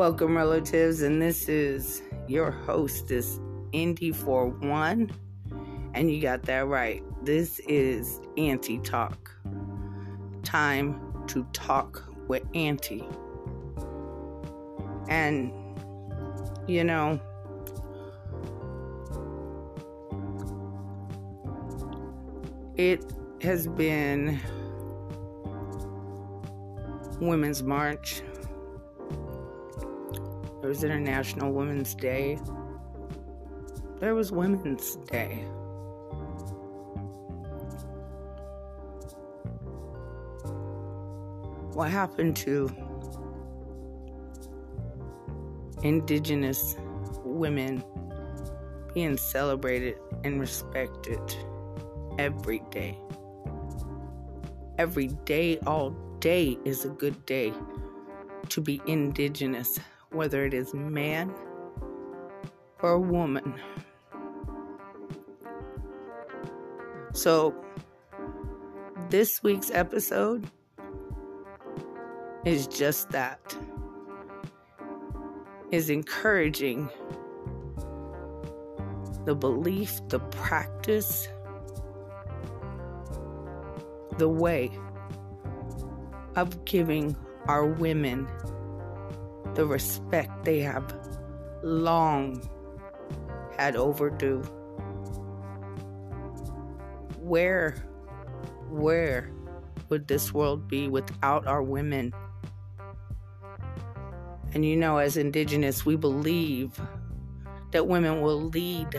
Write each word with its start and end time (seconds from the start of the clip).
Welcome, 0.00 0.34
relatives, 0.34 1.02
and 1.02 1.20
this 1.20 1.46
is 1.46 2.00
your 2.26 2.50
hostess, 2.50 3.38
Indy 3.72 4.12
for 4.12 4.46
One, 4.48 5.10
and 5.92 6.10
you 6.10 6.22
got 6.22 6.40
that 6.44 6.66
right. 6.68 7.02
This 7.22 7.58
is 7.68 8.18
Auntie 8.38 8.78
Talk. 8.78 9.30
Time 10.42 10.98
to 11.26 11.46
talk 11.52 12.02
with 12.28 12.42
Auntie. 12.54 13.06
And, 15.10 15.52
you 16.66 16.82
know, 16.82 17.20
it 22.74 23.04
has 23.42 23.66
been 23.66 24.40
Women's 27.20 27.62
March 27.62 28.22
was 30.70 30.84
International 30.84 31.52
Women's 31.52 31.96
Day. 31.96 32.38
There 33.98 34.14
was 34.14 34.30
Women's 34.30 34.94
Day. 35.10 35.42
What 41.74 41.90
happened 41.90 42.36
to 42.36 42.70
Indigenous 45.82 46.76
women 47.24 47.82
being 48.94 49.16
celebrated 49.16 49.96
and 50.22 50.38
respected 50.38 51.18
every 52.16 52.62
day? 52.70 52.96
Every 54.78 55.08
day, 55.24 55.58
all 55.66 55.90
day 56.20 56.56
is 56.64 56.84
a 56.84 56.90
good 56.90 57.26
day 57.26 57.52
to 58.50 58.60
be 58.60 58.80
Indigenous 58.86 59.80
whether 60.10 60.44
it 60.44 60.54
is 60.54 60.74
man 60.74 61.32
or 62.82 62.98
woman. 62.98 63.54
So, 67.12 67.54
this 69.10 69.42
week's 69.42 69.70
episode 69.72 70.48
is 72.44 72.66
just 72.66 73.10
that 73.10 73.56
is 75.70 75.90
encouraging 75.90 76.88
the 79.24 79.34
belief, 79.34 80.00
the 80.08 80.18
practice, 80.18 81.28
the 84.18 84.28
way 84.28 84.70
of 86.36 86.64
giving 86.64 87.16
our 87.46 87.66
women 87.66 88.26
the 89.60 89.66
respect 89.66 90.46
they 90.46 90.60
have 90.60 90.90
long 91.62 92.40
had 93.58 93.76
overdue. 93.76 94.40
Where, 97.18 97.72
where 98.70 99.30
would 99.90 100.08
this 100.08 100.32
world 100.32 100.66
be 100.66 100.88
without 100.88 101.46
our 101.46 101.62
women? 101.62 102.14
And 104.54 104.64
you 104.64 104.78
know, 104.78 104.96
as 104.96 105.18
Indigenous, 105.18 105.84
we 105.84 105.94
believe 105.94 106.80
that 107.72 107.86
women 107.86 108.22
will 108.22 108.40
lead 108.40 108.98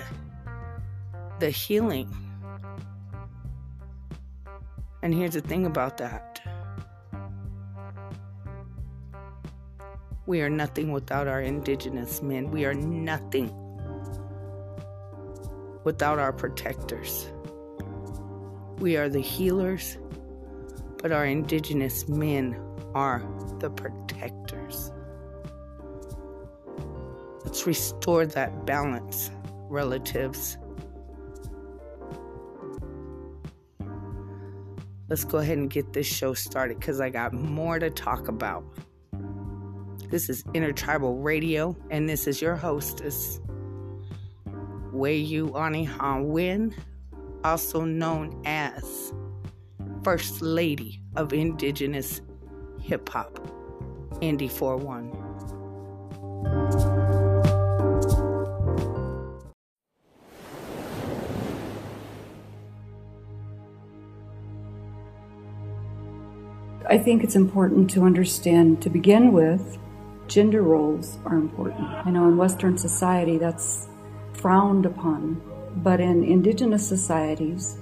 the 1.40 1.50
healing. 1.50 2.08
And 5.02 5.12
here's 5.12 5.34
the 5.34 5.42
thing 5.42 5.66
about 5.66 5.98
that 5.98 6.31
We 10.27 10.41
are 10.41 10.50
nothing 10.50 10.91
without 10.91 11.27
our 11.27 11.41
indigenous 11.41 12.22
men. 12.22 12.51
We 12.51 12.66
are 12.66 12.75
nothing 12.75 13.51
without 15.84 16.19
our 16.19 16.31
protectors. 16.31 17.28
We 18.78 18.97
are 18.97 19.09
the 19.09 19.19
healers, 19.19 19.97
but 21.01 21.12
our 21.12 21.25
indigenous 21.25 22.07
men 22.07 22.56
are 22.94 23.23
the 23.59 23.72
protectors. 23.72 24.91
Let's 27.44 27.66
restore 27.66 28.25
that 28.28 28.66
balance, 28.66 29.31
relatives. 29.69 30.57
Let's 35.09 35.25
go 35.25 35.40
ahead 35.40 35.57
and 35.57 35.69
get 35.69 35.94
this 35.94 36.07
show 36.07 36.34
started 36.34 36.79
because 36.79 37.01
I 37.01 37.09
got 37.09 37.34
more 37.34 37.79
to 37.79 37.90
talk 37.90 38.28
about. 38.28 38.63
This 40.11 40.29
is 40.29 40.44
Intertribal 40.53 41.19
Radio, 41.19 41.73
and 41.89 42.09
this 42.09 42.27
is 42.27 42.41
your 42.41 42.57
hostess, 42.57 43.39
Way 44.91 45.16
U 45.16 45.51
Onihan 45.51 46.25
Win, 46.25 46.75
also 47.45 47.85
known 47.85 48.41
as 48.44 49.13
First 50.03 50.41
Lady 50.41 51.01
of 51.16 51.31
Indigenous 51.31 52.19
Hip 52.81 53.07
Hop, 53.07 53.39
Indy 54.19 54.49
41. 54.49 55.09
I 66.89 66.97
think 66.97 67.23
it's 67.23 67.38
important 67.38 67.89
to 67.91 68.03
understand 68.03 68.81
to 68.81 68.89
begin 68.89 69.31
with 69.31 69.78
gender 70.31 70.62
roles 70.62 71.18
are 71.25 71.36
important. 71.36 71.84
I 71.90 72.09
know 72.09 72.25
in 72.30 72.38
Western 72.38 72.78
society 72.78 73.38
that's 73.38 73.90
frowned 74.31 74.86
upon, 74.86 75.42
but 75.84 76.00
in 76.00 76.24
indigenous 76.24 76.88
societies, 76.88 77.78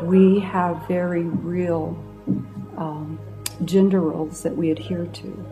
we 0.00 0.40
have 0.40 0.88
very 0.88 1.24
real 1.24 2.02
um, 2.78 3.18
gender 3.66 4.00
roles 4.00 4.42
that 4.44 4.56
we 4.56 4.70
adhere 4.70 5.04
to. 5.04 5.46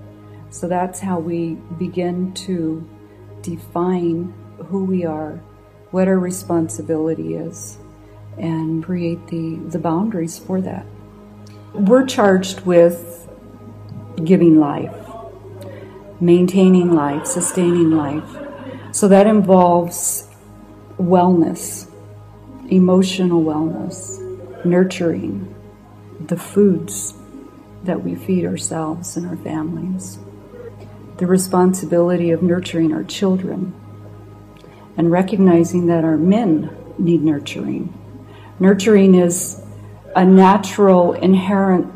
So 0.48 0.68
that's 0.68 1.00
how 1.00 1.18
we 1.18 1.58
begin 1.78 2.32
to 2.46 2.88
define 3.42 4.32
who 4.68 4.84
we 4.84 5.04
are, 5.04 5.32
what 5.90 6.08
our 6.08 6.18
responsibility 6.18 7.34
is, 7.34 7.76
and 8.38 8.82
create 8.82 9.26
the, 9.26 9.56
the 9.66 9.78
boundaries 9.78 10.38
for 10.38 10.62
that. 10.62 10.86
We're 11.74 12.06
charged 12.06 12.62
with 12.62 13.28
giving 14.24 14.58
life 14.58 15.07
maintaining 16.20 16.92
life, 16.92 17.26
sustaining 17.26 17.90
life. 17.90 18.36
So 18.92 19.08
that 19.08 19.26
involves 19.26 20.28
wellness, 20.98 21.90
emotional 22.70 23.42
wellness, 23.42 24.18
nurturing 24.64 25.54
the 26.20 26.36
foods 26.36 27.14
that 27.84 28.02
we 28.02 28.14
feed 28.14 28.44
ourselves 28.44 29.16
and 29.16 29.26
our 29.26 29.36
families, 29.36 30.18
the 31.18 31.26
responsibility 31.26 32.30
of 32.30 32.42
nurturing 32.42 32.92
our 32.92 33.04
children, 33.04 33.72
and 34.96 35.10
recognizing 35.12 35.86
that 35.86 36.04
our 36.04 36.16
men 36.16 36.70
need 36.98 37.22
nurturing. 37.22 37.94
Nurturing 38.58 39.14
is 39.14 39.62
a 40.16 40.24
natural, 40.24 41.12
inherent 41.12 41.92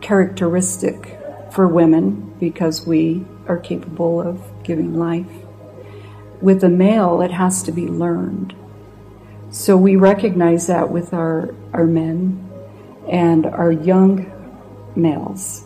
characteristic 0.00 1.18
for 1.50 1.66
women 1.66 2.34
because 2.38 2.86
we 2.86 3.24
are 3.48 3.58
capable 3.58 4.20
of 4.20 4.40
giving 4.62 4.98
life. 4.98 5.30
With 6.40 6.62
a 6.64 6.68
male, 6.68 7.22
it 7.22 7.30
has 7.30 7.62
to 7.64 7.72
be 7.72 7.86
learned. 7.86 8.54
So 9.50 9.76
we 9.76 9.96
recognize 9.96 10.66
that 10.66 10.90
with 10.90 11.14
our, 11.14 11.54
our 11.72 11.86
men 11.86 12.50
and 13.08 13.46
our 13.46 13.70
young 13.70 14.30
males. 14.96 15.64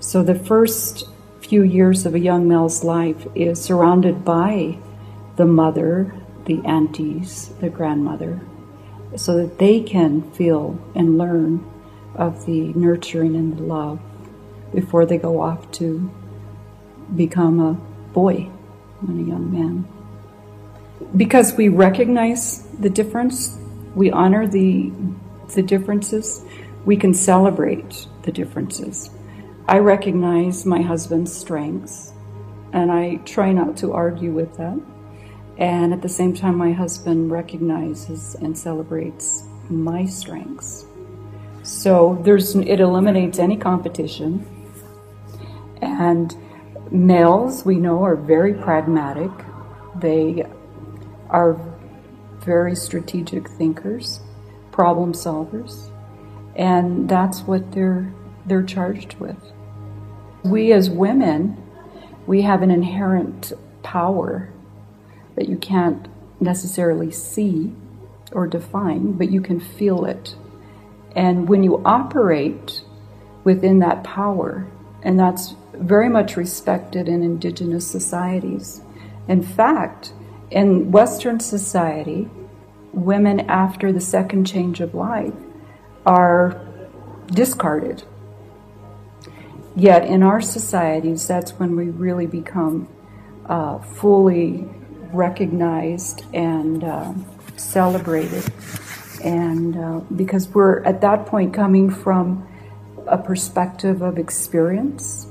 So 0.00 0.22
the 0.22 0.34
first 0.34 1.08
few 1.40 1.62
years 1.62 2.06
of 2.06 2.14
a 2.14 2.18
young 2.18 2.48
male's 2.48 2.84
life 2.84 3.26
is 3.34 3.60
surrounded 3.60 4.24
by 4.24 4.78
the 5.36 5.46
mother, 5.46 6.12
the 6.44 6.60
aunties, 6.64 7.48
the 7.60 7.70
grandmother, 7.70 8.40
so 9.16 9.36
that 9.36 9.58
they 9.58 9.80
can 9.80 10.30
feel 10.32 10.78
and 10.94 11.18
learn 11.18 11.64
of 12.14 12.46
the 12.46 12.72
nurturing 12.74 13.36
and 13.36 13.56
the 13.56 13.62
love 13.62 14.00
before 14.76 15.06
they 15.06 15.16
go 15.16 15.40
off 15.40 15.72
to 15.72 16.08
become 17.16 17.58
a 17.60 17.72
boy 18.12 18.46
and 19.08 19.26
a 19.26 19.28
young 19.28 19.50
man. 19.50 19.88
Because 21.16 21.54
we 21.54 21.68
recognize 21.68 22.62
the 22.78 22.90
difference, 22.90 23.56
we 23.94 24.10
honor 24.10 24.46
the, 24.46 24.92
the 25.54 25.62
differences, 25.62 26.44
we 26.84 26.94
can 26.94 27.14
celebrate 27.14 28.06
the 28.22 28.30
differences. 28.30 29.08
I 29.66 29.78
recognize 29.78 30.66
my 30.66 30.82
husband's 30.82 31.34
strengths, 31.34 32.12
and 32.74 32.92
I 32.92 33.16
try 33.24 33.52
not 33.52 33.78
to 33.78 33.94
argue 33.94 34.30
with 34.30 34.58
that. 34.58 34.78
And 35.56 35.94
at 35.94 36.02
the 36.02 36.08
same 36.10 36.34
time, 36.34 36.56
my 36.56 36.72
husband 36.72 37.30
recognizes 37.30 38.34
and 38.42 38.56
celebrates 38.56 39.44
my 39.70 40.04
strengths. 40.04 40.84
So 41.62 42.20
there's 42.22 42.54
it 42.54 42.78
eliminates 42.78 43.38
any 43.38 43.56
competition 43.56 44.46
and 45.82 46.34
Males, 46.90 47.64
we 47.64 47.76
know, 47.76 48.04
are 48.04 48.16
very 48.16 48.54
pragmatic. 48.54 49.30
They 49.96 50.46
are 51.30 51.58
very 52.40 52.76
strategic 52.76 53.48
thinkers, 53.48 54.20
problem 54.70 55.12
solvers, 55.12 55.90
and 56.54 57.08
that's 57.08 57.40
what 57.42 57.72
they're 57.72 58.12
they're 58.46 58.62
charged 58.62 59.14
with. 59.14 59.36
We 60.44 60.72
as 60.72 60.88
women, 60.88 61.60
we 62.26 62.42
have 62.42 62.62
an 62.62 62.70
inherent 62.70 63.52
power 63.82 64.52
that 65.34 65.48
you 65.48 65.56
can't 65.56 66.06
necessarily 66.40 67.10
see 67.10 67.74
or 68.30 68.46
define, 68.46 69.12
but 69.12 69.30
you 69.30 69.40
can 69.40 69.58
feel 69.58 70.04
it. 70.04 70.36
And 71.16 71.48
when 71.48 71.64
you 71.64 71.82
operate 71.84 72.82
within 73.42 73.80
that 73.80 74.04
power, 74.04 74.66
and 75.02 75.18
that's 75.18 75.54
very 75.78 76.08
much 76.08 76.36
respected 76.36 77.08
in 77.08 77.22
indigenous 77.22 77.86
societies. 77.86 78.80
In 79.28 79.42
fact, 79.42 80.12
in 80.50 80.92
Western 80.92 81.40
society, 81.40 82.28
women 82.92 83.40
after 83.40 83.92
the 83.92 84.00
second 84.00 84.46
change 84.46 84.80
of 84.80 84.94
life 84.94 85.34
are 86.04 86.60
discarded. 87.26 88.04
Yet 89.74 90.04
in 90.04 90.22
our 90.22 90.40
societies, 90.40 91.26
that's 91.28 91.52
when 91.52 91.76
we 91.76 91.90
really 91.90 92.26
become 92.26 92.88
uh, 93.46 93.78
fully 93.78 94.66
recognized 95.12 96.24
and 96.32 96.82
uh, 96.82 97.12
celebrated. 97.56 98.44
And 99.22 99.76
uh, 99.76 100.00
because 100.14 100.48
we're 100.48 100.82
at 100.84 101.00
that 101.02 101.26
point 101.26 101.52
coming 101.52 101.90
from 101.90 102.46
a 103.06 103.18
perspective 103.18 104.02
of 104.02 104.18
experience, 104.18 105.25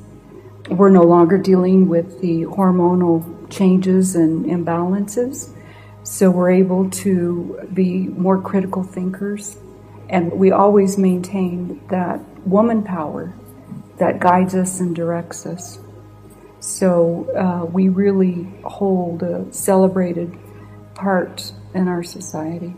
we're 0.69 0.89
no 0.89 1.03
longer 1.03 1.37
dealing 1.37 1.87
with 1.87 2.21
the 2.21 2.43
hormonal 2.43 3.49
changes 3.49 4.15
and 4.15 4.45
imbalances. 4.45 5.53
So 6.03 6.29
we're 6.29 6.51
able 6.51 6.89
to 6.91 7.67
be 7.73 8.07
more 8.07 8.41
critical 8.41 8.83
thinkers. 8.83 9.57
And 10.09 10.31
we 10.33 10.51
always 10.51 10.97
maintain 10.97 11.81
that 11.89 12.19
woman 12.47 12.83
power 12.83 13.33
that 13.97 14.19
guides 14.19 14.55
us 14.55 14.79
and 14.79 14.95
directs 14.95 15.45
us. 15.45 15.79
So 16.59 17.29
uh, 17.35 17.65
we 17.65 17.89
really 17.89 18.47
hold 18.63 19.23
a 19.23 19.51
celebrated 19.53 20.37
part 20.95 21.51
in 21.73 21.87
our 21.87 22.03
society, 22.03 22.73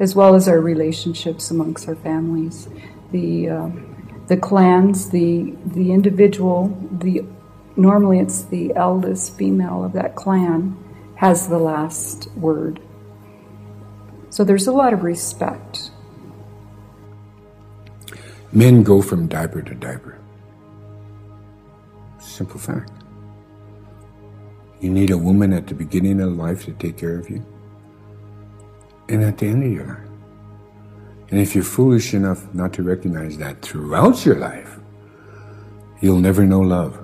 as 0.00 0.14
well 0.14 0.34
as 0.34 0.48
our 0.48 0.60
relationships 0.60 1.50
amongst 1.50 1.88
our 1.88 1.96
families. 1.96 2.68
The 3.12 3.48
uh, 3.48 3.70
the 4.26 4.36
clans, 4.36 5.10
the 5.10 5.54
the 5.66 5.92
individual, 5.92 6.76
the 6.90 7.24
normally 7.76 8.18
it's 8.18 8.42
the 8.44 8.74
eldest 8.74 9.36
female 9.36 9.84
of 9.84 9.92
that 9.92 10.14
clan 10.14 10.76
has 11.16 11.48
the 11.48 11.58
last 11.58 12.30
word. 12.36 12.80
So 14.30 14.44
there's 14.44 14.66
a 14.66 14.72
lot 14.72 14.92
of 14.92 15.04
respect. 15.04 15.90
Men 18.52 18.82
go 18.82 19.02
from 19.02 19.26
diaper 19.26 19.62
to 19.62 19.74
diaper. 19.74 20.18
Simple 22.18 22.58
fact. 22.58 22.90
You 24.80 24.90
need 24.90 25.10
a 25.10 25.18
woman 25.18 25.52
at 25.52 25.66
the 25.66 25.74
beginning 25.74 26.20
of 26.20 26.36
life 26.36 26.64
to 26.64 26.72
take 26.72 26.96
care 26.96 27.18
of 27.18 27.30
you, 27.30 27.44
and 29.08 29.22
at 29.22 29.38
the 29.38 29.46
end 29.46 29.64
of 29.64 29.72
your 29.72 29.86
life. 29.86 30.13
And 31.30 31.40
if 31.40 31.54
you're 31.54 31.64
foolish 31.64 32.14
enough 32.14 32.52
not 32.54 32.72
to 32.74 32.82
recognize 32.82 33.38
that 33.38 33.62
throughout 33.62 34.24
your 34.24 34.36
life, 34.36 34.78
you'll 36.00 36.20
never 36.20 36.44
know 36.44 36.60
love. 36.60 36.98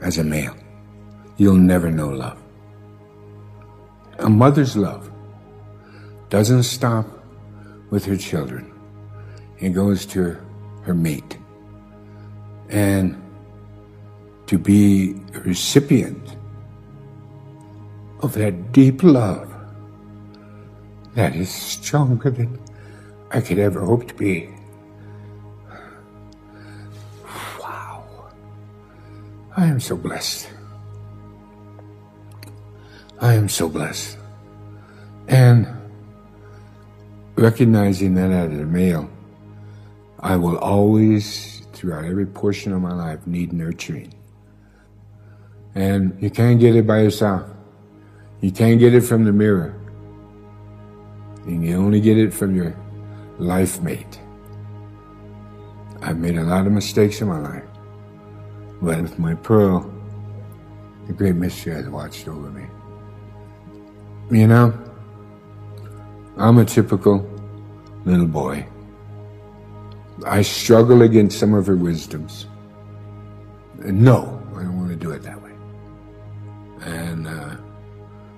As 0.00 0.18
a 0.18 0.24
male, 0.24 0.56
you'll 1.36 1.54
never 1.56 1.90
know 1.90 2.08
love. 2.08 2.40
A 4.18 4.30
mother's 4.30 4.76
love 4.76 5.10
doesn't 6.28 6.62
stop 6.62 7.06
with 7.90 8.04
her 8.04 8.16
children. 8.16 8.72
It 9.58 9.70
goes 9.70 10.06
to 10.06 10.36
her 10.82 10.94
mate 10.94 11.36
and 12.70 13.20
to 14.46 14.58
be 14.58 15.16
a 15.34 15.40
recipient 15.40 16.36
of 18.20 18.34
that 18.34 18.72
deep 18.72 19.02
love 19.02 19.49
that 21.14 21.34
is 21.34 21.50
stronger 21.50 22.30
than 22.30 22.58
I 23.30 23.40
could 23.40 23.58
ever 23.58 23.80
hope 23.84 24.08
to 24.08 24.14
be. 24.14 24.48
Wow. 27.60 28.04
I 29.56 29.66
am 29.66 29.80
so 29.80 29.96
blessed. 29.96 30.48
I 33.20 33.34
am 33.34 33.48
so 33.48 33.68
blessed. 33.68 34.16
And 35.28 35.66
recognizing 37.36 38.14
that 38.14 38.30
as 38.30 38.58
a 38.58 38.64
male, 38.64 39.08
I 40.20 40.36
will 40.36 40.58
always 40.58 41.62
throughout 41.72 42.04
every 42.04 42.26
portion 42.26 42.72
of 42.72 42.82
my 42.82 42.92
life 42.92 43.26
need 43.26 43.52
nurturing. 43.52 44.12
And 45.74 46.16
you 46.20 46.30
can't 46.30 46.60
get 46.60 46.76
it 46.76 46.86
by 46.86 47.00
yourself. 47.00 47.48
You 48.40 48.50
can't 48.50 48.78
get 48.78 48.94
it 48.94 49.02
from 49.02 49.24
the 49.24 49.32
mirror. 49.32 49.79
And 51.46 51.64
you 51.64 51.76
only 51.76 52.00
get 52.00 52.18
it 52.18 52.32
from 52.32 52.54
your 52.54 52.76
life 53.38 53.80
mate. 53.80 54.20
I've 56.02 56.18
made 56.18 56.36
a 56.36 56.44
lot 56.44 56.66
of 56.66 56.72
mistakes 56.72 57.20
in 57.20 57.28
my 57.28 57.40
life. 57.40 57.64
But 58.80 59.02
with 59.02 59.18
my 59.18 59.34
pearl, 59.34 59.90
the 61.06 61.12
great 61.12 61.34
mystery 61.34 61.74
has 61.74 61.88
watched 61.88 62.28
over 62.28 62.50
me. 62.50 62.66
You 64.30 64.46
know, 64.46 64.72
I'm 66.36 66.58
a 66.58 66.64
typical 66.64 67.28
little 68.04 68.28
boy. 68.28 68.64
I 70.24 70.42
struggle 70.42 71.02
against 71.02 71.38
some 71.38 71.52
of 71.52 71.66
her 71.66 71.76
wisdoms. 71.76 72.46
And 73.80 74.02
no, 74.02 74.40
I 74.54 74.62
don't 74.62 74.78
want 74.78 74.90
to 74.90 74.96
do 74.96 75.10
it 75.10 75.22
that 75.22 75.42
way. 75.42 75.52
And 76.82 77.26
uh, 77.26 77.56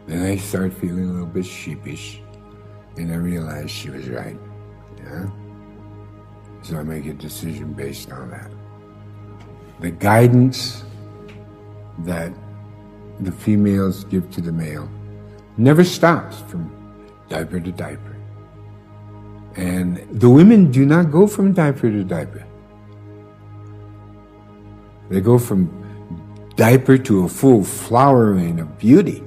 then 0.06 0.22
I 0.22 0.36
start 0.36 0.72
feeling 0.72 1.10
a 1.10 1.12
little 1.12 1.26
bit 1.26 1.44
sheepish, 1.44 2.21
and 2.96 3.12
I 3.12 3.16
realized 3.16 3.70
she 3.70 3.90
was 3.90 4.08
right. 4.08 4.38
Yeah? 4.98 5.26
So 6.62 6.78
I 6.78 6.82
make 6.82 7.06
a 7.06 7.12
decision 7.12 7.72
based 7.72 8.10
on 8.12 8.30
that. 8.30 8.50
The 9.80 9.90
guidance 9.90 10.84
that 12.00 12.32
the 13.20 13.32
females 13.32 14.04
give 14.04 14.30
to 14.32 14.40
the 14.40 14.52
male 14.52 14.88
never 15.56 15.84
stops 15.84 16.40
from 16.48 16.70
diaper 17.28 17.60
to 17.60 17.72
diaper. 17.72 18.16
And 19.56 19.98
the 20.10 20.30
women 20.30 20.70
do 20.70 20.86
not 20.86 21.10
go 21.10 21.26
from 21.26 21.52
diaper 21.52 21.90
to 21.90 22.04
diaper. 22.04 22.44
They 25.10 25.20
go 25.20 25.38
from 25.38 25.68
diaper 26.56 26.96
to 26.96 27.24
a 27.24 27.28
full 27.28 27.64
flowering 27.64 28.60
of 28.60 28.78
beauty. 28.78 29.22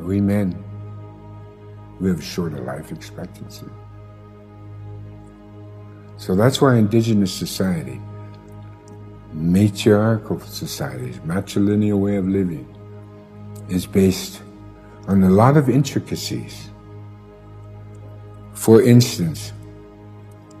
We 0.00 0.20
men, 0.20 0.62
have 2.08 2.22
shorter 2.22 2.58
life 2.58 2.92
expectancy. 2.92 3.66
So 6.16 6.34
that's 6.34 6.60
why 6.60 6.76
indigenous 6.76 7.32
society, 7.32 8.00
matriarchal 9.32 10.40
societies, 10.40 11.18
matrilineal 11.20 11.98
way 11.98 12.16
of 12.16 12.28
living, 12.28 12.66
is 13.68 13.86
based 13.86 14.42
on 15.08 15.22
a 15.22 15.30
lot 15.30 15.56
of 15.56 15.68
intricacies 15.68 16.70
for 18.62 18.80
instance, 18.80 19.52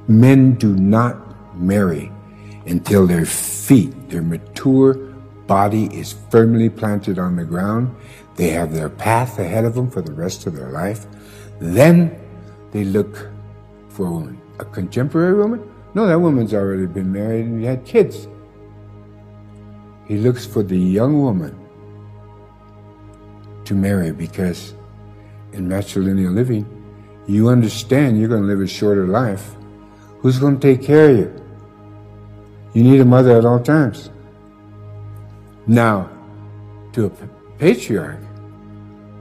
men 0.08 0.54
do 0.54 0.74
not 0.74 1.16
marry 1.56 2.10
until 2.66 3.06
their 3.06 3.24
feet, 3.24 3.92
their 4.08 4.22
mature 4.22 4.94
body 5.46 5.84
is 5.96 6.12
firmly 6.28 6.68
planted 6.68 7.20
on 7.20 7.36
the 7.36 7.44
ground. 7.44 7.94
They 8.34 8.48
have 8.48 8.74
their 8.74 8.88
path 8.88 9.38
ahead 9.38 9.64
of 9.64 9.76
them 9.76 9.88
for 9.88 10.02
the 10.02 10.12
rest 10.12 10.48
of 10.48 10.56
their 10.56 10.72
life. 10.72 11.06
Then 11.62 12.18
they 12.72 12.82
look 12.82 13.30
for 13.88 14.06
a 14.06 14.10
woman. 14.10 14.40
A 14.58 14.64
contemporary 14.64 15.34
woman? 15.34 15.72
No, 15.94 16.06
that 16.06 16.18
woman's 16.18 16.54
already 16.54 16.86
been 16.86 17.12
married 17.12 17.46
and 17.46 17.64
had 17.64 17.84
kids. 17.84 18.26
He 20.08 20.16
looks 20.16 20.44
for 20.44 20.64
the 20.64 20.76
young 20.76 21.22
woman 21.22 21.56
to 23.64 23.74
marry 23.74 24.10
because 24.10 24.74
in 25.52 25.68
matrilineal 25.68 26.34
living, 26.34 26.66
you 27.28 27.48
understand 27.48 28.18
you're 28.18 28.28
going 28.28 28.42
to 28.42 28.48
live 28.48 28.60
a 28.60 28.66
shorter 28.66 29.06
life, 29.06 29.54
who's 30.18 30.40
going 30.40 30.58
to 30.58 30.74
take 30.74 30.84
care 30.84 31.10
of 31.10 31.16
you? 31.16 31.46
You 32.74 32.82
need 32.82 33.00
a 33.00 33.04
mother 33.04 33.38
at 33.38 33.44
all 33.44 33.60
times. 33.60 34.10
Now, 35.68 36.10
to 36.94 37.06
a 37.06 37.10
patriarch, 37.58 38.20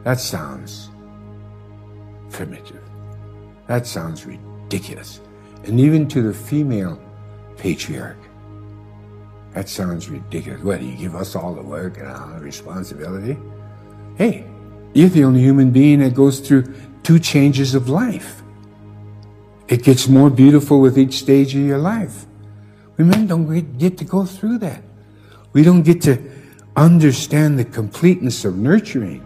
that 0.03 0.19
sounds 0.19 0.90
primitive. 2.31 2.81
That 3.67 3.85
sounds 3.85 4.25
ridiculous. 4.25 5.21
And 5.65 5.79
even 5.79 6.07
to 6.09 6.21
the 6.21 6.33
female 6.33 6.99
patriarch, 7.57 8.17
That 9.53 9.67
sounds 9.67 10.09
ridiculous. 10.09 10.63
What, 10.63 10.81
you 10.81 10.95
give 10.95 11.15
us 11.15 11.35
all 11.35 11.53
the 11.53 11.61
work 11.61 11.97
and 11.97 12.07
all 12.07 12.29
the 12.29 12.39
responsibility? 12.39 13.37
Hey, 14.15 14.45
you're 14.93 15.09
the 15.09 15.25
only 15.25 15.41
human 15.41 15.71
being 15.71 15.99
that 15.99 16.15
goes 16.15 16.39
through 16.39 16.73
two 17.03 17.19
changes 17.19 17.75
of 17.75 17.89
life. 17.89 18.43
It 19.67 19.83
gets 19.83 20.07
more 20.07 20.29
beautiful 20.29 20.79
with 20.79 20.97
each 20.97 21.19
stage 21.19 21.55
of 21.55 21.61
your 21.61 21.79
life. 21.79 22.25
We 22.97 23.03
men 23.03 23.27
don't 23.27 23.77
get 23.77 23.97
to 23.97 24.05
go 24.05 24.25
through 24.25 24.59
that. 24.59 24.83
We 25.53 25.63
don't 25.63 25.83
get 25.83 26.01
to 26.03 26.17
understand 26.75 27.59
the 27.59 27.65
completeness 27.65 28.45
of 28.45 28.57
nurturing. 28.57 29.25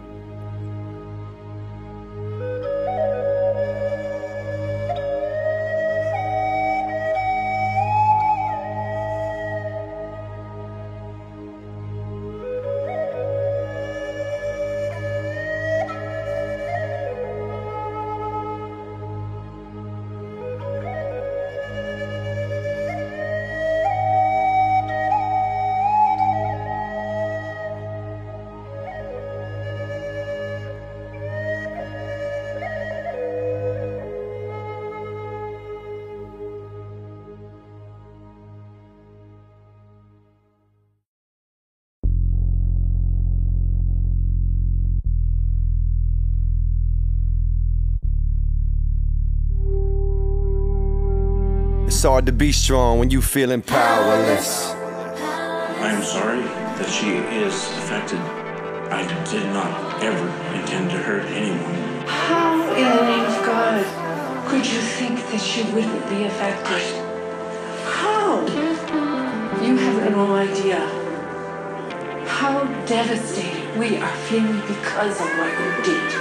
Hard 52.16 52.24
to 52.24 52.32
be 52.32 52.50
strong 52.50 52.98
when 52.98 53.10
you 53.10 53.20
feeling 53.20 53.60
powerless. 53.60 54.70
I'm 55.84 56.02
sorry 56.02 56.40
that 56.40 56.88
she 56.88 57.16
is 57.44 57.52
affected. 57.76 58.18
I 58.90 59.02
did 59.30 59.44
not 59.52 60.02
ever 60.02 60.26
intend 60.56 60.92
to 60.92 60.96
hurt 60.96 61.26
anyone. 61.26 61.74
How 62.06 62.72
in 62.72 62.88
the 62.96 63.02
name 63.02 63.20
of 63.20 63.44
God 63.44 63.84
could 64.48 64.64
you 64.64 64.80
think 64.80 65.18
that 65.30 65.42
she 65.42 65.64
wouldn't 65.74 66.08
be 66.08 66.24
affected? 66.24 66.80
How? 67.84 68.46
You 69.62 69.76
have 69.76 70.10
no 70.10 70.36
idea 70.36 70.80
how 72.26 72.64
devastated 72.86 73.76
we 73.76 73.98
are 73.98 74.16
feeling 74.28 74.62
because 74.62 75.20
of 75.20 75.28
what 75.36 75.52
you 75.60 75.70
did. 75.84 76.12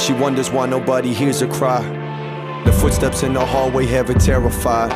She 0.00 0.12
wonders 0.12 0.50
why 0.50 0.66
nobody 0.66 1.14
hears 1.14 1.38
her 1.38 1.46
cry. 1.46 2.03
The 2.64 2.72
footsteps 2.72 3.22
in 3.22 3.34
the 3.34 3.44
hallway 3.44 3.86
have 3.86 4.08
her 4.08 4.14
terrified. 4.14 4.92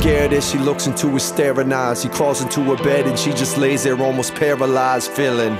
Scared 0.00 0.32
as 0.32 0.48
she 0.48 0.58
looks 0.58 0.86
into 0.86 1.08
his 1.08 1.24
staring 1.24 1.72
eyes, 1.72 2.02
he 2.02 2.08
crawls 2.08 2.40
into 2.40 2.62
her 2.62 2.76
bed 2.76 3.06
and 3.06 3.18
she 3.18 3.32
just 3.32 3.56
lays 3.56 3.82
there 3.82 4.00
almost 4.00 4.34
paralyzed, 4.34 5.10
feeling. 5.10 5.56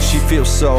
She 0.00 0.18
feels 0.18 0.48
so. 0.48 0.78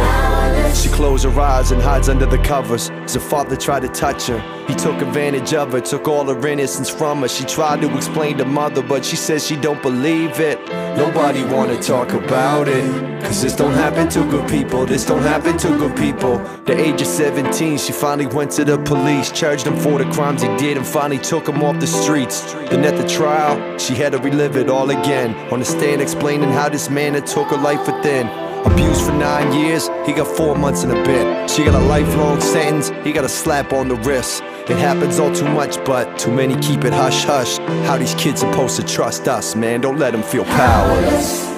She 0.73 0.89
closes 0.89 1.31
her 1.31 1.41
eyes 1.41 1.71
and 1.71 1.81
hides 1.81 2.09
under 2.09 2.25
the 2.25 2.37
covers. 2.37 2.87
Her 2.89 3.19
father 3.19 3.55
tried 3.55 3.81
to 3.81 3.87
touch 3.89 4.27
her, 4.27 4.39
he 4.67 4.73
took 4.75 5.01
advantage 5.01 5.53
of 5.53 5.71
her, 5.73 5.81
took 5.81 6.07
all 6.07 6.25
her 6.25 6.47
innocence 6.47 6.89
from 6.89 7.21
her. 7.21 7.27
She 7.27 7.43
tried 7.45 7.81
to 7.81 7.95
explain 7.95 8.37
to 8.37 8.45
mother, 8.45 8.81
but 8.81 9.05
she 9.05 9.15
says 9.15 9.45
she 9.45 9.55
don't 9.55 9.81
believe 9.81 10.39
it. 10.39 10.59
Nobody 10.97 11.43
wanna 11.43 11.81
talk 11.81 12.13
about 12.13 12.67
it. 12.67 13.15
Cause 13.23 13.41
this 13.41 13.55
don't 13.55 13.73
happen 13.73 14.07
to 14.09 14.19
good 14.29 14.47
people, 14.49 14.85
this 14.85 15.05
don't 15.05 15.21
happen 15.21 15.57
to 15.57 15.69
good 15.77 15.95
people. 15.97 16.37
The 16.65 16.79
age 16.79 17.01
of 17.01 17.07
17, 17.07 17.79
she 17.79 17.91
finally 17.91 18.27
went 18.27 18.51
to 18.51 18.63
the 18.63 18.77
police, 18.77 19.31
charged 19.31 19.65
him 19.65 19.77
for 19.77 19.97
the 19.97 20.05
crimes 20.11 20.43
he 20.43 20.55
did, 20.57 20.77
and 20.77 20.85
finally 20.85 21.17
took 21.17 21.47
him 21.47 21.63
off 21.63 21.79
the 21.79 21.87
streets. 21.87 22.53
Then 22.75 22.93
at 22.93 23.01
the 23.01 23.07
trial, 23.07 23.77
she 23.77 23.95
had 23.95 24.11
to 24.11 24.17
relive 24.17 24.57
it 24.57 24.69
all 24.69 24.89
again. 24.89 25.33
On 25.49 25.59
the 25.59 25.65
stand, 25.65 26.01
explaining 26.01 26.49
how 26.49 26.67
this 26.67 26.89
man 26.89 27.13
had 27.13 27.25
took 27.25 27.47
her 27.47 27.57
life 27.57 27.87
within. 27.87 28.27
Abused 28.65 29.05
for 29.05 29.13
nine 29.13 29.53
years, 29.53 29.87
he 30.05 30.11
got 30.11 30.27
four 30.27 30.57
months 30.57 30.83
in 30.83 30.91
a 30.91 31.01
bit. 31.05 31.49
She 31.49 31.63
got 31.63 31.81
a 31.81 31.85
lifelong 31.85 32.41
sentence, 32.41 32.91
he 33.05 33.13
got 33.13 33.23
a 33.23 33.29
slap 33.29 33.71
on 33.71 33.87
the 33.87 33.95
wrist. 33.95 34.43
It 34.67 34.77
happens 34.77 35.19
all 35.19 35.33
too 35.33 35.47
much, 35.47 35.77
but 35.85 36.19
too 36.19 36.33
many 36.33 36.59
keep 36.59 36.83
it 36.83 36.91
hush 36.91 37.23
hush. 37.23 37.59
How 37.87 37.97
these 37.97 38.13
kids 38.15 38.41
supposed 38.41 38.75
to 38.75 38.85
trust 38.85 39.29
us, 39.29 39.55
man? 39.55 39.79
Don't 39.79 39.97
let 39.97 40.11
them 40.11 40.21
feel 40.21 40.43
powerless. 40.43 41.54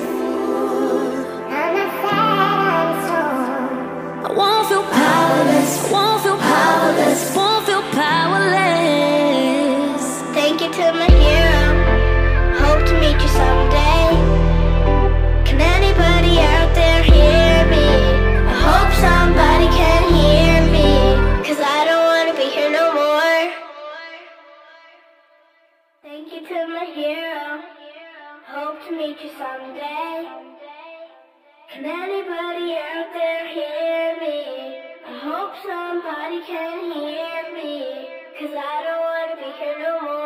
Anybody 31.88 32.76
out 32.76 33.14
there 33.14 33.48
hear 33.48 34.20
me? 34.20 34.82
I 35.08 35.20
hope 35.24 35.54
somebody 35.64 36.42
can 36.46 36.92
hear 36.92 37.54
me. 37.56 38.08
Cause 38.40 38.54
I 38.54 38.84
don't 38.84 39.02
wanna 39.08 39.36
be 39.42 39.50
here 39.58 39.80
no 39.80 40.02
more. 40.02 40.17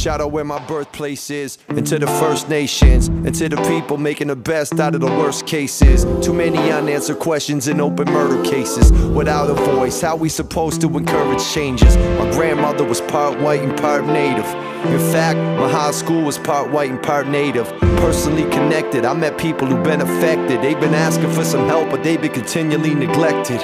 Shout 0.00 0.22
out 0.22 0.32
where 0.32 0.44
my 0.44 0.58
birthplace 0.66 1.28
is, 1.28 1.58
and 1.68 1.86
to 1.86 1.98
the 1.98 2.06
First 2.06 2.48
Nations, 2.48 3.08
and 3.08 3.34
to 3.34 3.50
the 3.50 3.58
people 3.68 3.98
making 3.98 4.28
the 4.28 4.34
best 4.34 4.80
out 4.80 4.94
of 4.94 5.02
the 5.02 5.06
worst 5.06 5.46
cases. 5.46 6.06
Too 6.24 6.32
many 6.32 6.56
unanswered 6.72 7.18
questions 7.18 7.68
in 7.68 7.82
open 7.82 8.10
murder 8.10 8.42
cases. 8.42 8.90
Without 8.92 9.50
a 9.50 9.52
voice, 9.52 10.00
how 10.00 10.16
we 10.16 10.30
supposed 10.30 10.80
to 10.80 10.96
encourage 10.96 11.46
changes? 11.52 11.98
My 11.98 12.30
grandmother 12.30 12.82
was 12.82 13.02
part 13.02 13.38
white 13.40 13.60
and 13.60 13.78
part 13.78 14.06
native. 14.06 14.46
In 14.86 15.12
fact, 15.12 15.36
my 15.60 15.70
high 15.70 15.90
school 15.90 16.22
was 16.22 16.38
part 16.38 16.70
white 16.70 16.88
and 16.88 17.02
part 17.02 17.28
native. 17.28 17.68
Personally 17.98 18.50
connected, 18.50 19.04
I 19.04 19.12
met 19.12 19.36
people 19.36 19.66
who've 19.66 19.84
been 19.84 20.00
affected. 20.00 20.62
They've 20.62 20.80
been 20.80 20.94
asking 20.94 21.30
for 21.32 21.44
some 21.44 21.66
help, 21.66 21.90
but 21.90 22.02
they've 22.02 22.18
been 22.18 22.32
continually 22.32 22.94
neglected. 22.94 23.60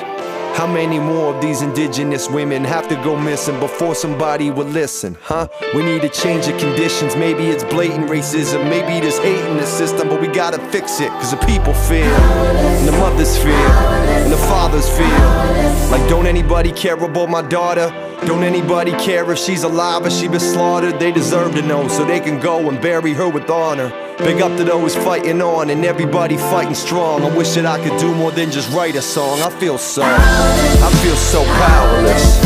How 0.57 0.67
many 0.67 0.99
more 0.99 1.35
of 1.35 1.43
these 1.43 1.61
indigenous 1.61 2.31
women 2.31 2.65
have 2.65 2.89
to 2.89 2.95
go 3.05 3.15
missing 3.15 3.61
before 3.61 3.95
somebody 3.95 4.51
will 4.51 4.65
listen, 4.65 5.19
huh? 5.21 5.49
We 5.75 5.83
need 5.83 6.03
a 6.03 6.09
change 6.09 6.47
of 6.47 6.59
conditions. 6.59 7.15
Maybe 7.15 7.49
it's 7.49 7.63
blatant 7.63 8.09
racism, 8.09 8.65
maybe 8.71 8.99
there's 8.99 9.19
hate 9.19 9.45
in 9.45 9.59
the 9.59 9.67
system, 9.67 10.09
but 10.09 10.19
we 10.19 10.29
gotta 10.29 10.59
fix 10.71 10.99
it. 10.99 11.11
Cause 11.11 11.33
the 11.33 11.37
people 11.45 11.75
feel, 11.75 12.05
and 12.07 12.89
the 12.89 12.93
mothers 12.93 13.37
feel, 13.37 13.53
and 13.53 14.33
the 14.33 14.39
fathers 14.49 14.89
feel. 14.89 15.91
Like, 15.91 16.09
don't 16.09 16.27
anybody 16.27 16.73
care 16.73 16.97
about 16.97 17.29
my 17.29 17.43
daughter? 17.43 17.91
Don't 18.25 18.43
anybody 18.43 18.93
care 18.93 19.31
if 19.31 19.39
she's 19.39 19.63
alive 19.63 20.07
or 20.07 20.11
she 20.11 20.27
been 20.27 20.41
slaughtered? 20.41 20.99
They 20.99 21.13
deserve 21.13 21.55
to 21.57 21.61
know 21.61 21.87
so 21.89 22.07
they 22.07 22.19
can 22.19 22.41
go 22.41 22.71
and 22.71 22.81
bury 22.81 23.13
her 23.13 23.29
with 23.29 23.51
honor. 23.51 23.93
Big 24.19 24.41
up 24.41 24.57
to 24.57 24.65
those 24.65 24.97
fighting 24.97 25.43
on 25.43 25.69
and 25.71 25.85
everybody 25.85 26.37
fighting 26.37 26.75
strong. 26.75 27.23
I 27.23 27.37
wish 27.37 27.55
that 27.55 27.67
I 27.67 27.79
could 27.83 27.99
do 28.01 28.15
more 28.15 28.33
than 28.33 28.51
just 28.51 28.73
write 28.73 28.97
a 28.97 29.03
song. 29.03 29.41
I 29.41 29.51
feel 29.51 29.77
so, 29.77 30.03
I 30.03 30.91
feel 31.03 31.17
so 31.17 31.45
powerless. 31.45 32.41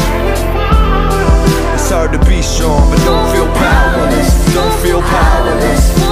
It's 1.74 1.90
hard 1.90 2.12
to 2.12 2.18
be 2.26 2.42
strong, 2.42 2.90
but 2.90 2.98
don't 3.04 3.32
feel 3.34 3.46
powerless. 3.54 4.54
Don't 4.54 4.82
feel 4.82 5.00
powerless. 5.00 6.09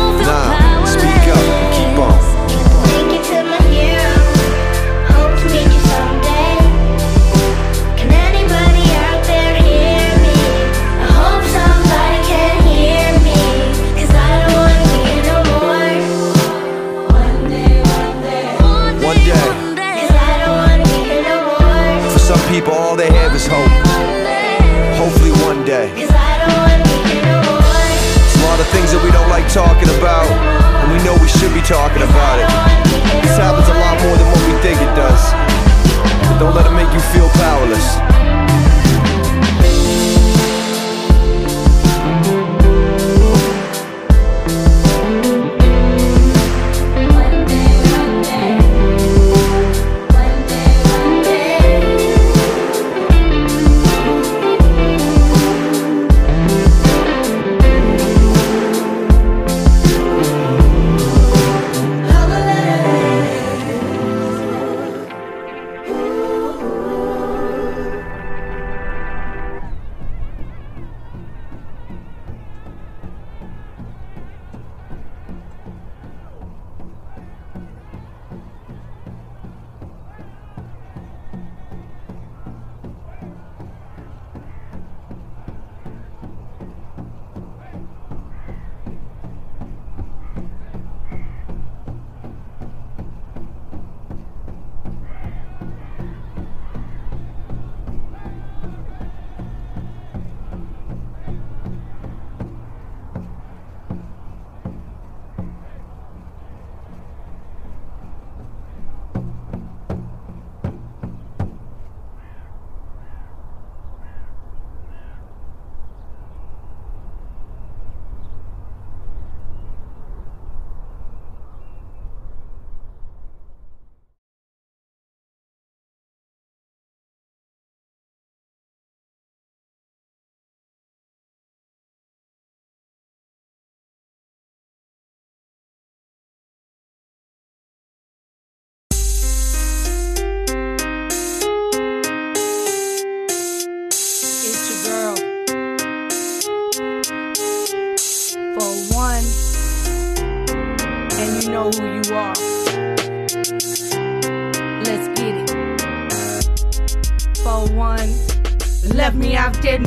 Feel 37.12 37.28
powerless. 37.30 38.07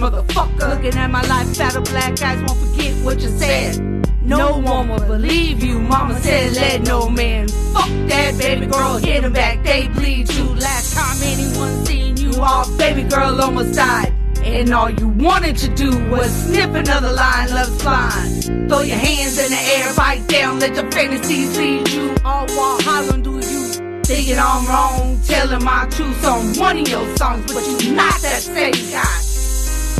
Motherfucker. 0.01 0.69
Looking 0.69 0.97
at 0.97 1.11
my 1.11 1.21
life, 1.21 1.57
battle 1.57 1.83
black 1.83 2.19
eyes 2.21 2.39
won't 2.47 2.59
forget 2.59 2.93
what 3.05 3.21
you 3.21 3.29
said. 3.29 3.77
No 4.23 4.57
one 4.57 4.89
will 4.89 5.05
believe 5.05 5.63
you. 5.63 5.79
Mama 5.79 6.19
said, 6.19 6.53
let 6.55 6.81
no 6.81 7.09
man 7.09 7.47
fuck 7.73 7.89
that 8.09 8.35
baby 8.37 8.65
girl. 8.65 8.97
Hit 8.97 9.23
him 9.23 9.33
back, 9.33 9.63
they 9.63 9.87
bleed 9.89 10.31
you. 10.33 10.45
Last 10.55 10.95
time 10.95 11.17
anyone 11.23 11.85
seen 11.85 12.17
you, 12.17 12.33
all 12.41 12.65
baby 12.77 13.03
girl 13.03 13.39
almost 13.41 13.75
died. 13.75 14.13
And 14.43 14.73
all 14.73 14.89
you 14.89 15.07
wanted 15.07 15.55
to 15.57 15.67
do 15.75 15.91
was 16.09 16.31
sniff 16.45 16.73
another 16.73 17.11
line, 17.11 17.49
love's 17.51 17.83
blind. 17.83 18.69
Throw 18.69 18.81
your 18.81 18.97
hands 18.97 19.37
in 19.37 19.51
the 19.51 19.61
air, 19.75 19.93
bite 19.95 20.27
down, 20.27 20.59
let 20.59 20.75
your 20.75 20.89
fantasies 20.91 21.55
lead 21.57 21.89
you. 21.89 22.15
All 22.25 22.47
while 22.47 22.81
hollering, 22.81 23.21
do 23.21 23.35
you 23.35 24.01
thinking 24.03 24.39
I'm 24.39 24.65
wrong? 24.65 25.19
Telling 25.27 25.63
my 25.63 25.85
truth 25.91 26.25
on 26.25 26.57
one 26.57 26.79
of 26.79 26.87
your 26.87 27.05
songs, 27.17 27.53
but 27.53 27.63
you're 27.83 27.93
not 27.93 28.19
that 28.21 28.41
same 28.41 28.91
guy. 28.91 29.20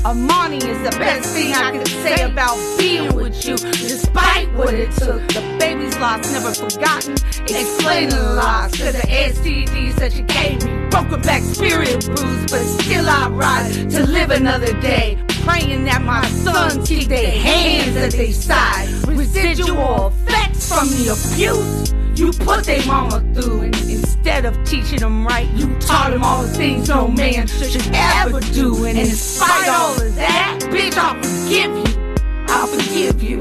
Amani 0.04 0.58
is 0.58 0.82
the 0.82 0.98
best 0.98 1.30
thing 1.30 1.54
I 1.54 1.72
can 1.72 1.86
say 1.86 2.24
about 2.24 2.58
being 2.80 3.14
with 3.14 3.46
you, 3.46 3.56
despite 3.56 4.52
what 4.54 4.74
it 4.74 4.92
took. 4.94 5.22
The 5.28 5.58
baby's 5.60 5.96
lost, 6.00 6.32
never 6.32 6.56
forgotten. 6.56 7.14
Explaining 7.44 8.10
the 8.10 8.34
loss 8.34 8.72
to 8.72 8.86
the 8.86 9.06
STDs 9.08 9.96
that 9.98 10.16
you 10.16 10.24
gave 10.24 10.66
me. 10.66 10.90
Broken 10.90 11.22
back 11.22 11.44
spirit 11.44 12.04
bruised, 12.04 12.50
but 12.50 12.64
still 12.82 13.08
I 13.08 13.30
rise 13.30 13.78
to 13.94 14.08
live 14.08 14.32
another 14.32 14.74
day. 14.82 15.24
Praying 15.44 15.86
that 15.86 16.02
my 16.02 16.26
sons 16.26 16.90
keep 16.90 17.08
their 17.08 17.30
hands 17.30 17.96
at 17.96 18.12
their 18.14 18.34
side. 18.34 18.90
Residual 19.08 20.08
effects 20.08 20.68
from 20.68 20.88
the 20.88 21.10
abuse 21.14 21.94
you 22.16 22.32
put 22.32 22.64
their 22.64 22.86
mama 22.88 23.20
through. 23.34 23.62
And 23.62 23.76
instead 24.22 24.46
of 24.46 24.64
teaching 24.66 25.00
them 25.00 25.26
right, 25.26 25.50
you 25.56 25.68
taught 25.80 26.12
them 26.12 26.24
all 26.24 26.44
the 26.44 26.50
things 26.50 26.88
no 26.88 27.08
man 27.08 27.48
should 27.48 27.90
ever 27.92 28.40
do. 28.40 28.86
And 28.86 28.96
in 28.96 29.08
spite 29.08 29.68
of 29.68 29.74
all 29.74 30.00
of 30.00 30.16
that, 30.16 30.60
bitch, 30.70 30.96
I'll 30.96 31.16
forgive 31.24 31.72
you. 31.76 32.06
I'll 32.48 32.68
forgive 32.68 33.24
you. 33.24 33.40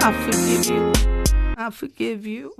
I'll 0.00 0.12
forgive 0.12 0.66
you. 0.66 0.92
I 1.58 1.70
forgive 1.70 2.24
you. 2.24 2.54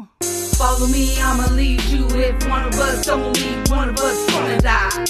Follow 0.58 0.88
me, 0.88 1.16
I'ma 1.20 1.54
lead 1.54 1.80
you. 1.84 2.04
If 2.18 2.48
one 2.48 2.66
of 2.66 2.74
us 2.74 3.06
don't 3.06 3.32
leave, 3.36 3.70
one 3.70 3.90
of 3.90 3.98
us 3.98 4.30
gonna 4.32 4.60
die. 4.60 5.06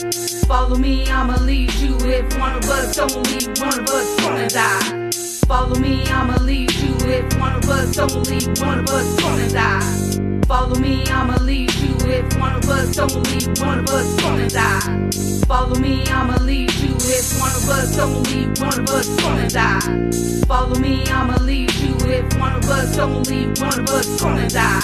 Follow 0.46 0.77
me, 0.77 1.09
I'ma 1.09 1.42
lead 1.42 1.73
you. 1.75 1.96
If 2.01 2.38
one 2.38 2.57
of 2.57 2.64
us 2.68 2.96
don't 2.96 3.16
leave, 3.29 3.59
one 3.61 3.81
of 3.81 3.88
us 3.88 4.20
gonna 4.20 4.49
die. 4.49 5.11
Follow 5.49 5.81
me, 5.81 6.05
I'ma 6.09 6.37
lead 6.42 6.70
you. 6.75 6.94
If 7.09 7.40
one 7.40 7.57
of 7.57 7.64
us 7.70 7.96
don't 7.96 8.29
leave, 8.29 8.61
one 8.61 8.81
of 8.81 8.88
us 8.90 9.20
gonna 9.20 9.49
die. 9.49 10.30
Follow 10.51 10.81
me, 10.81 11.05
I'ma 11.07 11.37
lead 11.45 11.73
you. 11.77 11.95
If 12.11 12.37
one 12.41 12.57
of 12.57 12.69
us 12.69 12.97
don't 12.97 13.15
leave, 13.31 13.57
one 13.63 13.79
of 13.79 13.89
us 13.89 14.21
gonna 14.21 14.49
die. 14.49 15.09
Follow 15.47 15.79
me, 15.79 16.03
I'ma 16.09 16.43
lead 16.43 16.75
you. 16.75 16.93
If 16.97 17.39
one 17.39 17.55
of 17.55 17.69
us 17.71 17.95
don't 17.95 18.27
leave, 18.27 18.61
one 18.61 18.81
of 18.81 18.89
us 18.91 19.09
gonna 19.23 19.49
die. 19.49 20.11
Follow 20.49 20.77
me, 20.81 21.05
I'ma 21.07 21.37
lead 21.45 21.73
you. 21.77 21.95
If 22.01 22.37
one 22.41 22.57
of 22.57 22.65
us 22.69 22.97
don't 22.97 23.29
leave, 23.29 23.61
one 23.61 23.79
of 23.79 23.89
us 23.91 24.21
gonna 24.21 24.49
die. 24.51 24.81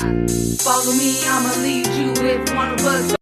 Follow 0.62 0.92
me, 0.92 1.18
I'ma 1.26 1.60
lead 1.60 1.86
you. 1.88 2.12
If 2.24 2.54
one 2.54 2.70
of 2.70 2.86
us 2.86 3.16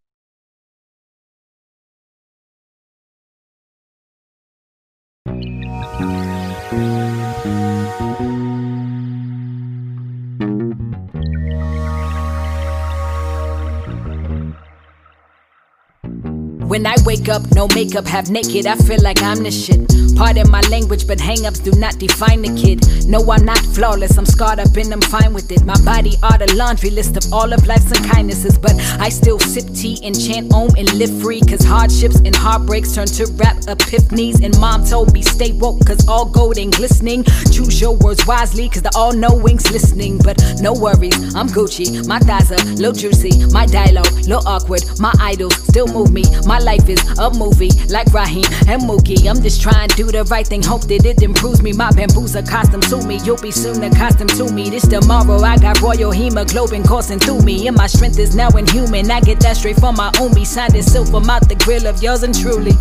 When 16.75 16.89
I 16.89 16.97
wake 17.05 17.29
up, 17.29 17.43
no 17.55 17.69
makeup, 17.69 18.05
half 18.05 18.31
naked, 18.31 18.67
I 18.67 18.75
feel 18.75 19.01
like 19.01 19.23
I'm 19.23 19.45
the 19.45 19.53
shit. 19.53 19.95
Pardon 20.17 20.51
my 20.51 20.61
language, 20.71 21.07
but 21.07 21.19
hangups 21.19 21.63
do 21.63 21.71
not 21.79 21.99
define 21.99 22.43
the 22.43 22.51
kid. 22.55 23.09
No, 23.09 23.19
I'm 23.31 23.45
not 23.45 23.59
flawless, 23.59 24.17
I'm 24.19 24.27
scarred 24.27 24.59
up 24.59 24.77
and 24.77 24.93
I'm 24.93 25.01
fine 25.01 25.33
with 25.33 25.51
it. 25.53 25.65
My 25.65 25.79
body 25.85 26.17
are 26.23 26.39
the 26.39 26.53
laundry 26.55 26.91
list 26.91 27.17
of 27.17 27.33
all 27.33 27.53
of 27.53 27.67
life's 27.67 27.93
unkindnesses, 27.93 28.61
but 28.61 28.75
I 29.01 29.09
still 29.09 29.39
sip 29.39 29.67
tea 29.75 30.01
and 30.03 30.19
chant 30.19 30.53
om 30.53 30.71
and 30.77 30.93
live 30.95 31.11
free. 31.23 31.41
Cause 31.41 31.65
hardships 31.65 32.17
and 32.25 32.35
heartbreaks 32.35 32.95
turn 32.95 33.07
to 33.07 33.27
rap 33.35 33.57
epiphanies. 33.67 34.43
And 34.43 34.59
mom 34.59 34.85
told 34.85 35.13
me 35.13 35.23
stay 35.23 35.53
woke, 35.53 35.85
cause 35.87 36.09
all 36.09 36.25
gold 36.27 36.59
ain't 36.59 36.77
glistening. 36.77 37.25
Choose 37.53 37.81
your 37.81 37.95
words 37.97 38.27
wisely, 38.27 38.69
cause 38.69 38.83
the 38.83 38.93
all 38.97 39.13
knowing's 39.13 39.71
listening. 39.71 40.19
But 40.19 40.43
no 40.61 40.73
worries, 40.73 41.35
I'm 41.35 41.49
Gucci. 41.49 42.07
My 42.09 42.19
thighs 42.19 42.51
are 42.51 42.65
little 42.75 42.93
juicy, 42.93 43.47
my 43.53 43.67
dialogue, 43.67 44.13
little 44.27 44.47
awkward. 44.47 44.83
My 44.99 45.13
idols 45.21 45.55
still 45.57 45.87
move 45.87 46.13
me. 46.13 46.25
My 46.47 46.59
life 46.65 46.89
is 46.89 47.01
a 47.19 47.31
movie, 47.31 47.71
like 47.89 48.13
Raheem 48.13 48.45
and 48.69 48.83
Mookie. 48.83 49.29
I'm 49.29 49.43
just 49.43 49.61
trying 49.61 49.89
to 49.89 49.97
do 49.97 50.11
the 50.11 50.25
right 50.25 50.47
thing, 50.47 50.63
hope 50.63 50.83
that 50.83 51.05
it 51.05 51.23
improves 51.23 51.63
me. 51.63 51.73
My 51.73 51.91
bamboo's 51.91 52.35
accustomed 52.35 52.85
to 52.85 53.07
me, 53.07 53.19
you'll 53.25 53.41
be 53.41 53.51
soon 53.51 53.83
accustomed 53.85 54.31
to 54.31 54.51
me. 54.53 54.71
This 54.71 54.87
tomorrow, 54.89 55.41
I 55.43 55.59
got 55.59 55.81
royal 55.81 56.11
hemoglobin 56.11 56.85
coursing 56.85 57.19
through 57.19 57.43
me, 57.43 57.69
and 57.69 57.77
my 57.77 57.87
strength 57.87 58.19
is 58.19 58.35
now 58.35 58.49
inhuman. 58.51 59.11
I 59.11 59.21
get 59.21 59.41
that 59.41 59.57
straight 59.57 59.79
from 59.79 59.97
my 59.97 60.11
own 60.21 60.33
signed 60.45 60.75
in 60.75 60.83
silver 60.83 61.21
mouth 61.21 61.49
the 61.49 61.57
grill 61.57 61.87
of 61.87 62.03
yours 62.03 62.23
and 62.23 62.35
truly. 62.35 62.73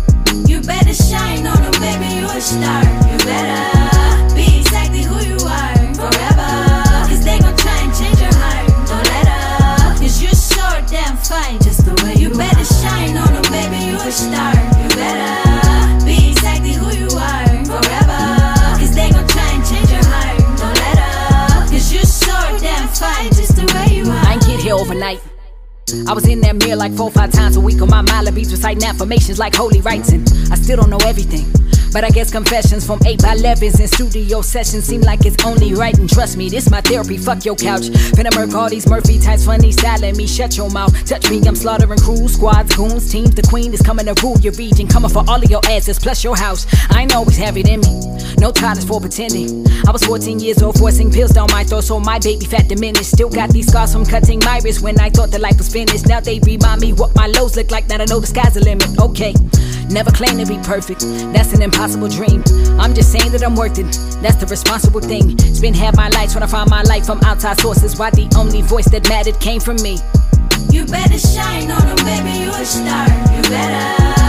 You 0.46 0.60
better 0.60 0.94
shine 0.94 1.46
on 1.46 1.60
them, 1.62 1.72
baby, 1.80 2.20
you 2.20 2.26
a 2.26 2.40
star. 2.40 2.82
You 3.10 3.18
better 3.24 4.34
be 4.34 4.60
exactly 4.60 5.02
who 5.02 5.18
you 5.24 5.38
are 5.44 5.74
forever. 5.94 6.50
Cause 7.08 7.24
they 7.24 7.38
gon' 7.38 7.56
try 7.56 7.78
and 7.82 7.92
change 7.94 8.20
your 8.20 8.34
heart. 8.34 8.68
Don't 8.88 9.04
let 9.04 10.22
you're 10.22 10.30
so 10.32 10.62
damn 10.86 11.16
fine 11.16 11.58
just 11.60 11.73
you. 14.04 14.82
You 14.82 14.88
better 14.90 16.04
be 16.04 16.30
exactly 16.30 16.72
who 16.72 16.92
you 16.92 17.08
are 17.16 17.46
forever. 17.64 18.20
Cause 18.78 18.94
they 18.94 19.10
gon' 19.10 19.26
try 19.26 19.48
and 19.52 19.64
change 19.64 19.90
your 19.90 20.04
heart. 20.04 20.38
Don't 20.58 20.76
let 20.76 20.98
up. 20.98 21.70
Cause 21.70 21.92
you're 21.92 22.02
so 22.02 22.32
damn 22.60 22.88
fine 22.88 23.28
just 23.32 23.56
the 23.56 23.64
way 23.74 23.96
you 23.96 24.04
are. 24.04 24.26
I 24.26 24.34
ain't 24.34 24.46
get 24.46 24.60
here 24.60 24.74
overnight. 24.74 25.22
I 26.06 26.12
was 26.12 26.28
in 26.28 26.40
that 26.40 26.56
mirror 26.56 26.76
like 26.76 26.92
four, 26.92 27.10
five 27.10 27.32
times 27.32 27.56
a 27.56 27.60
week 27.60 27.80
on 27.80 27.88
my 27.88 28.02
Malibis, 28.02 28.50
reciting 28.50 28.84
affirmations 28.84 29.38
like 29.38 29.54
holy 29.54 29.80
and 29.80 30.28
I 30.52 30.56
still 30.56 30.76
don't 30.76 30.90
know 30.90 31.00
everything. 31.04 31.46
But 31.94 32.02
I 32.02 32.10
guess 32.10 32.32
confessions 32.32 32.84
from 32.84 32.98
8 33.06 33.22
by 33.22 33.36
11s 33.36 33.78
and 33.78 33.88
studio 33.88 34.42
sessions 34.42 34.82
seem 34.82 35.02
like 35.02 35.24
it's 35.24 35.44
only 35.44 35.74
right. 35.74 35.96
And 35.96 36.10
trust 36.10 36.36
me, 36.36 36.48
this 36.48 36.68
my 36.68 36.80
therapy. 36.80 37.16
Fuck 37.16 37.44
your 37.44 37.54
couch. 37.54 37.82
Finna 38.18 38.34
murk 38.34 38.52
all 38.52 38.68
these 38.68 38.88
Murphy 38.88 39.20
types, 39.20 39.44
funny 39.44 39.70
styling 39.70 40.16
me. 40.16 40.26
Shut 40.26 40.56
your 40.56 40.68
mouth. 40.70 40.92
Touch 41.06 41.30
me, 41.30 41.40
I'm 41.46 41.54
slaughtering 41.54 42.00
crews, 42.00 42.34
squads, 42.34 42.74
goons, 42.74 43.12
teams. 43.12 43.32
The 43.36 43.42
queen 43.42 43.72
is 43.72 43.80
coming 43.80 44.06
to 44.06 44.14
rule 44.24 44.40
your 44.40 44.54
region. 44.54 44.88
Coming 44.88 45.08
for 45.08 45.22
all 45.28 45.40
of 45.40 45.48
your 45.48 45.60
asses, 45.66 46.00
plus 46.00 46.24
your 46.24 46.36
house. 46.36 46.66
I 46.90 47.02
ain't 47.02 47.14
always 47.14 47.36
have 47.36 47.56
it 47.56 47.68
in 47.68 47.80
me. 47.80 48.00
No 48.38 48.50
titles 48.50 48.84
for 48.84 49.00
pretending. 49.00 49.64
I 49.86 49.92
was 49.92 50.04
14 50.04 50.40
years 50.40 50.60
old, 50.62 50.76
forcing 50.76 51.12
pills 51.12 51.30
down 51.30 51.46
my 51.52 51.62
throat, 51.62 51.84
so 51.84 52.00
my 52.00 52.18
baby 52.18 52.44
fat 52.44 52.66
diminished. 52.66 53.12
Still 53.12 53.30
got 53.30 53.50
these 53.50 53.68
scars 53.68 53.92
from 53.92 54.04
cutting 54.04 54.40
my 54.40 54.58
wrist 54.64 54.82
when 54.82 54.98
I 54.98 55.10
thought 55.10 55.30
the 55.30 55.38
life 55.38 55.58
was 55.58 55.72
finished. 55.72 56.08
Now 56.08 56.18
they 56.18 56.40
remind 56.40 56.80
me 56.80 56.92
what 56.92 57.14
my 57.14 57.28
lows 57.28 57.56
look 57.56 57.70
like. 57.70 57.88
Now 57.88 58.02
I 58.02 58.04
know 58.06 58.18
the 58.18 58.26
sky's 58.26 58.54
the 58.54 58.64
limit. 58.64 58.98
Okay. 58.98 59.32
Never 59.90 60.10
claim 60.10 60.38
to 60.38 60.46
be 60.46 60.58
perfect, 60.62 61.00
that's 61.32 61.52
an 61.52 61.62
impossible 61.62 62.08
dream. 62.08 62.42
I'm 62.78 62.94
just 62.94 63.12
saying 63.12 63.32
that 63.32 63.42
I'm 63.44 63.54
worth 63.54 63.78
it, 63.78 63.86
that's 64.22 64.36
the 64.36 64.46
responsible 64.46 65.00
thing. 65.00 65.38
Spend 65.38 65.76
half 65.76 65.96
my 65.96 66.08
life 66.08 66.32
trying 66.32 66.42
to 66.42 66.48
find 66.48 66.68
my 66.70 66.82
life 66.82 67.06
from 67.06 67.20
outside 67.22 67.60
sources. 67.60 67.98
Why 67.98 68.10
the 68.10 68.28
only 68.36 68.62
voice 68.62 68.88
that 68.90 69.08
mattered 69.08 69.38
came 69.40 69.60
from 69.60 69.76
me? 69.82 69.98
You 70.70 70.86
better 70.86 71.18
shine 71.18 71.70
on 71.70 71.86
them, 71.86 71.96
baby, 72.04 72.38
you 72.40 72.50
a 72.50 72.64
star. 72.64 73.08
You 73.34 73.42
better 73.42 74.23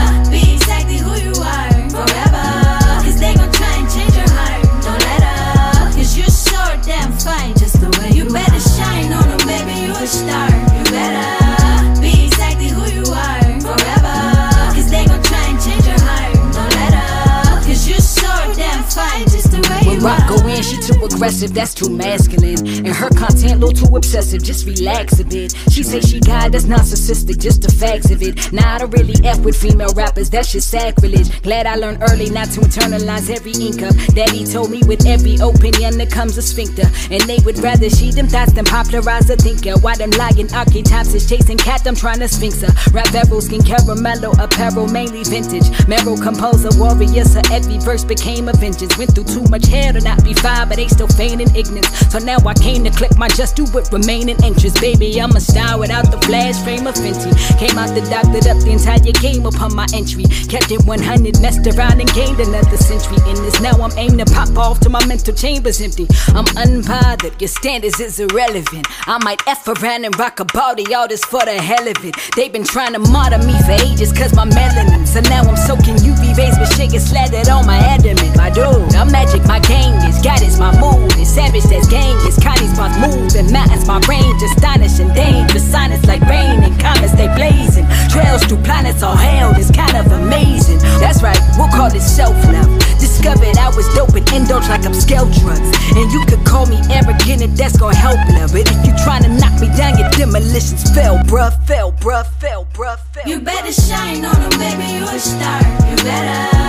rock 20.05 20.24
go 20.35 20.47
in, 20.47 20.63
she 20.63 20.77
too 20.77 21.03
aggressive, 21.03 21.53
that's 21.53 21.73
too 21.73 21.89
masculine. 21.89 22.59
And 22.85 22.93
her 22.95 23.09
content 23.09 23.63
a 23.63 23.65
little 23.65 23.87
too 23.87 23.95
obsessive, 23.95 24.43
just 24.43 24.65
relax 24.65 25.19
a 25.19 25.25
bit. 25.25 25.53
She 25.71 25.83
say 25.83 26.01
she 26.01 26.19
got 26.19 26.51
that's 26.51 26.65
narcissistic, 26.65 27.39
just 27.39 27.61
the 27.61 27.71
facts 27.71 28.11
of 28.11 28.21
it. 28.21 28.51
Now 28.51 28.75
I 28.75 28.77
don't 28.79 28.91
really 28.91 29.15
F 29.23 29.39
with 29.39 29.55
female 29.55 29.93
rappers, 29.95 30.29
that's 30.29 30.51
just 30.51 30.69
sacrilege. 30.69 31.41
Glad 31.41 31.67
I 31.67 31.75
learned 31.75 32.03
early 32.09 32.29
not 32.29 32.49
to 32.51 32.61
internalize 32.61 33.29
every 33.29 33.53
ink. 33.53 33.79
Daddy 34.13 34.45
told 34.45 34.71
me 34.71 34.81
with 34.83 35.05
every 35.05 35.35
opinion 35.35 35.97
there 35.97 36.07
comes 36.07 36.37
a 36.37 36.41
sphincter. 36.41 36.87
And 37.11 37.21
they 37.23 37.39
would 37.45 37.57
rather 37.59 37.89
she 37.89 38.11
them 38.11 38.27
thoughts 38.27 38.53
than 38.53 38.65
popularize 38.65 39.29
a 39.29 39.35
thinker. 39.35 39.79
Why 39.79 39.95
them 39.95 40.11
lying 40.11 40.51
archetypes 40.53 41.13
is 41.13 41.27
chasing 41.29 41.57
cat, 41.57 41.85
I'm 41.87 41.95
trying 41.95 42.19
to 42.19 42.27
sphinx 42.27 42.61
her. 42.61 42.73
Rap 42.91 43.11
barrel, 43.11 43.41
skin 43.41 43.61
caramello, 43.61 44.37
apparel, 44.39 44.87
mainly 44.87 45.23
vintage. 45.23 45.67
Meryl 45.87 46.21
composer, 46.21 46.69
warrior, 46.79 47.25
so 47.25 47.41
every 47.51 47.77
verse 47.79 48.03
became 48.03 48.47
a 48.47 48.53
vengeance. 48.53 48.97
Went 48.97 49.13
through 49.13 49.25
too 49.25 49.43
much 49.49 49.65
hell 49.65 49.93
to 49.93 50.01
not 50.01 50.24
be 50.25 50.33
fine, 50.33 50.67
but 50.67 50.77
they 50.77 50.87
still 50.87 51.07
feigning 51.07 51.53
ignorance. 51.55 51.87
So 52.09 52.17
now 52.19 52.37
I 52.45 52.53
came 52.55 52.83
to 52.83 52.91
click 52.91 53.15
my 53.17 53.29
just 53.29 53.55
do 53.55 53.63
it, 53.77 53.87
remaining 53.93 54.41
interest. 54.43 54.81
Baby, 54.81 55.21
I'm 55.21 55.35
a 55.35 55.39
star 55.39 55.77
without 55.77 56.09
the 56.09 56.19
flash 56.25 56.57
frame 56.63 56.87
of 56.87 56.95
Fenty. 56.95 57.31
Came 57.59 57.77
out 57.77 57.93
the 57.93 58.01
doctored 58.09 58.47
up 58.47 58.57
the 58.65 58.71
entire 58.71 58.99
game 59.21 59.45
upon 59.45 59.75
my 59.75 59.85
entry. 59.93 60.25
Kept 60.49 60.71
it 60.71 60.83
100, 60.83 61.41
messed 61.41 61.65
around 61.67 62.01
and 62.01 62.11
gained 62.13 62.39
another 62.39 62.77
century 62.77 63.21
in 63.29 63.35
this. 63.45 63.61
Now 63.61 63.77
I'm 63.77 63.93
aimed 63.97 64.19
to 64.19 64.25
pop 64.25 64.57
off 64.57 64.79
till 64.79 64.91
my 64.91 65.05
mental 65.05 65.33
chamber's 65.33 65.79
empty. 65.79 66.07
I'm 66.33 66.49
unbothered, 66.57 67.39
your 67.39 67.47
standards 67.47 67.99
is 67.99 68.19
irrelevant. 68.19 68.87
I 69.05 69.21
might 69.23 69.41
F 69.47 69.67
around 69.67 70.05
and 70.05 70.17
rock 70.17 70.39
a 70.39 70.45
body, 70.45 70.93
all 70.95 71.07
this 71.07 71.23
for 71.23 71.45
the 71.45 71.53
hell 71.61 71.87
of 71.87 72.03
it. 72.03 72.15
They've 72.35 72.51
been 72.51 72.65
trying 72.65 72.93
to 72.93 72.99
martyr 72.99 73.37
me 73.45 73.53
for 73.63 73.77
ages, 73.85 74.11
cause 74.11 74.33
my 74.33 74.45
melanin. 74.45 75.05
So 75.07 75.21
now 75.29 75.43
I'm 75.43 75.57
soaking 75.57 76.01
UV 76.01 76.35
rays 76.37 76.57
with 76.57 76.73
shit 76.75 76.99
slathered 77.01 77.49
on 77.49 77.65
my 77.65 77.77
adamant. 77.77 78.35
My 78.35 78.49
dude, 78.49 78.95
I'm 78.95 79.11
magic, 79.11 79.45
my 79.45 79.59
game 79.59 79.93
is 80.07 80.14
God 80.21 80.41
is 80.41 80.59
my 80.59 80.71
mood. 80.79 81.11
It's 81.17 81.29
savage, 81.29 81.63
that's 81.63 81.87
gang, 81.87 82.15
it's 82.27 82.41
Connie's 82.41 82.75
my 82.77 82.89
move. 82.99 83.33
And 83.35 83.51
mountains, 83.51 83.87
my 83.87 83.99
range, 84.07 84.41
astonishing, 84.43 85.09
dangerous. 85.13 85.65
Silence 85.65 86.05
like 86.05 86.21
rain 86.29 86.63
and 86.63 86.75
comets, 86.79 87.13
they 87.13 87.27
blazing. 87.35 87.85
Trails 88.09 88.43
through 88.43 88.61
planets, 88.63 89.03
all 89.03 89.15
hell 89.15 89.51
is 89.55 89.71
kind 89.71 89.95
of 89.95 90.11
amazing. 90.11 90.79
That's 91.01 91.21
right, 91.21 91.39
we'll 91.57 91.69
call 91.69 91.87
it 91.93 92.01
self 92.01 92.35
love. 92.51 92.69
Discovered 92.99 93.57
I 93.57 93.69
was 93.75 93.87
dope 93.95 94.13
and 94.13 94.27
indulge 94.33 94.67
like 94.69 94.85
I'm 94.85 94.93
scale 94.93 95.25
drugs. 95.41 95.69
And 95.95 96.11
you 96.11 96.25
could 96.25 96.45
call 96.45 96.65
me 96.65 96.77
arrogant 96.89 97.41
and 97.41 97.57
that's 97.57 97.77
gonna 97.77 97.95
help 97.95 98.17
love. 98.35 98.51
But 98.51 98.69
if 98.69 98.79
you 98.85 98.93
tryna 99.05 99.39
knock 99.39 99.59
me 99.59 99.67
down, 99.75 99.97
your 99.97 100.09
demolitions 100.11 100.89
fell, 100.93 101.17
bruh, 101.25 101.53
fell, 101.65 101.91
bruh, 101.91 102.25
fell, 102.39 102.65
bruh, 102.73 102.99
fell. 103.13 103.27
You 103.27 103.39
better 103.39 103.71
shine 103.71 104.23
on 104.25 104.35
them, 104.35 104.59
baby, 104.59 104.85
you 104.93 105.03
a 105.03 105.19
star. 105.19 105.61
You 105.89 105.95
better 105.97 106.64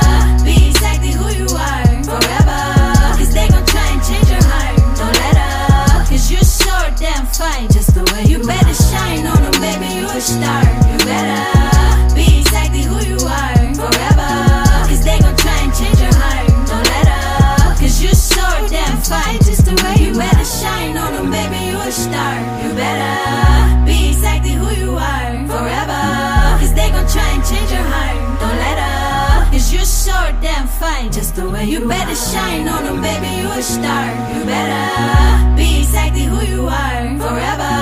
way 31.56 31.64
you 31.64 31.88
better 31.88 32.14
shine 32.14 32.68
on 32.68 32.84
them, 32.84 33.00
baby, 33.00 33.30
you 33.40 33.48
a 33.48 33.62
star. 33.62 34.06
You 34.32 34.44
better 34.44 35.56
be 35.56 35.80
exactly 35.80 36.24
who 36.24 36.40
you 36.52 36.62
are 36.66 37.04
forever. 37.24 37.72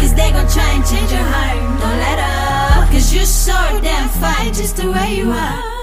Cause 0.00 0.14
they 0.14 0.30
gon' 0.30 0.48
try 0.56 0.70
and 0.76 0.84
change 0.90 1.10
your 1.10 1.26
heart. 1.34 1.58
Don't 1.80 1.98
let 2.06 2.18
up. 2.18 2.90
Cause 2.92 3.12
you're 3.14 3.32
so 3.48 3.58
damn 3.82 4.08
fine 4.20 4.52
just 4.54 4.76
the 4.76 4.90
way 4.90 5.16
you 5.16 5.30
are. 5.30 5.75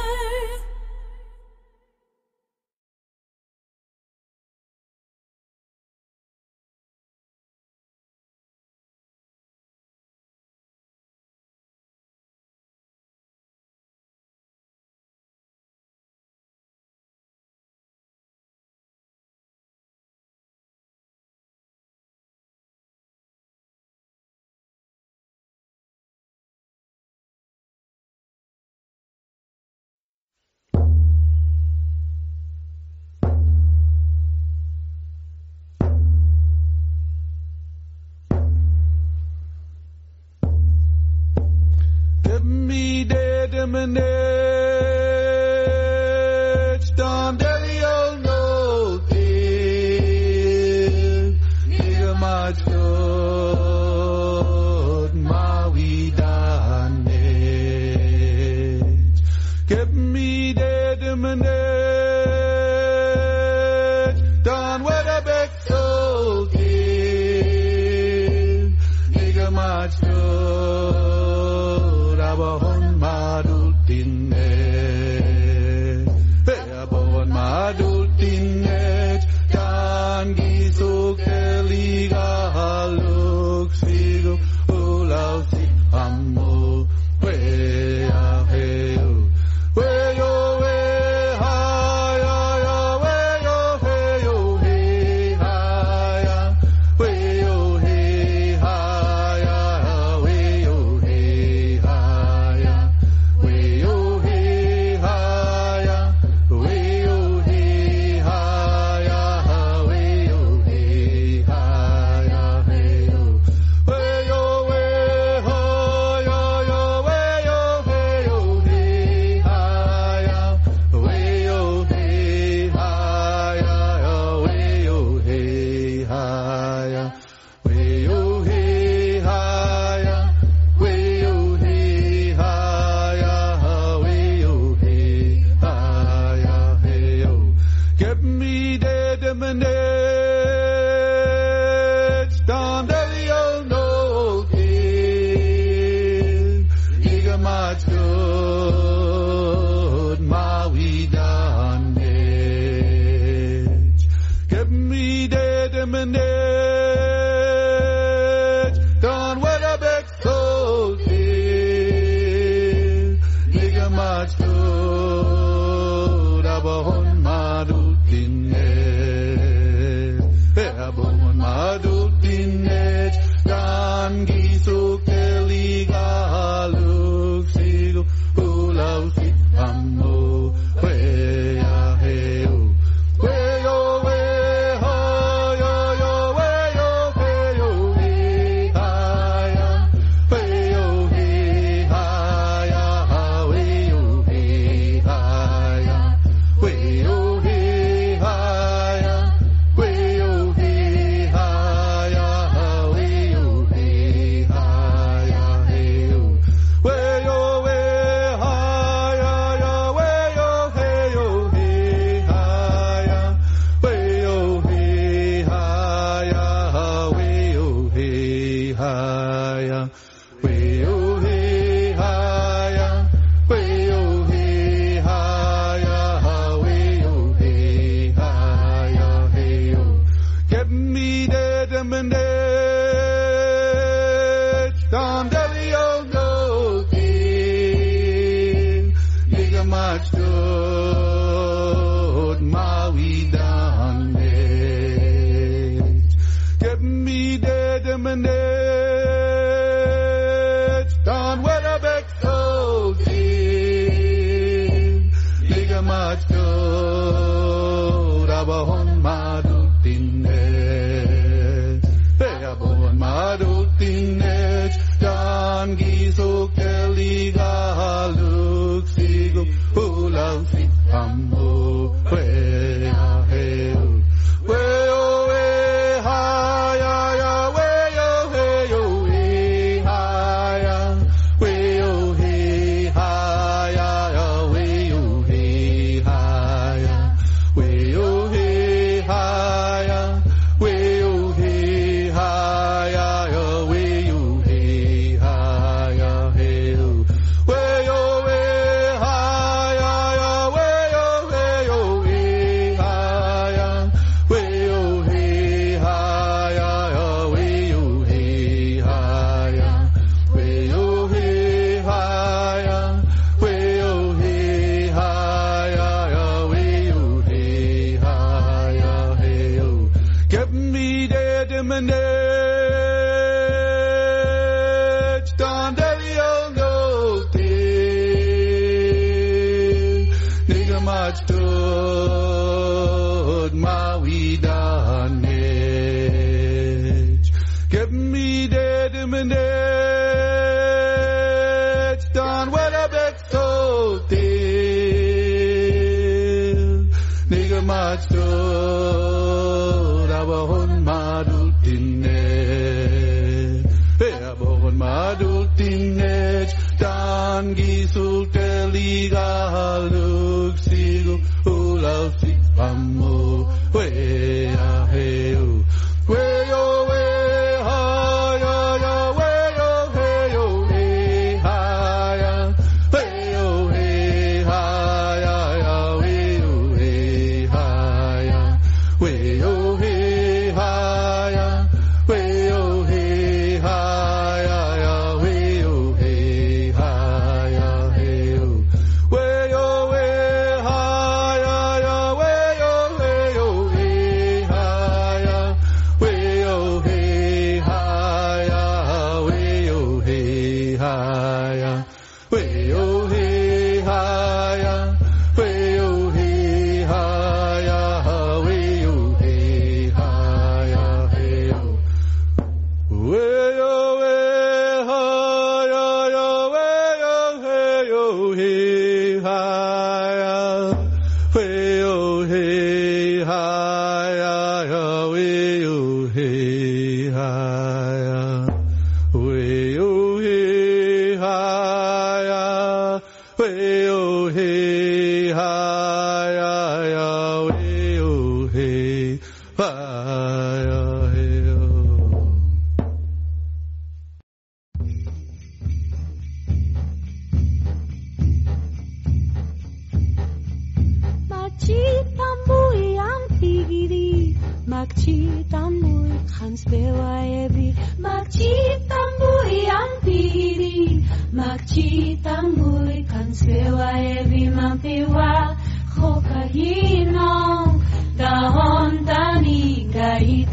Done 43.73 44.22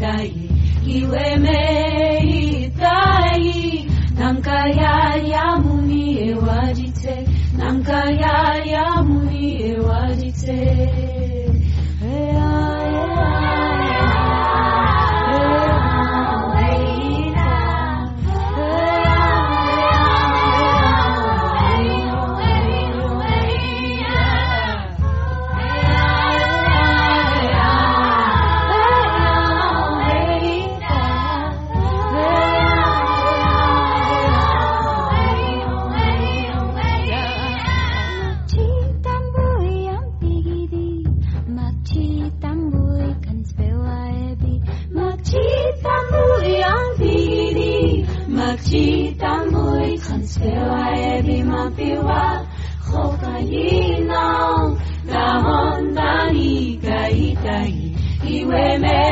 tayi 0.01 0.49
iwemei 0.97 2.71
tayi 2.81 3.89
nankaya 4.19 4.93
yamuni 5.33 6.03
ewajite 6.29 7.15
nankaya 7.57 8.35
yamuni 8.73 9.45
ewajite 9.71 10.57
women. 58.51 59.10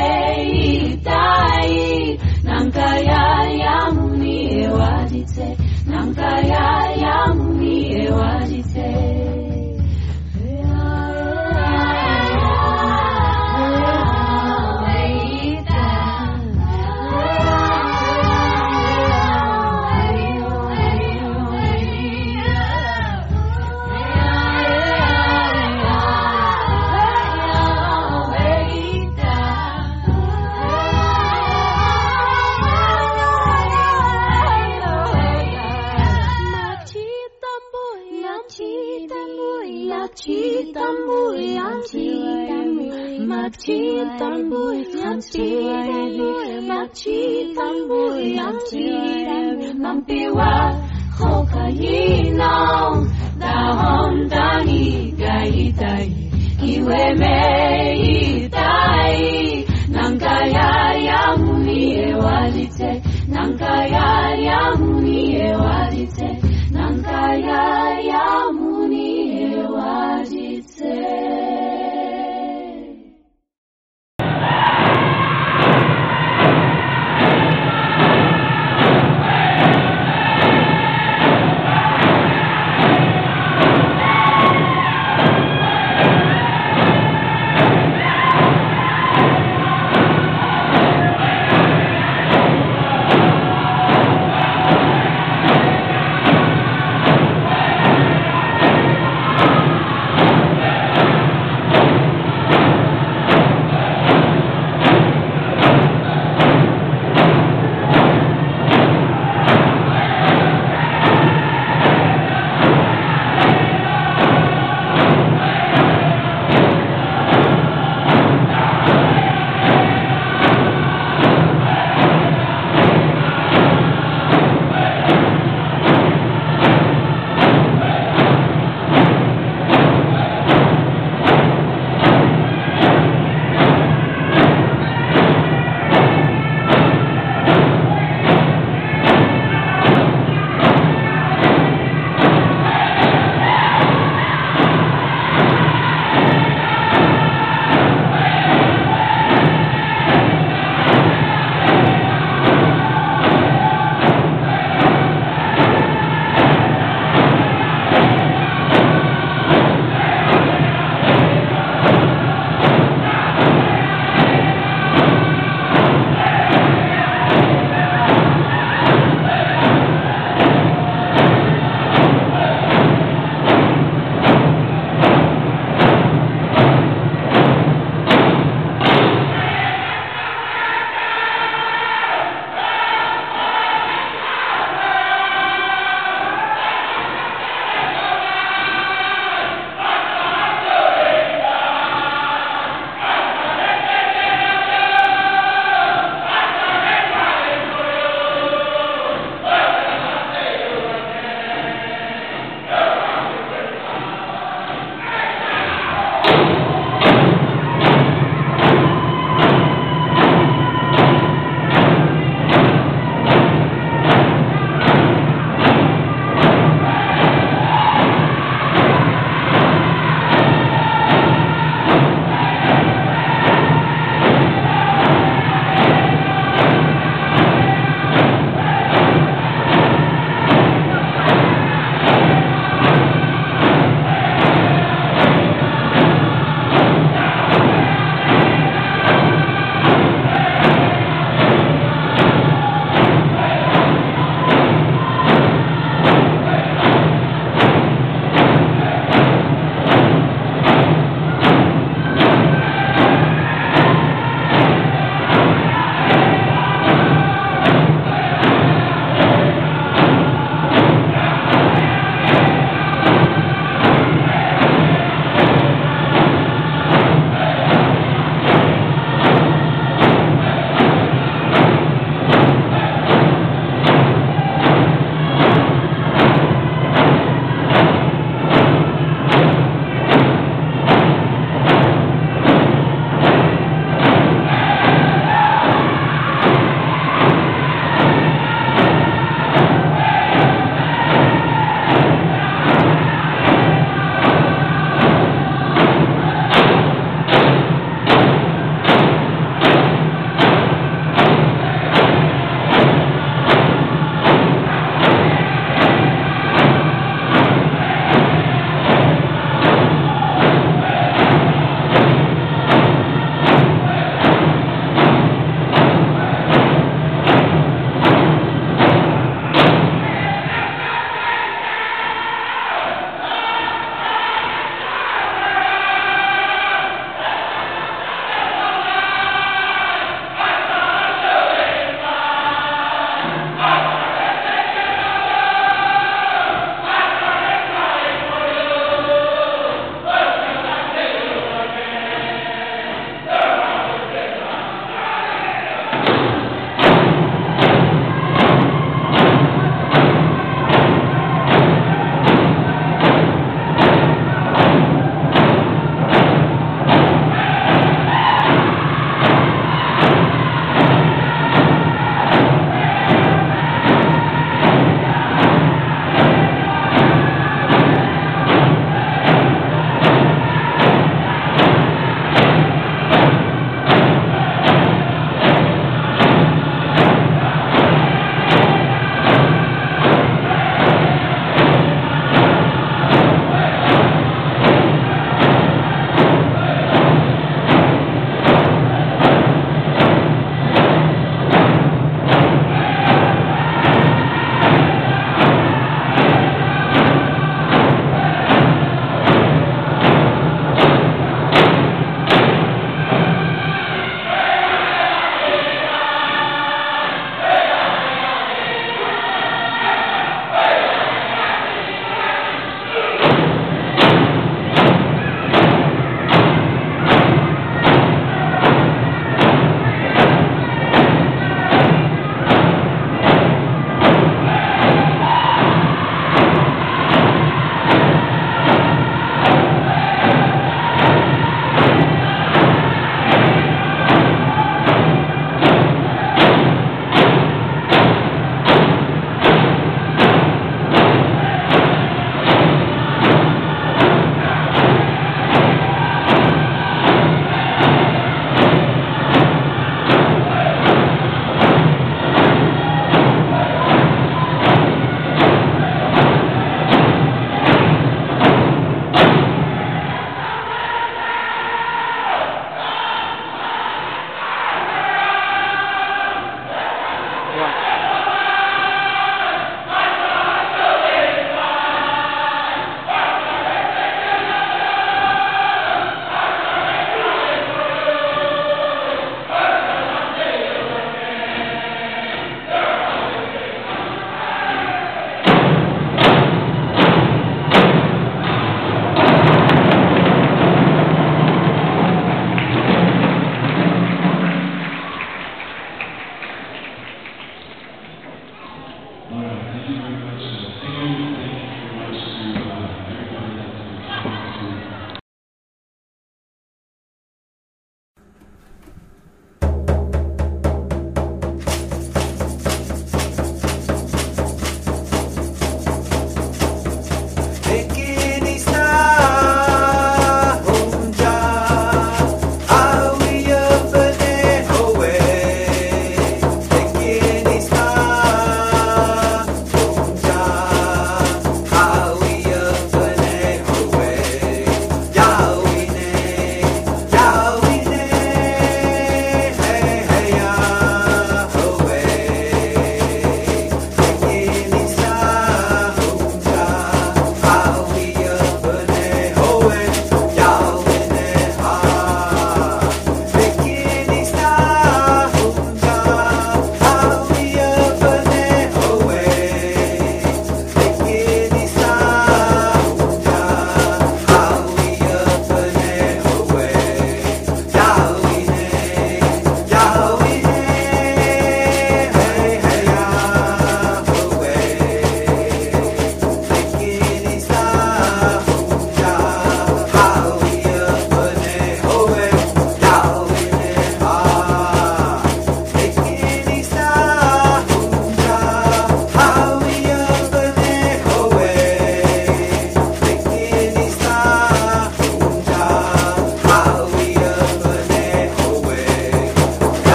away. 56.91 57.28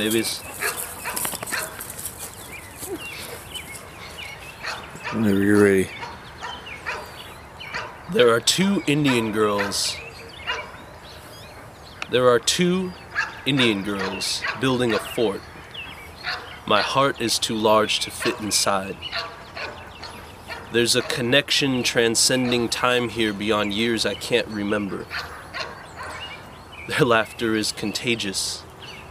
Babies? 0.00 0.38
Whenever 5.12 5.42
you're 5.42 5.62
ready. 5.62 5.90
There 8.10 8.30
are 8.30 8.40
two 8.40 8.82
Indian 8.86 9.30
girls. 9.30 9.94
There 12.10 12.26
are 12.30 12.38
two 12.38 12.92
Indian 13.44 13.82
girls 13.82 14.42
building 14.58 14.94
a 14.94 14.98
fort. 14.98 15.42
My 16.66 16.80
heart 16.80 17.20
is 17.20 17.38
too 17.38 17.54
large 17.54 18.00
to 18.00 18.10
fit 18.10 18.40
inside. 18.40 18.96
There's 20.72 20.96
a 20.96 21.02
connection 21.02 21.82
transcending 21.82 22.70
time 22.70 23.10
here 23.10 23.34
beyond 23.34 23.74
years 23.74 24.06
I 24.06 24.14
can't 24.14 24.48
remember. 24.48 25.04
Their 26.88 27.04
laughter 27.04 27.54
is 27.54 27.70
contagious 27.70 28.62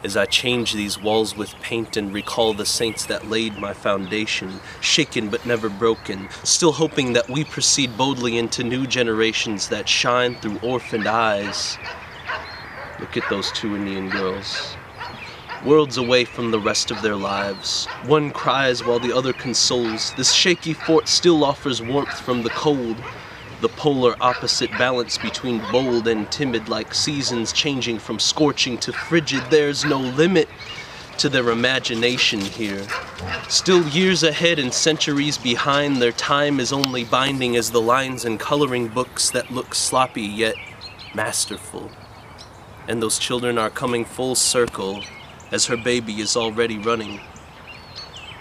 as 0.03 0.15
I 0.15 0.25
change 0.25 0.73
these 0.73 0.97
walls 0.97 1.35
with 1.35 1.59
paint 1.61 1.97
and 1.97 2.13
recall 2.13 2.53
the 2.53 2.65
saints 2.65 3.05
that 3.07 3.29
laid 3.29 3.57
my 3.57 3.73
foundation, 3.73 4.59
shaken 4.81 5.29
but 5.29 5.45
never 5.45 5.69
broken, 5.69 6.29
still 6.43 6.71
hoping 6.71 7.13
that 7.13 7.29
we 7.29 7.43
proceed 7.43 7.97
boldly 7.97 8.37
into 8.37 8.63
new 8.63 8.87
generations 8.87 9.69
that 9.69 9.89
shine 9.89 10.35
through 10.35 10.59
orphaned 10.59 11.07
eyes. 11.07 11.77
Look 12.99 13.17
at 13.17 13.29
those 13.29 13.51
two 13.51 13.75
Indian 13.75 14.09
girls. 14.09 14.75
Worlds 15.65 15.97
away 15.97 16.23
from 16.23 16.51
the 16.51 16.59
rest 16.59 16.89
of 16.89 17.01
their 17.01 17.17
lives. 17.17 17.85
One 18.05 18.31
cries 18.31 18.83
while 18.83 18.99
the 18.99 19.11
other 19.11 19.33
consoles. 19.33 20.13
This 20.13 20.31
shaky 20.31 20.73
fort 20.73 21.09
still 21.09 21.43
offers 21.43 21.81
warmth 21.81 22.21
from 22.21 22.43
the 22.43 22.49
cold. 22.51 22.95
The 23.61 23.69
polar 23.69 24.15
opposite 24.21 24.71
balance 24.71 25.17
between 25.17 25.61
bold 25.71 26.07
and 26.07 26.31
timid, 26.31 26.69
like 26.69 26.93
seasons 26.93 27.51
changing 27.51 27.99
from 27.99 28.17
scorching 28.17 28.77
to 28.79 28.93
frigid. 28.93 29.43
There's 29.49 29.83
no 29.83 29.99
limit 29.99 30.47
to 31.17 31.27
their 31.27 31.49
imagination 31.49 32.39
here. 32.39 32.87
Still 33.49 33.85
years 33.89 34.23
ahead 34.23 34.59
and 34.59 34.73
centuries 34.73 35.37
behind, 35.37 35.97
their 36.01 36.13
time 36.13 36.61
is 36.61 36.71
only 36.71 37.03
binding 37.03 37.57
as 37.57 37.71
the 37.71 37.81
lines 37.81 38.23
and 38.23 38.39
coloring 38.39 38.87
books 38.87 39.29
that 39.31 39.51
look 39.51 39.75
sloppy 39.75 40.21
yet 40.21 40.55
masterful. 41.13 41.91
And 42.87 43.03
those 43.03 43.19
children 43.19 43.57
are 43.57 43.69
coming 43.69 44.05
full 44.05 44.35
circle 44.35 45.03
as 45.51 45.65
her 45.65 45.75
baby 45.75 46.21
is 46.21 46.37
already 46.37 46.77
running. 46.77 47.19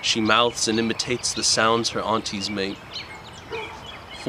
She 0.01 0.21
mouths 0.21 0.69
and 0.69 0.79
imitates 0.79 1.35
the 1.35 1.43
sounds 1.43 1.91
her 1.91 2.01
aunties 2.01 2.49
make. 2.49 2.79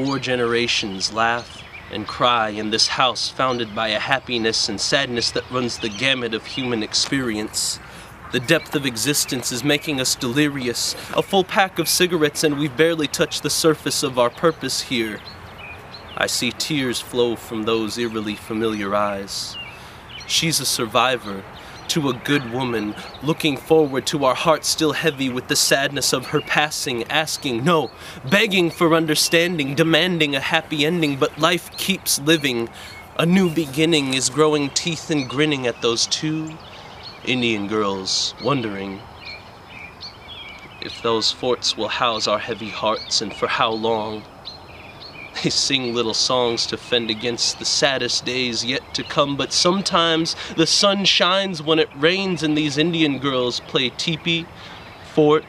Four 0.06 0.18
generations 0.18 1.12
laugh 1.12 1.62
and 1.92 2.08
cry 2.08 2.52
in 2.52 2.70
this 2.70 2.88
house 2.88 3.28
founded 3.28 3.76
by 3.76 3.90
a 3.90 4.00
happiness 4.00 4.70
and 4.70 4.80
sadness 4.80 5.30
that 5.32 5.52
runs 5.52 5.78
the 5.78 5.90
gamut 5.90 6.34
of 6.34 6.46
human 6.46 6.84
experience. 6.84 7.82
The 8.32 8.40
depth 8.40 8.76
of 8.76 8.86
existence 8.86 9.52
is 9.52 9.62
making 9.62 10.00
us 10.00 10.16
delirious. 10.16 10.96
A 11.18 11.22
full 11.22 11.44
pack 11.44 11.80
of 11.80 11.90
cigarettes, 11.90 12.46
and 12.46 12.58
we've 12.58 12.78
barely 12.78 13.08
touched 13.10 13.44
the 13.44 13.50
surface 13.50 14.02
of 14.02 14.18
our 14.18 14.30
purpose 14.30 14.84
here. 14.84 15.20
I 16.16 16.28
see 16.28 16.52
tears 16.52 17.02
flow 17.02 17.36
from 17.36 17.64
those 17.64 17.98
eerily 17.98 18.36
familiar 18.36 18.96
eyes. 18.96 19.58
She's 20.28 20.62
a 20.62 20.66
survivor, 20.66 21.44
to 21.90 22.10
a 22.10 22.14
good 22.14 22.52
woman, 22.52 22.96
looking 23.22 23.58
forward 23.58 24.06
to 24.08 24.26
our 24.26 24.36
hearts 24.36 24.68
still 24.68 24.94
heavy 24.94 25.30
with 25.30 25.48
the 25.48 25.56
sadness 25.56 26.14
of 26.14 26.28
her 26.28 26.42
passing, 26.42 27.04
asking, 27.06 27.64
no, 27.64 27.92
begging 28.30 28.70
for 28.70 28.94
understanding, 28.94 29.76
demanding 29.76 30.36
a 30.36 30.40
happy 30.40 30.86
ending, 30.86 31.18
but 31.18 31.38
life 31.40 31.76
keeps 31.78 32.20
living. 32.20 32.70
A 33.18 33.26
new 33.26 33.50
beginning 33.50 34.14
is 34.14 34.30
growing 34.30 34.70
teeth 34.70 35.10
and 35.10 35.30
grinning 35.30 35.68
at 35.68 35.82
those 35.82 36.08
two 36.08 36.58
Indian 37.26 37.68
girls, 37.68 38.34
wondering 38.44 39.02
if 40.82 41.02
those 41.02 41.32
forts 41.32 41.76
will 41.76 41.90
house 41.90 42.28
our 42.28 42.40
heavy 42.40 42.70
hearts 42.70 43.22
and 43.22 43.34
for 43.34 43.48
how 43.48 43.72
long. 43.72 44.24
They 45.44 45.50
sing 45.50 45.94
little 45.94 46.14
songs 46.14 46.66
to 46.68 46.76
fend 46.76 47.10
against 47.10 47.60
the 47.60 47.66
saddest 47.66 48.26
days 48.26 48.66
yet 48.66 48.94
to 48.94 49.04
come, 49.04 49.38
but 49.38 49.54
sometimes 49.54 50.36
the 50.58 50.68
sun 50.68 51.06
shines 51.06 51.62
when 51.62 51.80
it 51.80 51.90
rains, 51.96 52.44
and 52.44 52.58
these 52.58 52.78
Indian 52.78 53.20
girls 53.20 53.62
play 53.62 53.90
teepee, 53.90 54.46
fort, 55.14 55.46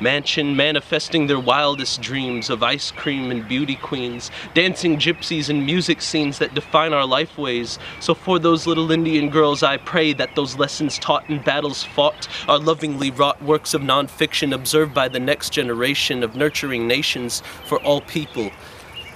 mansion, 0.00 0.54
manifesting 0.54 1.26
their 1.26 1.40
wildest 1.40 2.00
dreams 2.00 2.48
of 2.48 2.62
ice 2.62 2.92
cream 2.92 3.32
and 3.32 3.48
beauty 3.48 3.74
queens, 3.74 4.30
dancing 4.52 4.98
gypsies 4.98 5.48
and 5.48 5.66
music 5.66 6.00
scenes 6.00 6.38
that 6.38 6.54
define 6.54 6.92
our 6.92 7.06
lifeways. 7.06 7.78
So 7.98 8.14
for 8.14 8.38
those 8.38 8.68
little 8.68 8.92
Indian 8.92 9.30
girls, 9.30 9.64
I 9.64 9.78
pray 9.78 10.12
that 10.12 10.36
those 10.36 10.56
lessons 10.56 10.96
taught 10.96 11.28
in 11.28 11.42
battles 11.42 11.82
fought 11.82 12.28
are 12.46 12.58
lovingly 12.58 13.10
wrought 13.10 13.42
works 13.42 13.74
of 13.74 13.82
nonfiction 13.82 14.54
observed 14.54 14.94
by 14.94 15.08
the 15.08 15.20
next 15.20 15.50
generation 15.50 16.22
of 16.22 16.36
nurturing 16.36 16.86
nations 16.86 17.42
for 17.64 17.80
all 17.82 18.00
people 18.00 18.52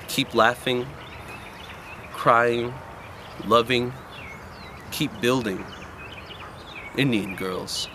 keep 0.09 0.35
laughing, 0.35 0.87
crying, 2.13 2.75
loving, 3.47 3.93
keep 4.91 5.13
building. 5.21 5.65
Indian 6.97 7.37
girls. 7.37 7.87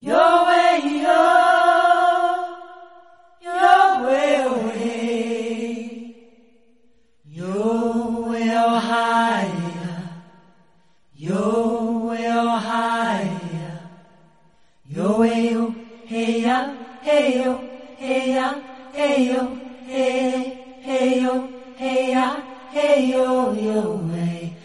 Your 0.00 0.48
Way, 15.28 15.54
oh, 15.56 15.76
hey, 16.04 16.40
ya, 16.42 16.76
hey, 17.00 17.42
yo, 17.42 17.68
hey, 17.96 18.32
ya, 18.32 18.62
hey, 18.90 19.28
yo, 19.28 19.58
hey, 19.84 20.58
hey, 20.78 21.20
yo, 21.20 21.52
hey, 21.74 22.12
ya, 22.12 22.44
hey, 22.68 23.10
yo, 23.12 23.52
your 23.52 23.98
way. 24.08 24.57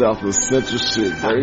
South 0.00 0.22
of 0.22 0.34
central 0.34 0.78
shit, 0.78 1.12
baby. 1.22 1.42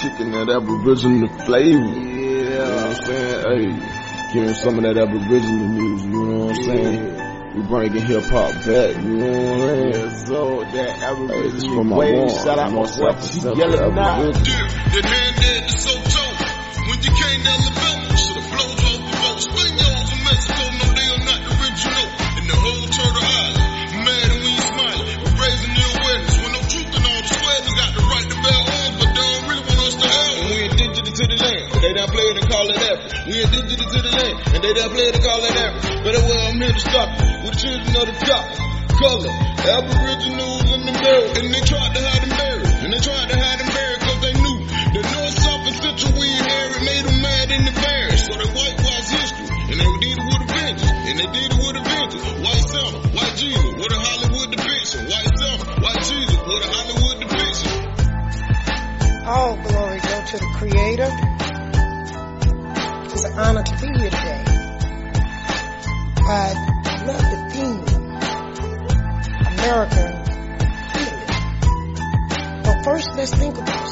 Chicken 0.00 0.32
that 0.32 0.48
aboriginal 0.50 1.28
flavor. 1.46 1.78
Yeah. 1.78 1.94
You 1.94 2.50
know 2.58 2.74
what 2.74 2.86
I'm 2.86 2.94
saying? 3.06 3.40
Hey, 3.46 4.32
give 4.32 4.42
him 4.48 4.54
some 4.54 4.74
of 4.78 4.82
that 4.82 4.96
aboriginal 4.98 5.68
music, 5.68 6.10
you 6.10 6.26
know 6.26 6.46
what 6.46 6.56
I'm 6.58 6.62
saying? 6.64 7.54
We 7.54 7.62
bringing 7.62 8.02
hip 8.02 8.24
hop 8.24 8.52
back, 8.66 8.96
you 8.96 9.02
know 9.16 9.30
what 9.30 9.38
I'm 9.38 9.58
saying? 9.60 9.92
Yeah, 9.94 10.24
so 10.26 10.64
that 10.64 10.90
Hey, 10.98 11.04
aboriginal 11.06 11.50
this 11.52 11.64
from 11.64 11.86
my 11.88 11.96
wave, 11.96 12.16
mom. 12.18 12.28
shout 12.28 12.58
out 12.58 12.70
You 12.70 12.74
my 12.74 12.74
know, 12.74 12.80
wife, 12.80 12.90
South 12.90 13.32
she 13.32 13.40
Central 13.40 13.56
yelling 13.70 13.94
now. 13.94 14.20
Aboriginal. 14.20 14.68
That 14.92 15.04
man 15.04 15.32
dead 15.40 15.68
to 15.68 15.78
Soto. 15.78 15.95
Indigenous 33.46 33.92
to 33.92 34.00
the 34.02 34.12
and 34.54 34.60
they 34.64 34.72
done 34.74 34.90
play 34.90 35.10
and 35.10 35.20
call. 35.22 35.40
But 36.02 36.14
I'm 36.16 36.58
here 36.58 36.72
to 36.72 36.80
stop 36.80 37.10
it. 37.20 37.44
With 37.44 37.54
the 37.54 37.60
children 37.60 37.96
of 37.96 38.06
the. 38.10 38.66
Color, 38.96 39.28
aboriginals 39.28 40.72
in 40.72 40.88
the 40.88 40.94
and 41.36 41.52
they 41.52 41.60
tried 41.68 41.92
to 41.92 42.00
hide 42.00 42.24
and 42.80 42.88
they 42.88 42.96
tried 42.96 43.28
to 43.28 43.36
hide 43.36 43.60
because 44.00 44.20
they 44.24 44.32
knew 44.32 44.56
the 44.96 45.02
north, 45.04 45.36
south, 45.36 45.68
and 45.68 45.76
central 45.76 46.16
we 46.16 46.32
made 46.80 47.04
them 47.04 47.20
mad 47.20 47.52
the 47.68 47.72
so 48.16 48.32
they 48.40 48.48
whitewashed 48.56 49.12
history, 49.12 49.52
and 49.52 49.76
they 49.76 49.90
did 50.00 50.16
it 50.16 50.24
with 50.24 50.40
a 50.40 50.48
vengeance, 50.48 50.88
and 50.88 51.18
they 51.20 51.28
did 51.28 51.52
it 51.52 51.60
with 51.60 51.76
a 51.76 51.84
vengeance. 51.84 52.24
White 52.40 52.64
white 53.12 53.36
Jesus, 53.36 53.68
a 53.92 54.00
Hollywood 54.00 54.48
depiction. 54.56 55.04
White 55.12 55.28
white 55.84 56.00
Jesus, 56.00 56.40
a 56.64 56.68
Hollywood 56.72 57.20
depiction. 57.20 57.72
All 59.28 59.56
glory 59.60 60.00
go 60.00 60.24
to 60.24 60.36
the 60.40 60.50
Creator. 60.56 61.25
America. 69.76 70.22
But 72.64 72.84
first, 72.84 73.14
let's 73.14 73.34
think 73.34 73.58
about. 73.58 73.90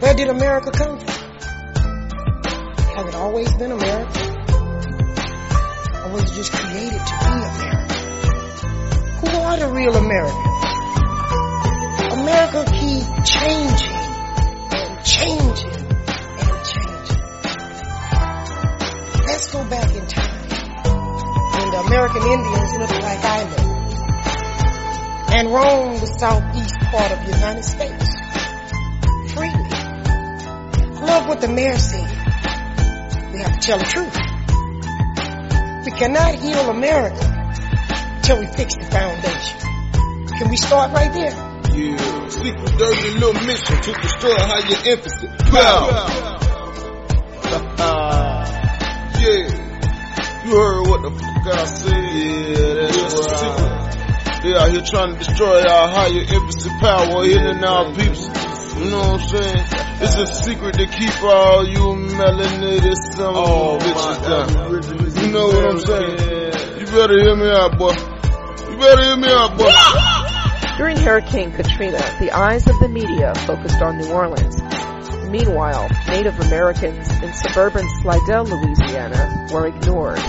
Where 0.00 0.14
did 0.14 0.28
America 0.28 0.70
come 0.70 0.98
from? 0.98 1.08
Has 2.94 3.08
it 3.08 3.14
always 3.14 3.54
been 3.54 3.72
America? 3.72 4.20
Or 6.04 6.12
was 6.12 6.30
it 6.30 6.34
just 6.34 6.52
created 6.52 7.00
to 7.06 7.14
be 7.20 7.32
America? 7.48 7.94
Who 9.20 9.28
are 9.28 9.56
the 9.56 9.68
real 9.72 9.96
Americans? 9.96 10.64
America 12.12 12.64
keeps 12.70 13.30
changing 13.30 13.93
and 25.44 25.52
roamed 25.52 26.00
the 26.00 26.06
southeast 26.06 26.78
part 26.80 27.12
of 27.12 27.26
the 27.26 27.32
United 27.32 27.64
States 27.64 28.06
freely. 29.34 29.52
I 29.52 31.04
love 31.04 31.28
what 31.28 31.40
the 31.40 31.48
mayor 31.48 31.76
said. 31.76 32.08
We 33.32 33.38
have 33.40 33.52
to 33.52 33.60
tell 33.60 33.78
the 33.78 33.84
truth. 33.84 34.16
We 35.84 35.90
cannot 35.98 36.34
heal 36.36 36.70
America 36.70 38.20
till 38.22 38.38
we 38.38 38.46
fix 38.46 38.76
the 38.76 38.84
foundation. 38.84 39.58
Can 40.38 40.48
we 40.48 40.56
start 40.56 40.92
right 40.92 41.12
there? 41.12 41.34
Yeah, 41.74 42.28
secret 42.28 42.78
dirty 42.78 43.10
little 43.10 43.34
mission 43.34 43.82
to 43.82 43.92
destroy 43.92 44.36
how 44.36 44.58
you 44.60 44.76
emphasis. 44.92 45.30
Pow! 45.50 45.88
yeah. 49.20 49.60
You 50.44 50.56
heard 50.56 50.86
what 50.88 51.02
the 51.02 51.10
fuck 51.10 51.46
I 51.46 51.64
said? 51.64 51.92
Yeah, 51.92 52.74
that's 52.74 52.96
yeah, 52.96 53.02
what 53.02 53.38
secret. 53.38 53.83
They 54.44 54.54
out 54.54 54.70
here 54.70 54.82
trying 54.82 55.16
to 55.16 55.18
destroy 55.24 55.62
our 55.62 55.88
higher 55.88 56.20
emphasis 56.20 56.70
power, 56.78 57.24
hitting 57.24 57.64
our 57.64 57.94
peeps. 57.94 58.28
You 58.76 58.90
know 58.90 58.98
what 58.98 59.22
I'm 59.22 59.28
saying? 59.28 59.64
It's 60.02 60.16
a 60.16 60.26
secret 60.26 60.74
to 60.74 60.86
keep 60.86 61.22
all 61.22 61.66
you 61.66 61.80
melanated 62.12 62.94
some 63.16 63.36
oh, 63.36 63.78
bitches 63.80 64.20
down. 64.28 65.24
You 65.24 65.32
know 65.32 65.46
what 65.46 65.64
I'm 65.64 65.78
saying? 65.80 66.78
You 66.78 66.86
better 66.92 67.18
hear 67.22 67.34
me 67.34 67.48
out, 67.48 67.78
boy. 67.78 67.94
You 68.68 68.76
better 68.76 69.04
hear 69.04 69.16
me 69.16 69.28
out, 69.28 69.56
boy. 69.56 70.76
During 70.76 70.98
Hurricane 70.98 71.52
Katrina, 71.52 72.04
the 72.20 72.30
eyes 72.32 72.66
of 72.66 72.78
the 72.80 72.88
media 72.88 73.34
focused 73.46 73.80
on 73.80 73.96
New 73.96 74.12
Orleans. 74.12 74.60
Meanwhile, 75.30 75.88
Native 76.08 76.38
Americans 76.40 77.08
in 77.22 77.32
suburban 77.32 77.88
Slidell, 78.02 78.44
Louisiana 78.44 79.46
were 79.50 79.68
ignored. 79.68 80.20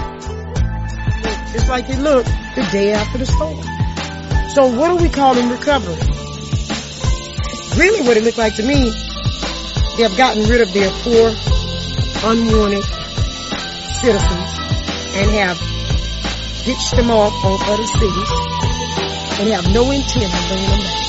It's 1.54 1.68
like 1.68 1.90
it 1.90 2.00
looked 2.00 2.30
the 2.56 2.66
day 2.72 2.94
after 2.94 3.18
the 3.18 3.26
storm. 3.26 3.75
So 4.56 4.68
what 4.68 4.90
are 4.90 4.96
we 4.96 5.10
calling 5.10 5.50
recovery? 5.50 6.00
Really 7.76 8.08
what 8.08 8.16
it 8.16 8.24
looked 8.24 8.38
like 8.38 8.56
to 8.56 8.64
me, 8.64 8.90
they 9.98 10.04
have 10.08 10.16
gotten 10.16 10.48
rid 10.48 10.62
of 10.62 10.72
their 10.72 10.90
poor, 11.04 11.36
unwanted 12.24 12.86
citizens 14.00 14.52
and 15.12 15.28
have 15.36 15.60
ditched 16.64 16.96
them 16.96 17.12
off 17.12 17.36
on 17.44 17.60
other 17.68 17.84
cities 18.00 18.32
and 19.44 19.50
have 19.52 19.68
no 19.74 19.92
intent 19.92 20.32
of 20.32 20.48
bringing 20.48 20.70
them 20.72 20.80
back. 20.80 21.04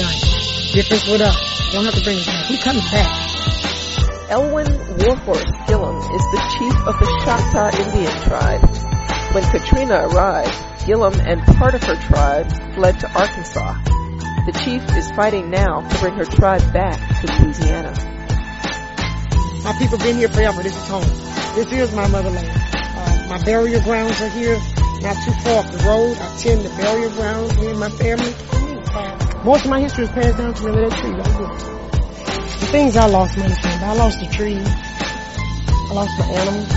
None. 0.00 0.16
Difference 0.72 1.06
with 1.08 1.20
us. 1.20 1.36
Don't 1.72 1.84
have 1.84 1.94
to 1.94 2.00
bring 2.00 2.16
them 2.16 2.24
back. 2.24 2.48
We 2.48 2.56
coming 2.56 2.88
back. 2.88 4.30
Elwin 4.30 4.78
Warhorse 4.96 5.44
Gillum 5.68 5.98
is 5.98 6.24
the 6.32 6.40
chief 6.56 6.74
of 6.88 6.96
the 7.00 7.20
Choctaw 7.20 7.68
Indian 7.84 8.16
tribe. 8.22 8.64
When 9.34 9.44
Katrina 9.44 10.08
arrived, 10.08 10.69
Gillum 10.86 11.14
and 11.20 11.40
part 11.56 11.74
of 11.74 11.82
her 11.84 11.96
tribe 11.96 12.50
fled 12.74 13.00
to 13.00 13.10
Arkansas. 13.12 13.82
The 14.46 14.52
chief 14.64 14.82
is 14.96 15.10
fighting 15.12 15.50
now 15.50 15.80
to 15.86 15.98
bring 16.00 16.14
her 16.14 16.24
tribe 16.24 16.72
back 16.72 16.98
to 17.20 17.44
Louisiana. 17.44 17.92
My 19.62 19.76
people 19.78 19.98
been 19.98 20.16
here 20.16 20.28
forever. 20.28 20.62
This 20.62 20.74
is 20.74 20.88
home. 20.88 21.04
This 21.54 21.70
is 21.72 21.94
my 21.94 22.08
motherland. 22.08 22.48
Uh, 22.48 23.26
my 23.28 23.42
burial 23.44 23.82
grounds 23.82 24.20
are 24.22 24.28
here, 24.30 24.56
not 25.02 25.16
too 25.24 25.32
far 25.44 25.58
off 25.58 25.70
the 25.70 25.84
road. 25.84 26.16
I 26.16 26.36
tend 26.38 26.62
the 26.62 26.70
burial 26.70 27.10
grounds, 27.10 27.58
me 27.58 27.66
and 27.68 27.78
my 27.78 27.90
family. 27.90 28.34
Most 29.44 29.64
of 29.64 29.70
my 29.70 29.80
history 29.80 30.04
is 30.04 30.10
passed 30.10 30.38
down 30.38 30.54
to 30.54 30.64
me 30.64 30.70
with 30.70 30.90
that 30.90 30.98
tree. 31.00 31.12
The 32.60 32.66
things 32.72 32.96
I 32.96 33.06
lost, 33.06 33.36
my 33.36 33.48
friend. 33.48 33.84
I 33.84 33.94
lost 33.94 34.20
the 34.20 34.26
trees. 34.26 34.66
I 34.66 35.92
lost 35.92 36.18
my 36.18 36.26
animals. 36.26 36.68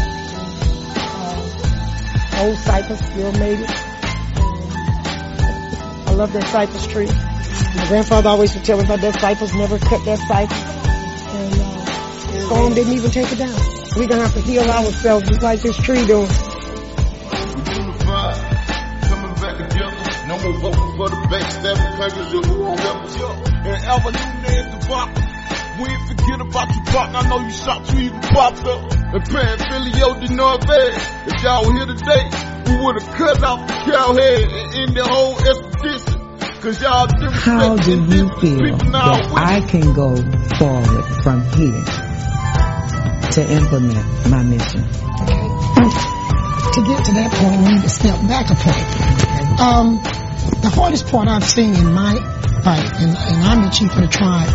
Uh, 2.36 2.45
old 2.45 2.58
cypress 2.58 2.99
still 2.99 3.32
made 3.34 3.60
it. 3.62 3.93
I 6.14 6.16
love 6.16 6.32
that 6.34 6.47
cypress 6.49 6.86
tree. 6.86 7.07
My 7.07 7.88
grandfather 7.88 8.30
always 8.30 8.53
would 8.53 8.64
tell 8.64 8.78
me 8.78 8.86
about 8.86 9.01
that 9.01 9.20
cypress, 9.20 9.51
never 9.55 9.80
cut 9.80 10.05
that 10.05 10.20
cypress. 10.20 10.61
And 11.34 11.53
uh, 11.59 12.45
storm 12.45 12.76
didn't 12.76 12.93
even 12.93 13.09
take 13.09 13.32
it 13.32 13.39
down. 13.39 13.59
We're 13.97 14.07
gonna 14.07 14.22
have 14.22 14.34
to 14.36 14.41
heal 14.41 14.61
ourselves 14.61 15.28
just 15.28 15.41
like 15.41 15.61
this 15.64 15.76
tree 15.76 16.05
doing. 16.05 16.30
package 21.97 22.34
of 22.36 22.45
whoever. 22.45 22.78
And 23.66 24.84
the. 24.84 25.32
We 25.82 25.89
ain't 25.89 26.07
forget 26.07 26.39
about 26.39 26.69
you, 26.76 26.82
partner. 26.84 27.17
I 27.17 27.30
know 27.30 27.39
you 27.39 27.51
shot, 27.51 27.93
you 27.93 27.99
even 28.05 28.21
popped 28.21 28.65
up. 28.65 28.91
And 28.93 29.24
Pan 29.26 29.57
Filio 29.57 30.19
did 30.19 30.32
not 30.32 30.67
bad. 30.67 30.93
If 31.28 31.41
y'all 31.41 31.65
were 31.65 31.74
here 31.74 31.88
today, 31.88 32.30
we 32.67 32.86
would've 32.86 33.09
cut 33.17 33.43
off 33.43 33.67
the 33.67 33.74
cow 33.91 34.13
head 34.13 34.43
and 34.43 34.76
end 34.76 34.97
the 34.97 35.03
whole 35.03 35.38
expedition. 35.38 36.19
Cause 36.61 36.82
y'all 36.82 37.07
How 37.32 37.76
do 37.76 37.91
you 37.91 38.30
feel 38.39 38.78
that 38.93 39.32
I 39.36 39.61
can 39.67 39.93
go 39.93 40.15
forward 40.55 41.05
from 41.24 41.41
here 41.57 41.84
to 43.32 43.51
implement 43.51 44.30
my 44.30 44.43
mission? 44.43 44.84
To 46.74 46.82
get 46.88 47.05
to 47.05 47.11
that 47.13 47.32
point, 47.34 47.61
we 47.61 47.74
need 47.74 47.82
to 47.82 47.89
step 47.89 48.15
back 48.30 48.49
a 48.49 48.55
point. 48.55 49.59
Um, 49.59 49.95
the 50.61 50.69
hardest 50.69 51.07
part 51.07 51.28
I've 51.28 51.43
seen 51.43 51.76
in 51.76 51.91
my 51.93 52.32
and, 52.72 53.18
and 53.18 53.43
I'm 53.43 53.64
the 53.64 53.70
chief 53.70 53.91
of 53.91 54.01
the 54.01 54.07
tribe, 54.07 54.49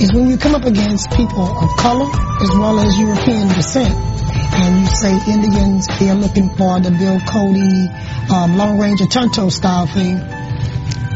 is 0.00 0.12
when 0.12 0.28
you 0.28 0.36
come 0.36 0.54
up 0.54 0.64
against 0.64 1.10
people 1.12 1.42
of 1.42 1.76
color 1.76 2.06
as 2.42 2.50
well 2.50 2.78
as 2.78 2.98
European 2.98 3.48
descent. 3.48 3.94
And 3.94 4.80
you 4.80 4.86
say 4.86 5.12
Indians, 5.32 5.86
they're 5.98 6.14
looking 6.14 6.50
for 6.50 6.80
the 6.80 6.90
Bill 6.90 7.20
Cody, 7.20 7.88
um, 8.32 8.56
long 8.56 8.78
range 8.78 9.00
or 9.00 9.06
Tonto 9.06 9.48
style 9.48 9.86
thing. 9.86 10.18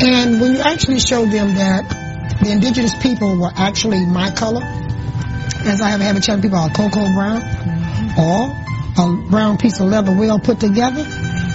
And 0.03 0.41
when 0.41 0.55
you 0.55 0.61
actually 0.61 1.01
show 1.01 1.25
them 1.25 1.55
that 1.55 1.89
the 2.43 2.51
indigenous 2.51 2.95
people 2.95 3.39
were 3.39 3.53
actually 3.55 4.05
my 4.07 4.31
color, 4.31 4.63
as 4.63 5.81
I 5.81 5.91
have 5.91 6.01
had 6.01 6.17
a 6.17 6.21
chat 6.21 6.37
with 6.37 6.45
people 6.45 6.59
are 6.59 6.71
cocoa 6.71 7.13
brown, 7.13 7.43
or 8.19 8.57
a 8.99 9.31
brown 9.31 9.59
piece 9.59 9.81
of 9.81 9.89
leather 9.89 10.17
well 10.17 10.39
put 10.39 10.61
together. 10.61 11.05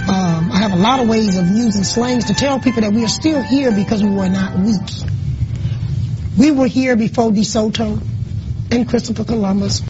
Um, 0.08 0.52
I 0.52 0.58
have 0.58 0.72
a 0.72 0.76
lot 0.76 1.00
of 1.00 1.08
ways 1.08 1.36
of 1.36 1.48
using 1.48 1.82
slangs 1.82 2.26
to 2.26 2.34
tell 2.34 2.60
people 2.60 2.82
that 2.82 2.92
we 2.92 3.04
are 3.04 3.08
still 3.08 3.42
here 3.42 3.72
because 3.72 4.02
we 4.04 4.10
were 4.10 4.28
not 4.28 4.56
weak. 4.56 4.80
We 6.38 6.52
were 6.52 6.68
here 6.68 6.94
before 6.94 7.30
DeSoto 7.30 8.00
and 8.70 8.88
Christopher 8.88 9.24
Columbus. 9.24 9.82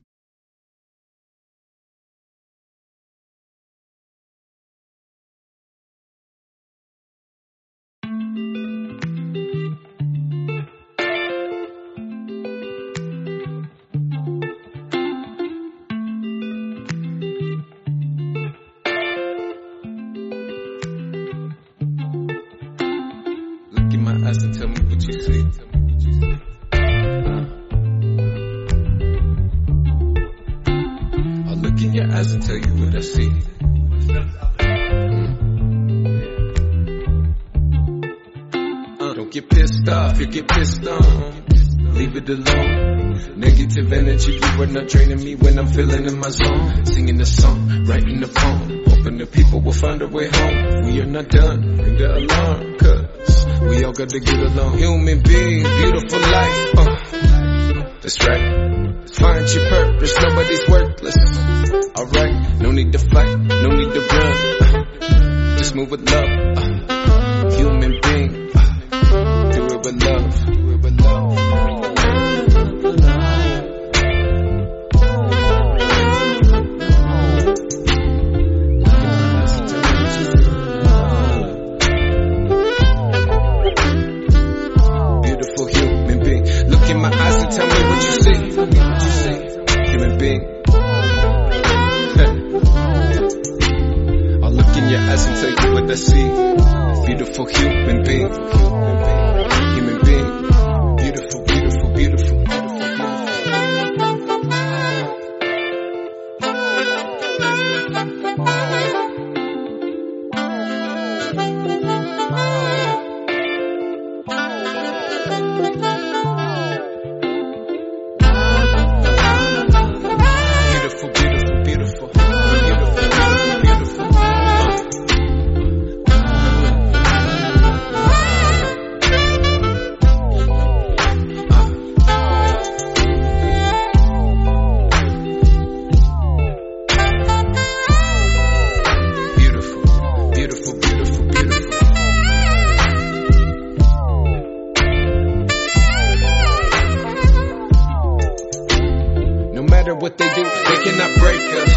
Do, 150.37 150.45
they 150.45 150.85
cannot 150.85 151.19
break 151.19 151.41
us. 151.41 151.75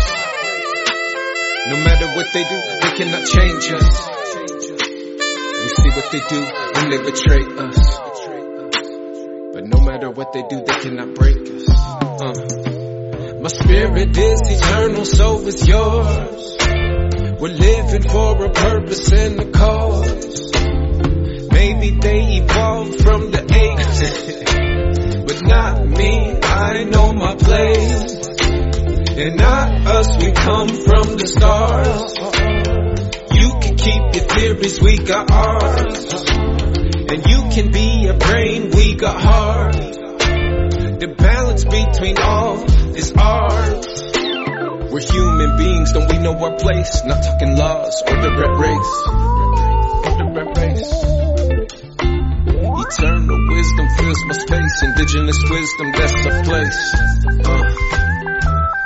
No 1.70 1.78
matter 1.86 2.07
what 2.16 2.28
they 2.34 2.43
do, 2.43 2.57
they 2.82 2.91
cannot 2.97 3.26
change 3.26 3.72
us. 3.72 4.07
We 5.62 5.68
see 5.80 5.89
what 5.95 6.12
they 6.12 6.20
do 6.28 6.41
when 6.76 6.89
they 6.89 6.97
betray 6.97 7.43
us. 7.57 7.99
But 9.53 9.64
no 9.66 9.80
matter 9.82 10.10
what 10.10 10.34
they 10.34 10.43
do, 10.49 10.62
they 10.66 10.80
cannot 10.82 11.16
break 11.16 11.38
us. 11.38 11.70
Uh. 11.70 12.34
My 13.41 13.47
spirit 13.47 14.18
is 14.18 14.41
eternal, 14.43 15.05
so 15.05 15.39
is 15.47 15.66
yours. 15.66 16.57
We're 17.39 17.53
living 17.53 18.10
for 18.10 18.43
a 18.43 18.49
purpose 18.49 19.12
and 19.14 19.39
a 19.39 19.51
cause. 19.51 20.51
Maybe 21.49 21.91
they 21.91 22.41
evolved 22.43 23.01
from 23.01 23.32
the 23.32 23.41
apes. 23.64 25.24
but 25.26 25.47
not 25.47 25.88
me. 25.88 26.39
I 26.41 26.84
know 26.84 27.14
my 27.14 27.36
place, 27.36 28.18
and 29.22 29.36
not 29.36 29.88
us. 29.88 30.17
We 30.17 30.32
come 30.32 30.70
from 30.70 31.17
the 31.17 31.28
stars. 31.28 32.13
You 33.36 33.49
can 33.59 33.76
keep 33.76 34.15
your 34.15 34.26
theories, 34.26 34.82
we 34.82 34.97
got 34.97 35.30
ours, 35.32 36.13
and 37.11 37.26
you 37.28 37.49
can 37.51 37.72
be 37.72 38.07
a 38.07 38.13
brain, 38.13 38.72
we 38.72 38.95
got 38.95 39.20
heart. 39.22 39.74
The 39.74 41.15
balance 41.17 41.63
between 41.65 42.20
all 42.20 42.63
is 42.95 43.13
ours. 43.13 43.88
We're 44.91 45.05
human 45.05 45.57
beings, 45.57 45.91
don't 45.93 46.09
we 46.09 46.17
know 46.17 46.34
our 46.34 46.57
place? 46.57 47.03
Not 47.05 47.24
talking 47.24 47.55
laws 47.57 48.01
or 48.07 48.15
the 48.22 48.32
red 48.39 48.57
race. 48.57 48.93
Or 50.05 50.13
the 50.17 50.28
red 50.36 50.57
race. 50.57 51.20
Eternal 52.89 53.39
wisdom 53.49 53.88
fills 53.97 54.22
my 54.26 54.34
space. 54.34 54.84
Indigenous 54.84 55.39
wisdom, 55.49 55.91
that's 55.93 56.17
the 56.24 56.32
place. 56.43 56.82
Uh. 57.45 57.68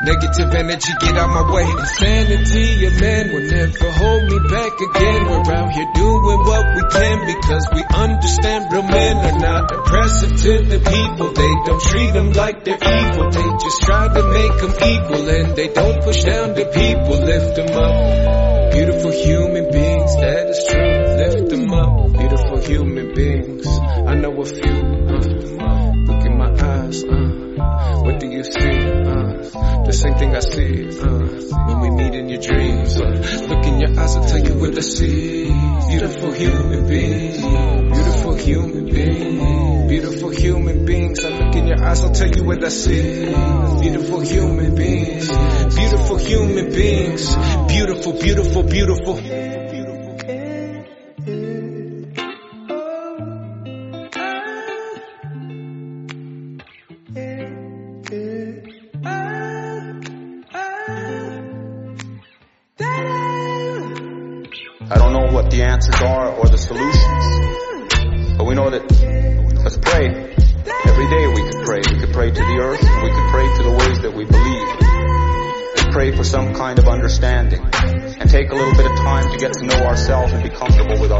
Negative 0.03 0.51
energy, 0.53 0.91
get 0.99 1.15
out 1.15 1.29
my 1.29 1.47
way. 1.53 1.63
Insanity, 1.63 2.85
a 2.85 2.91
man 2.99 3.31
will 3.31 3.47
never 3.47 3.91
hold 3.91 4.23
me 4.27 4.39
back 4.51 4.73
again. 4.75 5.21
We're 5.31 5.55
out 5.55 5.71
here 5.71 5.91
doing 5.95 6.39
what 6.43 6.65
we 6.75 6.83
can 6.91 7.17
because 7.25 7.65
we 7.73 7.83
understand 7.87 8.67
real 8.73 8.83
men 8.83 9.15
are 9.17 9.39
not 9.39 9.71
oppressive 9.71 10.35
to 10.43 10.63
the 10.67 10.79
people. 10.83 11.31
They 11.31 11.53
don't 11.63 11.81
treat 11.81 12.11
them 12.11 12.33
like 12.33 12.65
they're 12.65 12.83
evil. 12.83 13.31
They 13.31 13.47
just 13.63 13.81
try 13.83 14.07
to 14.11 14.23
make 14.27 14.55
them 14.59 14.73
equal 14.91 15.29
and 15.29 15.55
they 15.55 15.67
don't 15.69 16.03
push 16.03 16.23
down 16.23 16.53
the 16.53 16.65
people. 16.65 17.23
Lift 17.23 17.55
them 17.55 17.71
up. 17.71 18.73
Beautiful 18.73 19.11
human 19.11 19.71
beings, 19.71 20.15
that 20.17 20.49
is 20.49 20.65
true. 20.67 20.99
Lift 21.15 21.49
them 21.49 21.71
up. 21.71 22.11
Beautiful 22.11 22.59
human 22.59 23.13
beings. 23.13 23.67
I 23.67 24.15
know 24.15 24.35
a 24.41 24.45
few. 24.45 24.73
Uh, 25.63 25.93
look 26.11 26.25
in 26.25 26.37
my 26.37 26.51
eyes. 26.59 27.03
Uh, 27.05 27.52
you 28.33 28.43
see? 28.43 28.59
Uh, 28.59 29.83
the 29.85 29.93
same 29.93 30.15
thing 30.15 30.35
I 30.35 30.39
see 30.39 30.89
uh, 30.99 31.19
when 31.67 31.79
we 31.81 31.89
meet 31.91 32.15
in 32.15 32.29
your 32.29 32.41
dreams. 32.41 32.99
Uh, 32.99 33.05
look 33.47 33.65
in 33.65 33.79
your 33.79 33.99
eyes, 33.99 34.15
I'll 34.15 34.25
tell 34.25 34.39
you 34.39 34.55
what 34.59 34.77
I 34.77 34.81
see. 34.81 35.45
Beautiful 35.89 36.31
human 36.31 36.87
beings, 36.87 37.41
beautiful 37.41 38.35
human 38.35 38.85
beings, 38.85 39.87
beautiful 39.89 40.29
human 40.29 40.85
beings. 40.85 41.23
I 41.23 41.29
look 41.29 41.55
in 41.55 41.67
your 41.67 41.83
eyes, 41.83 42.01
I'll 42.01 42.11
tell 42.11 42.29
you 42.29 42.43
what 42.43 42.63
I 42.63 42.69
see. 42.69 43.25
Beautiful 43.81 44.21
human 44.21 44.75
beings, 44.75 45.27
beautiful 45.75 46.17
human 46.17 46.69
beings, 46.71 47.35
beautiful, 47.67 48.13
beautiful, 48.13 48.63
beautiful. 48.63 49.62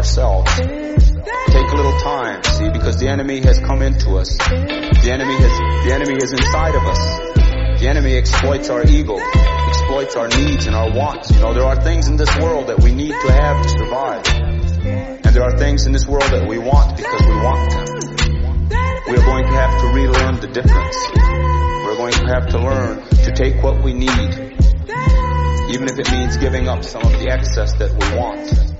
Ourselves. 0.03 0.53
Take 0.57 1.71
a 1.71 1.75
little 1.75 1.97
time, 2.01 2.43
see, 2.43 2.69
because 2.69 2.97
the 2.97 3.07
enemy 3.07 3.39
has 3.39 3.57
come 3.59 3.81
into 3.81 4.17
us. 4.17 4.35
The 4.35 5.09
enemy 5.09 5.35
has, 5.39 5.87
the 5.87 5.93
enemy 5.93 6.15
is 6.21 6.33
inside 6.33 6.75
of 6.75 6.83
us. 6.83 7.79
The 7.79 7.87
enemy 7.87 8.17
exploits 8.17 8.69
our 8.69 8.83
ego, 8.83 9.15
exploits 9.15 10.17
our 10.17 10.27
needs 10.27 10.67
and 10.67 10.75
our 10.75 10.91
wants. 10.91 11.31
You 11.31 11.39
know, 11.39 11.53
there 11.53 11.63
are 11.63 11.81
things 11.81 12.09
in 12.09 12.17
this 12.17 12.35
world 12.37 12.67
that 12.67 12.83
we 12.83 12.93
need 12.93 13.15
to 13.15 13.31
have 13.31 13.63
to 13.63 13.69
survive. 13.69 14.27
And 15.23 15.33
there 15.33 15.43
are 15.43 15.57
things 15.57 15.85
in 15.85 15.93
this 15.93 16.05
world 16.05 16.29
that 16.35 16.49
we 16.49 16.57
want 16.57 16.97
because 16.97 17.21
we 17.23 17.35
want 17.39 17.71
them. 17.71 17.87
We 19.07 19.13
are 19.15 19.25
going 19.25 19.45
to 19.45 19.55
have 19.55 19.81
to 19.83 19.87
relearn 19.95 20.39
the 20.41 20.51
difference. 20.51 20.97
We're 21.15 21.95
going 21.95 22.13
to 22.13 22.27
have 22.27 22.49
to 22.49 22.59
learn 22.59 23.07
to 23.23 23.31
take 23.31 23.63
what 23.63 23.81
we 23.81 23.93
need, 23.93 24.11
even 25.71 25.87
if 25.87 25.97
it 25.97 26.11
means 26.11 26.35
giving 26.35 26.67
up 26.67 26.83
some 26.83 27.03
of 27.03 27.11
the 27.23 27.29
excess 27.31 27.71
that 27.75 27.91
we 27.91 28.17
want. 28.19 28.72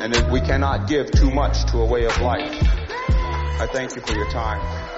And 0.00 0.14
we 0.30 0.40
cannot 0.40 0.86
give 0.88 1.10
too 1.10 1.30
much 1.30 1.64
to 1.72 1.78
a 1.78 1.84
way 1.84 2.04
of 2.04 2.20
life. 2.20 2.54
I 3.60 3.66
thank 3.72 3.96
you 3.96 4.02
for 4.02 4.14
your 4.14 4.30
time. 4.30 4.97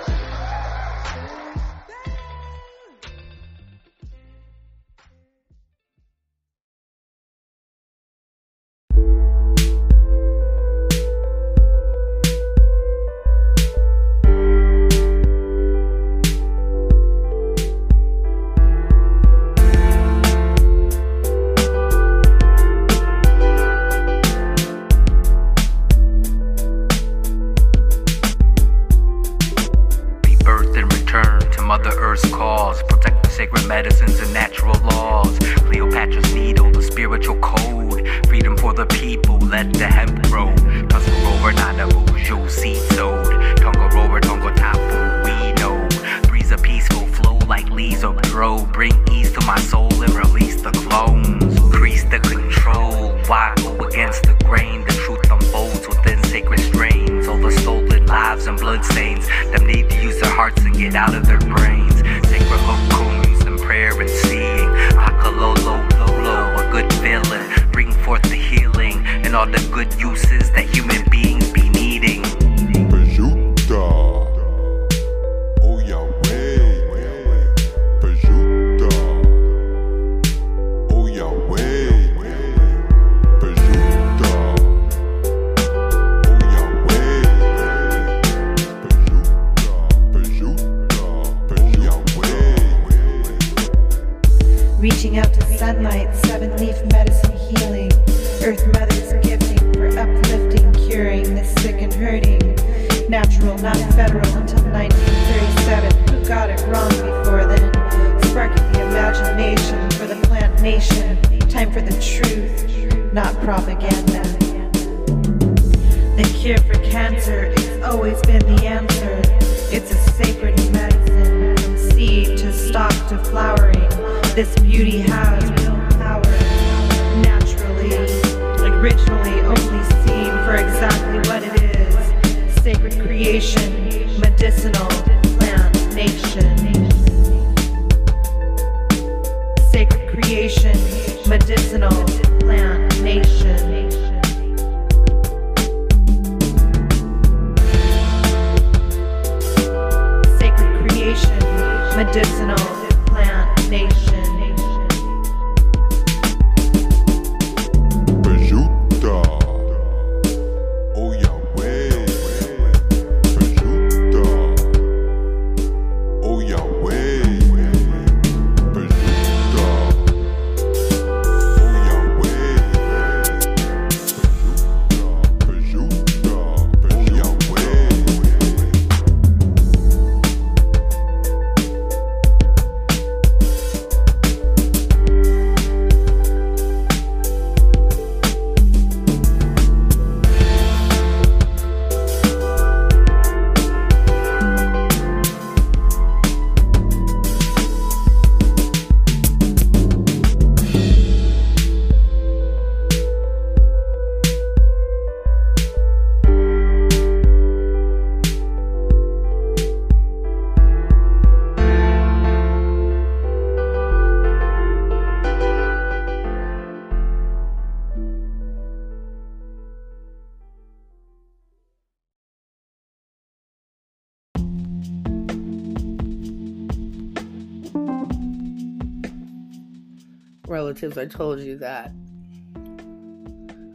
Relatives, 230.70 230.96
I 230.96 231.06
told 231.06 231.40
you 231.40 231.58
that 231.58 231.90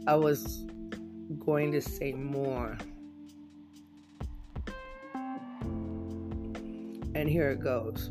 I 0.06 0.14
was 0.14 0.64
going 1.44 1.70
to 1.72 1.82
say 1.82 2.12
more. 2.12 2.78
And 7.14 7.28
here 7.28 7.50
it 7.50 7.60
goes. 7.60 8.10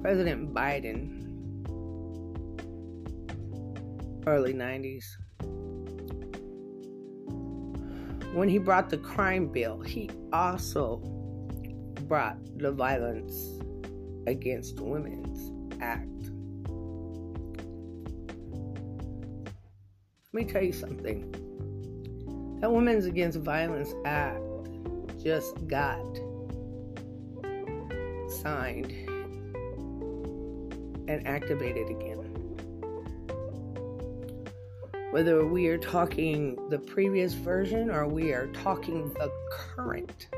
President 0.00 0.54
Biden, 0.54 1.18
early 4.28 4.54
90s, 4.54 5.04
when 8.34 8.48
he 8.48 8.58
brought 8.58 8.88
the 8.88 8.98
crime 8.98 9.48
bill, 9.48 9.80
he 9.80 10.10
also 10.32 10.98
brought 12.06 12.38
the 12.56 12.70
Violence 12.70 13.60
Against 14.26 14.80
Women's 14.80 15.52
Act. 15.80 16.06
Let 20.32 20.44
me 20.44 20.44
tell 20.44 20.62
you 20.62 20.72
something. 20.72 21.30
That 22.60 22.70
Women's 22.70 23.06
Against 23.06 23.38
Violence 23.38 23.94
Act 24.04 24.40
just 25.22 25.66
got 25.66 26.04
signed 28.30 28.92
and 31.08 31.26
activated 31.26 31.88
again. 31.90 32.18
Whether 35.10 35.44
we 35.44 35.66
are 35.66 35.78
talking 35.78 36.56
the 36.68 36.78
previous 36.78 37.34
version 37.34 37.90
or 37.90 38.06
we 38.06 38.32
are 38.32 38.46
talking 38.48 39.12
the 39.14 39.32
current, 39.50 40.28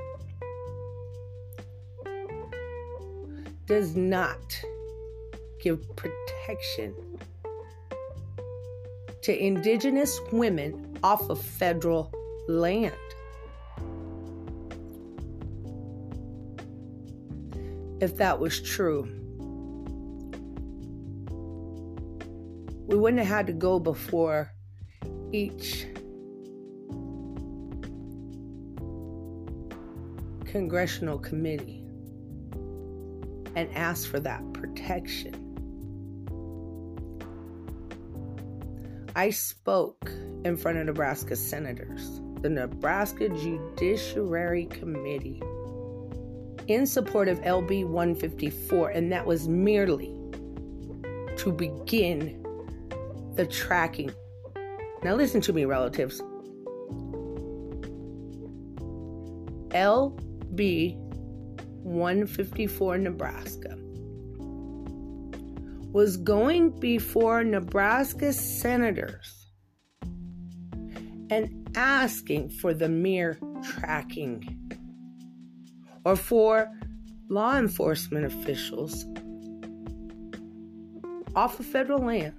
does 3.73 3.97
not 3.97 4.63
give 5.59 5.81
protection 5.97 6.95
to 9.23 9.35
indigenous 9.35 10.21
women 10.31 10.99
off 11.03 11.31
of 11.31 11.41
federal 11.41 12.13
land. 12.49 12.93
If 18.03 18.15
that 18.17 18.39
was 18.39 18.61
true, 18.61 19.05
we 22.87 22.99
wouldn't 22.99 23.21
have 23.21 23.37
had 23.37 23.47
to 23.47 23.55
go 23.55 23.79
before 23.79 24.53
each 25.33 25.87
congressional 30.45 31.19
committee 31.19 31.82
and 33.55 33.69
ask 33.75 34.09
for 34.09 34.21
that 34.21 34.53
protection. 34.53 35.39
I 39.15 39.31
spoke 39.31 40.11
in 40.45 40.57
front 40.57 40.79
of 40.79 40.87
Nebraska 40.87 41.37
senators, 41.37 42.21
the 42.41 42.49
Nebraska 42.49 43.29
Judiciary 43.29 44.67
Committee, 44.67 45.43
in 46.69 46.87
support 46.87 47.29
of 47.29 47.41
LB 47.41 47.87
154, 47.87 48.91
and 48.91 49.13
that 49.13 49.27
was 49.27 49.49
merely 49.49 50.15
to 51.37 51.53
begin 51.53 52.43
the 53.35 53.47
tracking. 53.47 54.11
Now, 55.03 55.15
listen 55.15 55.41
to 55.43 55.53
me, 55.53 55.65
relatives. 55.65 56.23
LB 59.71 61.02
154 61.83 62.99
Nebraska. 62.99 63.77
Was 65.93 66.17
going 66.17 66.79
before 66.81 67.45
Nebraska 67.45 68.33
senators 68.33 69.47
and 71.31 71.71
asking 71.75 72.51
for 72.51 72.73
the 72.75 72.89
mere 72.89 73.39
tracking 73.63 74.73
or 76.05 76.17
for 76.17 76.69
law 77.29 77.57
enforcement 77.57 78.27
officials 78.27 79.05
off 81.35 81.59
of 81.59 81.67
federal 81.67 82.01
land 82.01 82.35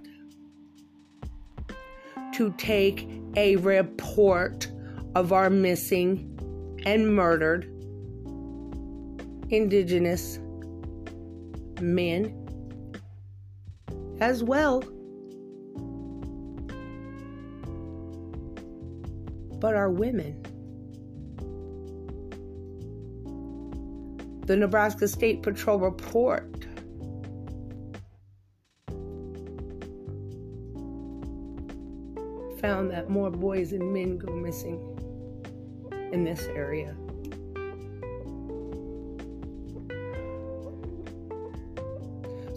to 2.34 2.54
take 2.58 3.08
a 3.36 3.56
report 3.58 4.68
of 5.16 5.32
our 5.32 5.50
missing 5.50 6.30
and 6.86 7.16
murdered 7.16 7.73
indigenous 9.54 10.40
men 11.80 12.40
as 14.20 14.44
well. 14.44 14.82
But 19.60 19.76
our 19.76 19.92
women. 19.92 20.42
The 24.46 24.58
Nebraska 24.58 25.08
State 25.08 25.42
Patrol 25.42 25.80
report 25.80 26.66
found 32.60 32.92
that 32.92 33.10
more 33.10 33.30
boys 33.30 33.72
and 33.72 33.94
men 33.94 34.18
go 34.18 34.34
missing 34.34 34.80
in 36.12 36.24
this 36.24 36.44
area. 36.48 36.96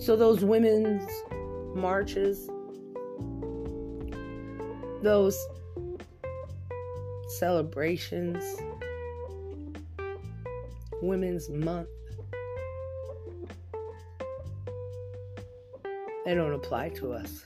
So, 0.06 0.14
those 0.14 0.44
women's 0.44 1.10
marches, 1.74 2.48
those 5.02 5.36
celebrations, 7.26 8.44
Women's 11.02 11.50
Month, 11.50 11.88
they 16.24 16.36
don't 16.36 16.54
apply 16.54 16.90
to 16.90 17.12
us. 17.12 17.44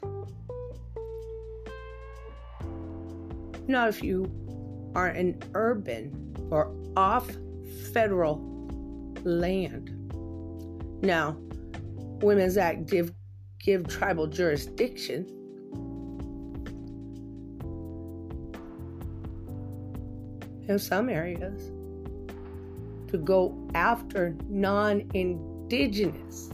Not 3.68 3.88
if 3.88 4.02
you 4.02 4.30
are 4.94 5.08
an 5.08 5.42
urban 5.54 6.36
or 6.50 6.70
off 6.94 7.26
federal 7.94 8.36
land. 9.24 9.96
Now, 11.02 11.38
Women's 12.22 12.56
Act 12.56 12.86
give, 12.86 13.12
give 13.58 13.88
tribal 13.88 14.26
jurisdiction. 14.26 15.26
In 20.68 20.78
some 20.78 21.08
areas, 21.08 21.72
to 23.08 23.18
go 23.18 23.56
after 23.74 24.36
non 24.48 25.10
indigenous 25.14 26.50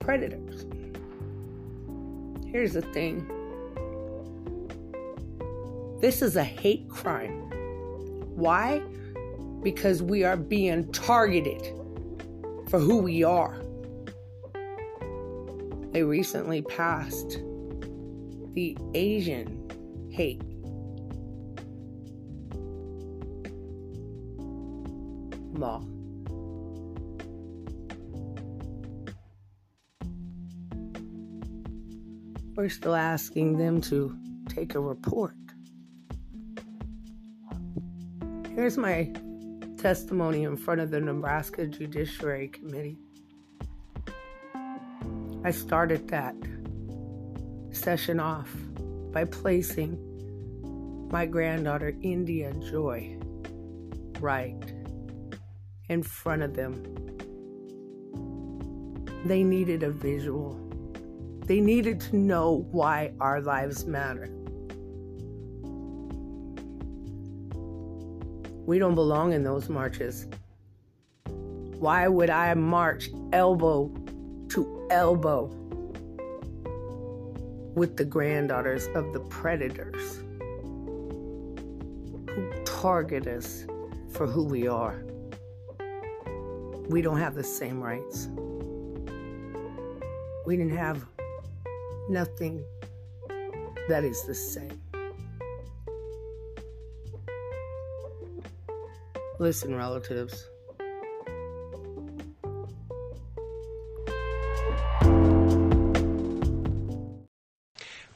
predators. 0.00 0.66
Here's 2.46 2.72
the 2.72 2.82
thing 2.82 3.30
this 6.00 6.22
is 6.22 6.36
a 6.36 6.44
hate 6.44 6.88
crime. 6.88 7.50
Why? 8.34 8.82
Because 9.62 10.02
we 10.02 10.24
are 10.24 10.36
being 10.36 10.90
targeted 10.92 11.72
for 12.76 12.82
who 12.82 12.98
we 12.98 13.24
are. 13.24 13.56
They 15.92 16.02
recently 16.02 16.60
passed 16.60 17.38
the 18.52 18.76
Asian 18.92 20.10
hate 20.12 20.42
law. 25.54 25.82
We're 32.56 32.68
still 32.68 32.94
asking 32.94 33.56
them 33.56 33.80
to 33.82 34.14
take 34.50 34.74
a 34.74 34.80
report. 34.80 35.32
Here's 38.54 38.76
my 38.76 39.14
testimony 39.86 40.42
in 40.42 40.56
front 40.56 40.80
of 40.80 40.90
the 40.90 41.00
Nebraska 41.00 41.64
Judiciary 41.64 42.48
Committee. 42.48 42.98
I 45.44 45.52
started 45.52 46.08
that 46.08 46.34
session 47.70 48.18
off 48.18 48.50
by 49.12 49.26
placing 49.26 49.96
my 51.08 51.24
granddaughter, 51.24 51.96
India 52.02 52.52
Joy, 52.68 53.16
right 54.18 54.60
in 55.88 56.02
front 56.02 56.42
of 56.42 56.56
them. 56.56 56.74
They 59.24 59.44
needed 59.44 59.84
a 59.84 59.90
visual. 59.90 60.58
They 61.44 61.60
needed 61.60 62.00
to 62.00 62.16
know 62.16 62.66
why 62.72 63.12
our 63.20 63.40
lives 63.40 63.86
matter. 63.86 64.28
We 68.66 68.80
don't 68.80 68.96
belong 68.96 69.32
in 69.32 69.44
those 69.44 69.68
marches. 69.68 70.26
Why 71.78 72.08
would 72.08 72.30
I 72.30 72.52
march 72.54 73.10
elbow 73.32 73.94
to 74.48 74.88
elbow 74.90 75.46
with 77.76 77.96
the 77.96 78.04
granddaughters 78.04 78.88
of 78.96 79.12
the 79.12 79.20
predators 79.20 80.16
who 82.28 82.52
target 82.64 83.28
us 83.28 83.66
for 84.10 84.26
who 84.26 84.42
we 84.42 84.66
are? 84.66 85.04
We 86.88 87.02
don't 87.02 87.18
have 87.18 87.36
the 87.36 87.44
same 87.44 87.80
rights. 87.80 88.28
We 90.44 90.56
didn't 90.56 90.76
have 90.76 91.06
nothing 92.08 92.64
that 93.88 94.02
is 94.02 94.24
the 94.24 94.34
same. 94.34 94.85
Listen, 99.38 99.74
relatives. 99.74 100.46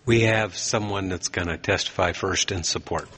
We 0.06 0.22
have 0.22 0.56
someone 0.56 1.08
that's 1.08 1.28
going 1.28 1.48
to 1.48 1.58
testify 1.58 2.12
first 2.12 2.50
in 2.50 2.64
support. 2.64 3.08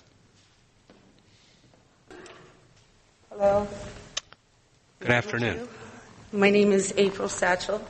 Hello. 3.31 3.69
Good 4.99 5.11
afternoon. 5.11 5.69
My 6.33 6.51
name 6.51 6.73
is 6.73 6.93
April 6.97 7.29
Satchell, 7.29 7.81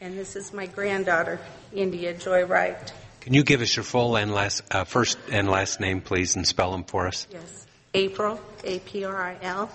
and 0.00 0.16
this 0.16 0.36
is 0.36 0.52
my 0.52 0.66
granddaughter, 0.66 1.40
India 1.72 2.12
Joy 2.12 2.44
Wright. 2.44 2.92
Can 3.22 3.34
you 3.34 3.44
give 3.44 3.60
us 3.60 3.74
your 3.76 3.84
full 3.84 4.16
and 4.16 4.34
last, 4.34 4.62
uh, 4.70 4.84
first 4.84 5.18
and 5.30 5.48
last 5.48 5.80
name, 5.80 6.00
please, 6.00 6.36
and 6.36 6.46
spell 6.46 6.72
them 6.72 6.84
for 6.84 7.06
us? 7.06 7.26
Yes. 7.30 7.66
April, 7.94 8.40
A 8.64 8.78
P 8.80 9.04
R 9.04 9.22
I 9.22 9.36
L, 9.42 9.70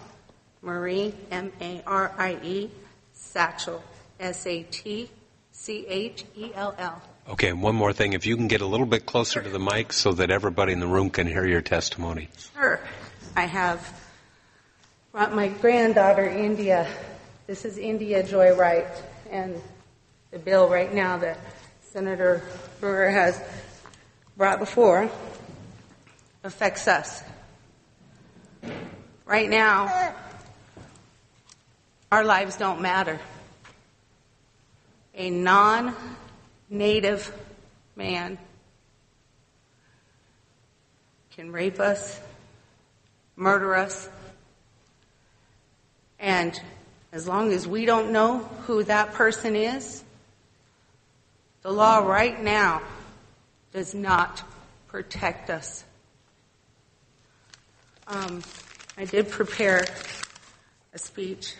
Marie, 0.61 1.13
M 1.31 1.51
A 1.61 1.83
R 1.85 2.13
I 2.17 2.37
E, 2.43 2.71
Satchell, 3.15 3.81
S 4.19 4.45
A 4.47 4.63
T 4.63 5.09
C 5.51 5.85
H 5.87 6.25
E 6.35 6.51
L 6.55 6.75
L. 6.77 7.01
Okay, 7.29 7.49
and 7.49 7.61
one 7.61 7.75
more 7.75 7.91
thing. 7.91 8.13
If 8.13 8.25
you 8.25 8.37
can 8.37 8.47
get 8.47 8.61
a 8.61 8.65
little 8.65 8.85
bit 8.85 9.05
closer 9.05 9.41
to 9.41 9.49
the 9.49 9.59
mic 9.59 9.91
so 9.91 10.13
that 10.13 10.31
everybody 10.31 10.71
in 10.71 10.79
the 10.79 10.87
room 10.87 11.09
can 11.09 11.27
hear 11.27 11.45
your 11.45 11.61
testimony. 11.61 12.29
Sure. 12.53 12.79
I 13.35 13.45
have 13.45 14.01
brought 15.11 15.35
my 15.35 15.49
granddaughter, 15.49 16.25
India. 16.25 16.87
This 17.45 17.65
is 17.65 17.77
India 17.77 18.23
Joy 18.23 18.55
Wright, 18.55 18.87
and 19.29 19.61
the 20.31 20.39
bill 20.39 20.69
right 20.69 20.93
now 20.93 21.17
that 21.17 21.37
Senator 21.81 22.43
Brewer 22.79 23.09
has 23.09 23.41
brought 24.37 24.59
before 24.59 25.09
affects 26.43 26.87
us. 26.87 27.23
Right 29.25 29.49
now, 29.49 30.13
our 32.11 32.23
lives 32.23 32.57
don't 32.57 32.81
matter. 32.81 33.19
A 35.15 35.29
non 35.29 35.95
native 36.69 37.31
man 37.95 38.37
can 41.31 41.51
rape 41.51 41.79
us, 41.79 42.19
murder 43.35 43.75
us, 43.75 44.09
and 46.19 46.59
as 47.11 47.27
long 47.27 47.51
as 47.51 47.67
we 47.67 47.85
don't 47.85 48.11
know 48.11 48.39
who 48.65 48.83
that 48.83 49.13
person 49.13 49.55
is, 49.55 50.03
the 51.61 51.71
law 51.71 51.99
right 51.99 52.41
now 52.41 52.81
does 53.73 53.93
not 53.93 54.43
protect 54.87 55.49
us. 55.49 55.83
Um, 58.09 58.41
I 58.97 59.03
did 59.03 59.29
prepare 59.29 59.85
a 60.93 60.97
speech 60.97 61.55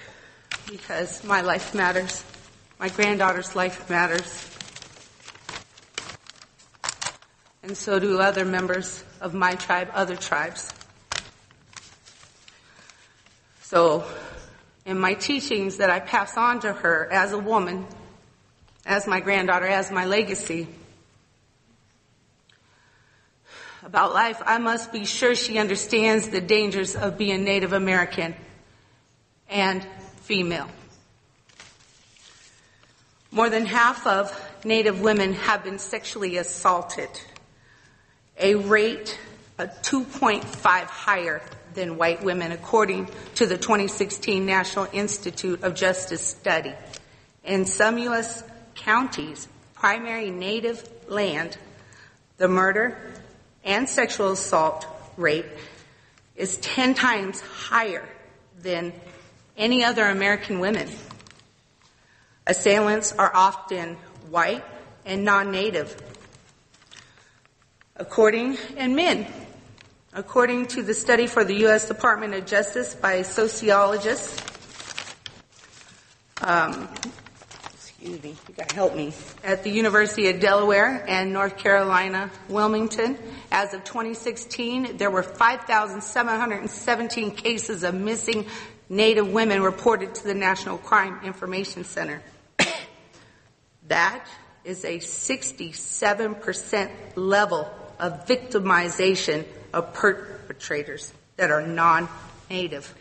because 0.70 1.22
my 1.26 1.42
life 1.42 1.76
matters. 1.76 2.24
My 2.80 2.88
granddaughter's 2.88 3.54
life 3.54 3.90
matters. 3.90 4.50
And 7.64 7.76
so 7.76 8.00
do 8.00 8.22
other 8.22 8.46
members 8.46 9.04
of 9.20 9.34
my 9.34 9.56
tribe, 9.56 9.90
other 9.94 10.16
tribes. 10.16 10.74
So, 13.64 14.06
in 14.86 14.98
my 14.98 15.16
teachings 15.16 15.78
that 15.78 15.90
I 15.90 16.00
pass 16.00 16.38
on 16.38 16.62
to 16.62 16.72
her 16.72 17.12
as 17.12 17.34
a 17.34 17.38
woman, 17.38 17.86
as 18.86 19.06
my 19.06 19.20
granddaughter, 19.20 19.68
as 19.68 19.92
my 19.92 20.06
legacy, 20.06 20.70
about 23.88 24.14
life, 24.14 24.42
I 24.46 24.58
must 24.58 24.92
be 24.92 25.06
sure 25.06 25.34
she 25.34 25.58
understands 25.58 26.28
the 26.28 26.42
dangers 26.42 26.94
of 26.94 27.18
being 27.18 27.46
Native 27.46 27.72
American 27.72 28.36
and 29.50 29.88
female. 30.24 30.68
More 33.32 33.50
than 33.50 33.66
half 33.66 34.06
of 34.06 34.30
Native 34.66 35.00
women 35.00 35.32
have 35.34 35.64
been 35.64 35.80
sexually 35.80 36.36
assaulted, 36.36 37.08
a 38.38 38.56
rate 38.56 39.18
of 39.58 39.70
2.5 39.84 40.44
higher 40.66 41.42
than 41.74 41.98
white 41.98 42.22
women, 42.22 42.52
according 42.52 43.08
to 43.36 43.46
the 43.46 43.58
2016 43.58 44.46
National 44.46 44.90
Institute 44.92 45.64
of 45.64 45.76
Justice 45.76 46.22
study. 46.22 46.74
In 47.46 47.66
some 47.66 47.98
U.S. 48.00 48.44
counties, 48.76 49.48
primary 49.76 50.30
Native 50.30 50.84
land, 51.08 51.58
the 52.36 52.50
murder 52.50 52.98
and 53.68 53.88
sexual 53.88 54.32
assault 54.32 54.88
rate 55.18 55.46
is 56.36 56.58
10 56.58 56.96
times 56.96 57.42
higher 57.42 58.08
than 58.62 58.94
any 59.58 59.84
other 59.84 60.06
American 60.06 60.60
women. 60.60 60.90
Assailants 62.48 63.12
are 63.12 63.32
often 63.36 63.96
white 64.30 64.64
and 65.06 65.26
non-native. 65.26 65.96
According, 67.98 68.58
and 68.78 68.96
men. 68.96 69.28
According 70.14 70.68
to 70.68 70.84
the 70.84 70.94
study 70.94 71.28
for 71.28 71.44
the 71.44 71.56
U.S. 71.56 71.88
Department 71.88 72.34
of 72.34 72.46
Justice 72.46 72.96
by 72.96 73.22
sociologists, 73.24 74.42
um, 76.42 76.88
you 78.08 78.36
gotta 78.56 78.74
help 78.74 78.96
me, 78.96 79.14
at 79.44 79.64
the 79.64 79.70
University 79.70 80.30
of 80.30 80.40
Delaware 80.40 81.04
and 81.08 81.34
North 81.34 81.58
Carolina, 81.58 82.32
Wilmington, 82.48 83.18
as 83.52 83.74
of 83.74 83.84
2016, 83.84 84.96
there 84.98 85.12
were 85.12 85.24
5,717 85.24 87.32
cases 87.32 87.84
of 87.84 87.94
missing 87.94 88.46
Native 88.90 89.34
women 89.34 89.62
reported 89.62 90.16
to 90.16 90.24
the 90.24 90.34
National 90.34 90.78
Crime 90.78 91.20
Information 91.26 91.84
Center. 91.84 92.22
that 93.90 94.26
is 94.64 94.86
a 94.86 95.00
67% 95.00 96.90
level 97.16 97.70
of 98.00 98.26
victimization 98.26 99.44
of 99.74 99.94
perpetrators. 99.94 101.12
that 101.36 101.52
are 101.52 101.62
non 101.62 102.08
native, 102.50 102.96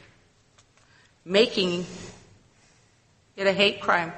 making 1.24 1.87
it 3.37 3.47
a 3.47 3.53
hate 3.53 3.81
crime. 3.81 4.12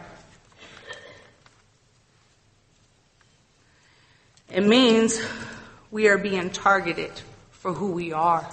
It 4.53 4.67
means 4.67 5.21
we 5.91 6.09
are 6.09 6.17
being 6.17 6.49
targeted 6.49 7.13
for 7.51 7.75
who 7.75 7.93
we 7.93 8.13
are. 8.13 8.49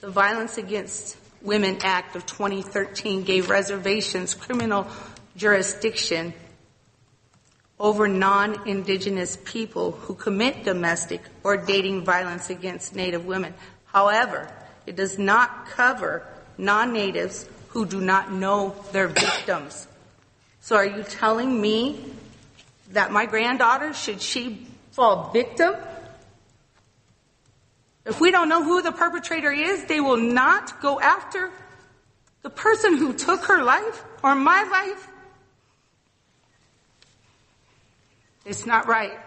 The 0.00 0.10
Violence 0.10 0.58
Against 0.58 1.16
Women 1.40 1.78
Act 1.82 2.16
of 2.16 2.26
2013 2.26 3.22
gave 3.22 3.48
reservations 3.48 4.34
criminal 4.34 4.86
jurisdiction 5.36 6.34
over 7.78 8.08
non 8.08 8.68
indigenous 8.68 9.38
people 9.44 9.92
who 9.92 10.14
commit 10.14 10.64
domestic 10.64 11.22
or 11.42 11.56
dating 11.56 12.04
violence 12.04 12.50
against 12.50 12.94
Native 12.94 13.24
women. 13.24 13.54
However, 13.86 14.52
it 14.84 14.96
does 14.96 15.18
not 15.18 15.66
cover 15.66 16.26
non 16.58 16.92
natives 16.92 17.48
who 17.70 17.86
do 17.86 18.00
not 18.00 18.32
know 18.32 18.74
their 18.92 19.08
victims. 19.08 19.86
So, 20.60 20.76
are 20.76 20.86
you 20.86 21.02
telling 21.02 21.60
me 21.60 22.12
that 22.90 23.12
my 23.12 23.26
granddaughter, 23.26 23.94
should 23.94 24.20
she 24.20 24.66
fall 24.92 25.30
victim? 25.30 25.74
If 28.04 28.20
we 28.20 28.30
don't 28.30 28.48
know 28.48 28.62
who 28.62 28.82
the 28.82 28.92
perpetrator 28.92 29.52
is, 29.52 29.84
they 29.84 30.00
will 30.00 30.16
not 30.16 30.80
go 30.82 31.00
after 31.00 31.50
the 32.42 32.50
person 32.50 32.96
who 32.96 33.12
took 33.12 33.44
her 33.44 33.62
life 33.62 34.04
or 34.22 34.34
my 34.34 34.62
life. 34.64 35.08
It's 38.44 38.66
not 38.66 38.86
right. 38.88 39.18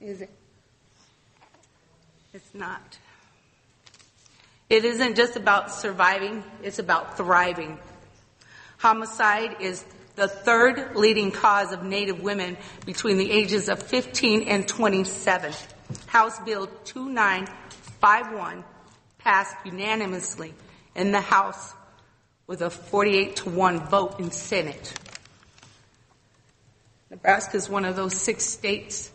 Is 0.00 0.22
it? 0.22 0.30
Not. 2.54 2.98
It 4.70 4.84
isn't 4.84 5.16
just 5.16 5.34
about 5.36 5.72
surviving, 5.72 6.44
it's 6.62 6.78
about 6.78 7.16
thriving. 7.16 7.78
Homicide 8.78 9.56
is 9.60 9.84
the 10.14 10.28
third 10.28 10.94
leading 10.94 11.32
cause 11.32 11.72
of 11.72 11.82
Native 11.82 12.22
women 12.22 12.56
between 12.86 13.16
the 13.18 13.30
ages 13.30 13.68
of 13.68 13.82
15 13.82 14.48
and 14.48 14.68
27. 14.68 15.52
House 16.06 16.38
Bill 16.40 16.68
2951 16.84 18.64
passed 19.18 19.56
unanimously 19.64 20.54
in 20.94 21.10
the 21.10 21.20
House 21.20 21.74
with 22.46 22.62
a 22.62 22.70
48 22.70 23.36
to 23.36 23.50
1 23.50 23.88
vote 23.88 24.20
in 24.20 24.30
Senate. 24.30 24.94
Nebraska 27.10 27.56
is 27.56 27.68
one 27.68 27.84
of 27.84 27.96
those 27.96 28.14
six 28.14 28.44
states 28.44 29.10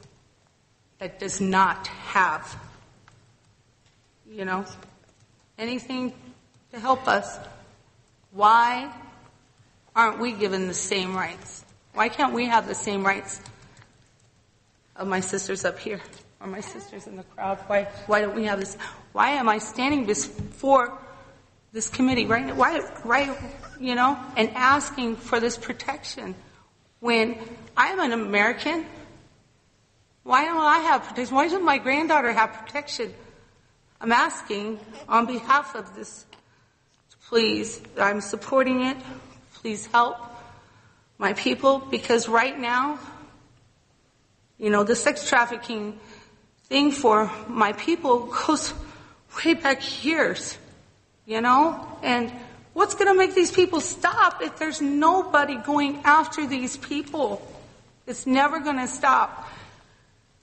that 1.00 1.20
does 1.20 1.40
not 1.40 1.88
have, 1.88 2.58
you 4.30 4.46
know, 4.46 4.66
anything 5.58 6.14
to 6.72 6.80
help 6.80 7.08
us. 7.08 7.40
Why 8.32 8.92
aren't 9.96 10.20
we 10.20 10.32
given 10.32 10.68
the 10.68 10.74
same 10.74 11.16
rights? 11.16 11.66
Why 11.94 12.10
can't 12.10 12.34
we 12.34 12.46
have 12.46 12.68
the 12.68 12.76
same 12.76 13.04
rights 13.06 13.42
of 14.96 15.08
my 15.08 15.20
sisters 15.20 15.66
up 15.66 15.80
here 15.80 16.00
or 16.40 16.48
my 16.48 16.62
sisters 16.62 17.08
in 17.08 17.18
the 17.18 17.24
crowd? 17.24 17.58
Why, 17.68 17.86
why 18.06 18.22
don't 18.22 18.36
we 18.36 18.46
have 18.46 18.60
this? 18.60 18.78
Why 19.14 19.32
am 19.32 19.50
I 19.50 19.58
standing 19.58 20.06
before 20.06 20.96
this 21.74 21.90
committee 21.90 22.26
right 22.26 22.46
now? 22.46 22.54
Why, 22.54 22.80
right, 23.04 23.36
you 23.80 23.96
know, 23.96 24.18
and 24.38 24.52
asking 24.52 25.16
for 25.16 25.40
this 25.40 25.58
protection 25.58 26.36
when 27.00 27.38
I'm 27.76 28.00
an 28.00 28.12
American? 28.12 28.86
Why 30.22 30.46
don't 30.46 30.58
I 30.58 30.80
have 30.80 31.04
protection? 31.04 31.36
Why 31.36 31.46
doesn't 31.46 31.66
my 31.66 31.80
granddaughter 31.80 32.32
have 32.32 32.54
protection? 32.54 33.14
I'm 34.02 34.12
asking 34.14 34.80
on 35.10 35.26
behalf 35.26 35.76
of 35.76 35.94
this, 35.96 36.26
please, 37.28 37.82
I'm 38.00 38.22
supporting 38.22 38.84
it. 38.84 38.98
Please 39.56 39.86
help 39.88 40.18
my 41.18 41.34
people 41.34 41.80
because 41.80 42.30
right 42.30 42.58
now, 42.58 42.98
you 44.58 44.70
know, 44.70 44.84
the 44.84 44.96
sex 44.96 45.28
trafficking 45.28 46.00
thing 46.66 46.92
for 46.92 47.30
my 47.48 47.74
people 47.74 48.28
goes 48.48 48.74
way 49.44 49.54
back 49.54 50.04
years, 50.04 50.58
you 51.26 51.42
know? 51.42 51.86
And 52.02 52.32
what's 52.74 52.94
going 52.94 53.08
to 53.08 53.14
make 53.14 53.36
these 53.36 53.52
people 53.52 53.82
stop 53.82 54.42
if 54.42 54.58
there's 54.58 54.82
nobody 54.82 55.58
going 55.58 56.02
after 56.06 56.48
these 56.48 56.78
people? 56.78 57.46
It's 58.08 58.26
never 58.26 58.60
going 58.60 58.78
to 58.78 58.88
stop. 58.88 59.48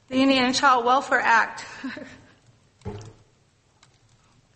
The 0.09 0.17
Indian 0.17 0.53
Child 0.53 0.85
Welfare 0.85 1.21
Act 1.21 1.65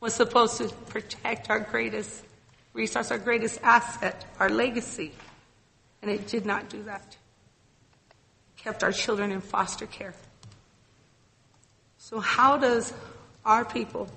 was 0.00 0.14
supposed 0.14 0.56
to 0.58 0.68
protect 0.88 1.50
our 1.50 1.60
greatest 1.60 2.24
resource, 2.72 3.10
our 3.10 3.18
greatest 3.18 3.60
asset, 3.62 4.24
our 4.38 4.48
legacy. 4.48 5.12
And 6.02 6.10
it 6.10 6.26
did 6.26 6.46
not 6.46 6.70
do 6.70 6.82
that. 6.84 7.16
It 8.56 8.62
kept 8.62 8.82
our 8.82 8.92
children 8.92 9.30
in 9.30 9.40
foster 9.40 9.86
care. 9.86 10.14
So, 11.98 12.18
how 12.18 12.56
does 12.56 12.92
our 13.44 13.64
people, 13.64 14.08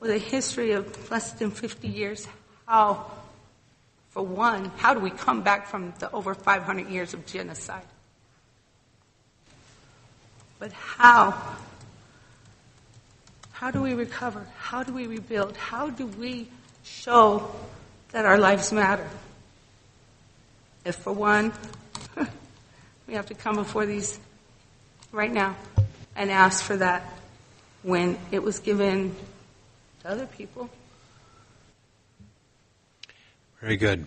with 0.00 0.10
a 0.10 0.18
history 0.18 0.72
of 0.72 1.10
less 1.10 1.32
than 1.32 1.50
50 1.50 1.88
years, 1.88 2.26
how, 2.66 3.10
for 4.08 4.22
one, 4.22 4.66
how 4.76 4.92
do 4.92 5.00
we 5.00 5.10
come 5.10 5.42
back 5.42 5.68
from 5.68 5.94
the 6.00 6.10
over 6.10 6.34
500 6.34 6.88
years 6.88 7.14
of 7.14 7.24
genocide? 7.24 7.84
But 10.58 10.72
how? 10.72 11.56
How 13.60 13.70
do 13.70 13.82
we 13.82 13.92
recover? 13.92 14.46
How 14.56 14.82
do 14.82 14.94
we 14.94 15.06
rebuild? 15.06 15.54
How 15.54 15.90
do 15.90 16.06
we 16.06 16.48
show 16.82 17.54
that 18.10 18.24
our 18.24 18.38
lives 18.38 18.72
matter? 18.72 19.06
If, 20.82 20.96
for 20.96 21.12
one, 21.12 21.52
we 23.06 23.12
have 23.12 23.26
to 23.26 23.34
come 23.34 23.56
before 23.56 23.84
these 23.84 24.18
right 25.12 25.30
now 25.30 25.56
and 26.16 26.30
ask 26.30 26.64
for 26.64 26.78
that 26.78 27.02
when 27.82 28.16
it 28.30 28.42
was 28.42 28.60
given 28.60 29.14
to 30.00 30.08
other 30.08 30.24
people. 30.24 30.70
Very 33.60 33.76
good. 33.76 34.06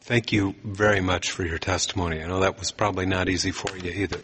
Thank 0.00 0.32
you 0.32 0.54
very 0.64 1.02
much 1.02 1.32
for 1.32 1.44
your 1.44 1.58
testimony. 1.58 2.22
I 2.22 2.28
know 2.28 2.40
that 2.40 2.58
was 2.58 2.70
probably 2.70 3.04
not 3.04 3.28
easy 3.28 3.50
for 3.50 3.76
you 3.76 3.90
either. 3.90 4.22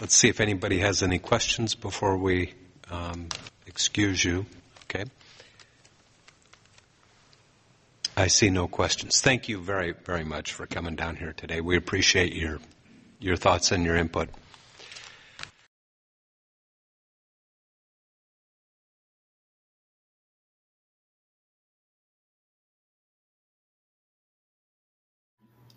Let's 0.00 0.14
see 0.14 0.28
if 0.28 0.38
anybody 0.38 0.78
has 0.78 1.02
any 1.02 1.18
questions 1.18 1.74
before 1.74 2.16
we 2.16 2.54
um, 2.88 3.30
excuse 3.76 4.24
you. 4.24 4.46
Okay. 4.84 5.04
I 8.16 8.28
see 8.28 8.48
no 8.48 8.68
questions. 8.68 9.20
Thank 9.20 9.50
you 9.50 9.60
very, 9.60 9.92
very 9.92 10.24
much 10.24 10.54
for 10.54 10.66
coming 10.66 10.96
down 10.96 11.16
here 11.16 11.34
today. 11.34 11.60
We 11.60 11.76
appreciate 11.76 12.32
your 12.32 12.58
your 13.20 13.36
thoughts 13.36 13.72
and 13.72 13.84
your 13.84 13.96
input. 13.96 14.30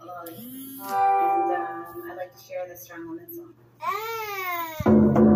and 0.01 0.39
um, 0.81 2.11
I'd 2.11 2.15
like 2.15 2.33
to 2.33 2.43
share 2.47 2.65
the 2.65 2.77
Strong 2.77 3.09
Woman 3.09 3.27
song. 4.85 5.28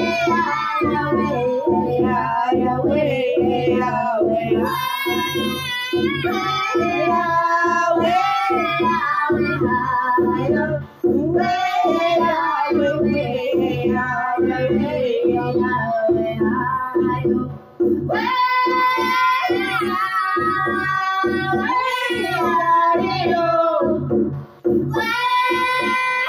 Wow! 0.00 0.60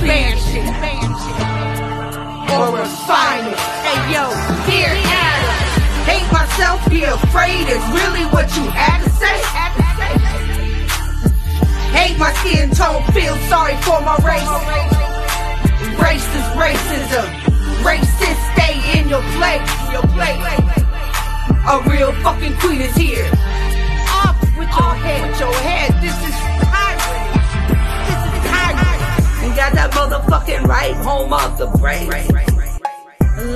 expansion, 0.00 0.64
or 2.56 2.72
refinement. 2.72 3.60
Hey 3.84 4.00
yo, 4.12 4.24
dear 4.64 4.92
Adam, 4.96 5.56
hate 6.08 6.28
myself, 6.32 6.80
be 6.88 7.04
afraid 7.04 7.68
is 7.68 7.84
really 7.92 8.24
what 8.32 8.48
you 8.56 8.64
had 8.72 9.04
to 9.04 9.10
say. 9.10 9.36
Hate 11.92 12.18
my 12.18 12.32
skin 12.40 12.70
tone, 12.70 13.02
feel 13.12 13.36
sorry 13.52 13.76
for 13.84 14.00
my 14.00 14.16
race. 14.24 14.48
Racist 16.00 16.50
racism, 16.56 17.26
racist 17.84 18.40
stay 18.56 18.80
in 18.98 19.08
your 19.08 19.22
place. 19.36 19.68
Your 19.92 20.06
place. 20.16 20.40
A 21.68 21.82
real 21.90 22.12
fucking 22.22 22.56
queen 22.56 22.80
is 22.80 22.94
here. 22.96 23.30
Off 24.24 24.40
with 24.56 24.70
your 24.70 24.94
head, 25.04 25.30
with 25.30 25.40
your 25.40 25.52
head. 25.52 25.92
This 26.00 26.16
is 26.24 26.29
got 29.60 29.74
that 29.74 29.90
motherfucking 29.92 30.66
right 30.66 30.94
home 31.04 31.34
off 31.34 31.58
the 31.58 31.66
break. 31.76 32.08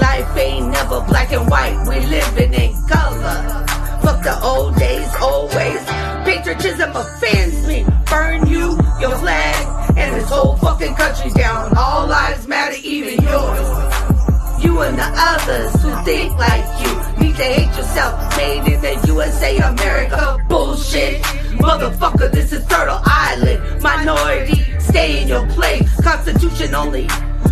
Life 0.03 0.37
ain't 0.37 0.69
never 0.69 1.01
black 1.09 1.33
and 1.33 1.49
white. 1.49 1.81
We 1.89 1.97
living 2.05 2.53
in 2.53 2.73
color. 2.87 3.65
Fuck 4.05 4.23
the 4.23 4.39
old 4.43 4.77
days, 4.77 5.09
old 5.23 5.55
ways. 5.55 5.83
Patriotism 6.29 6.91
offends 6.95 7.67
me. 7.67 7.87
Burn 8.05 8.47
you, 8.47 8.77
your 9.01 9.17
flag, 9.17 9.97
and 9.97 10.15
this 10.15 10.29
whole 10.29 10.57
fucking 10.57 10.95
country 10.95 11.31
down. 11.31 11.73
All 11.75 12.07
lives 12.07 12.47
matter, 12.47 12.77
even 12.85 13.17
yours. 13.25 14.63
You 14.63 14.83
and 14.83 14.99
the 14.99 15.09
others 15.09 15.73
who 15.81 15.91
think 16.05 16.37
like 16.37 16.67
you 16.85 16.93
need 17.25 17.37
to 17.37 17.45
hate 17.45 17.75
yourself. 17.79 18.37
Made 18.37 18.71
in 18.71 18.81
the 18.83 19.07
USA, 19.07 19.57
America. 19.57 20.37
Bullshit. 20.51 21.23
Motherfucker, 21.65 22.31
this 22.31 22.53
is 22.53 22.67
Turtle 22.67 23.01
Island. 23.05 23.83
Minority, 23.83 24.74
stay 24.89 25.23
in 25.23 25.29
your 25.29 25.47
place. 25.49 25.89
Constitution 26.01 26.75
only 26.75 27.07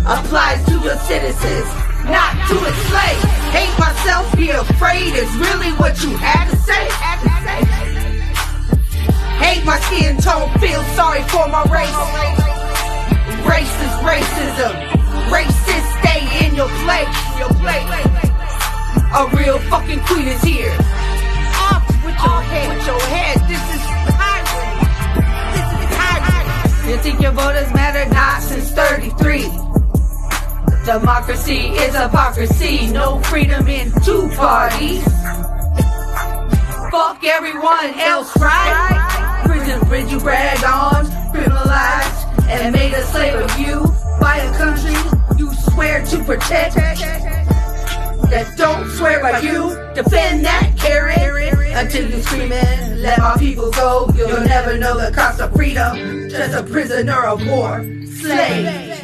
applies 0.05 0.63
to 0.65 0.79
your 0.79 0.97
citizens, 1.09 1.67
not 2.05 2.33
to 2.49 2.55
enslave. 2.57 3.23
Hate 3.51 3.75
myself, 3.79 4.25
be 4.35 4.49
afraid 4.49 5.13
is 5.13 5.31
really 5.37 5.71
what 5.81 6.01
you 6.03 6.15
had 6.17 6.49
to 6.49 6.55
say. 6.57 6.85
Had 6.89 7.19
to 7.23 7.31
say. 7.45 7.59
Hate 9.43 9.65
my 9.65 9.79
skin 9.87 10.17
tone, 10.17 10.49
feel 10.59 10.81
sorry 10.95 11.21
for 11.33 11.47
my 11.47 11.63
race. 11.67 12.01
Racist 13.43 13.97
racism, 14.07 14.73
racist 15.29 15.87
stay 15.99 16.45
in 16.45 16.55
your 16.55 16.69
place. 16.85 17.13
Your 17.39 17.51
place. 17.59 18.23
A 19.13 19.27
real 19.37 19.59
fucking 19.69 19.99
queen 20.01 20.27
is 20.27 20.41
here. 20.41 20.75
Off 21.69 21.85
with 22.03 22.17
your 22.17 22.41
head, 22.41 22.77
with 22.77 22.87
your 22.87 23.01
head. 23.01 23.37
This 23.47 23.72
You 26.87 26.97
think 26.97 27.21
your 27.21 27.31
voters 27.31 27.73
matter? 27.73 28.09
Not 28.13 28.41
since 28.43 28.71
33. 28.71 29.43
Democracy 30.85 31.69
is 31.79 31.95
hypocrisy. 31.95 32.87
No 32.87 33.21
freedom 33.21 33.65
in 33.69 33.89
two 34.01 34.27
parties. 34.35 35.01
Fuck 36.91 37.23
everyone 37.23 37.97
else, 37.99 38.37
right? 38.37 39.43
Prison 39.45 39.79
bridge 39.87 40.11
you 40.11 40.19
brag 40.19 40.61
on, 40.65 41.05
criminalized, 41.33 42.49
and 42.49 42.73
made 42.75 42.93
a 42.93 43.01
slave 43.03 43.35
of 43.35 43.59
you 43.59 43.85
by 44.19 44.35
a 44.37 44.57
country 44.57 44.91
you 45.37 45.53
swear 45.53 46.05
to 46.05 46.23
protect. 46.25 46.75
That 46.75 48.53
don't 48.57 48.89
swear 48.91 49.21
by 49.21 49.39
you, 49.39 49.69
defend 49.95 50.45
that 50.45 50.73
carrot 50.77 51.13
until 51.75 52.09
you 52.09 52.21
screaming, 52.21 53.01
let 53.01 53.19
my 53.19 53.35
people 53.37 53.71
go. 53.71 54.09
You'll 54.15 54.41
never 54.41 54.77
know 54.77 54.97
the 54.97 55.11
cost 55.13 55.41
of 55.41 55.53
freedom, 55.53 56.29
just 56.29 56.53
a 56.53 56.63
prisoner 56.63 57.25
of 57.25 57.45
war, 57.47 57.83
slave 58.05 59.03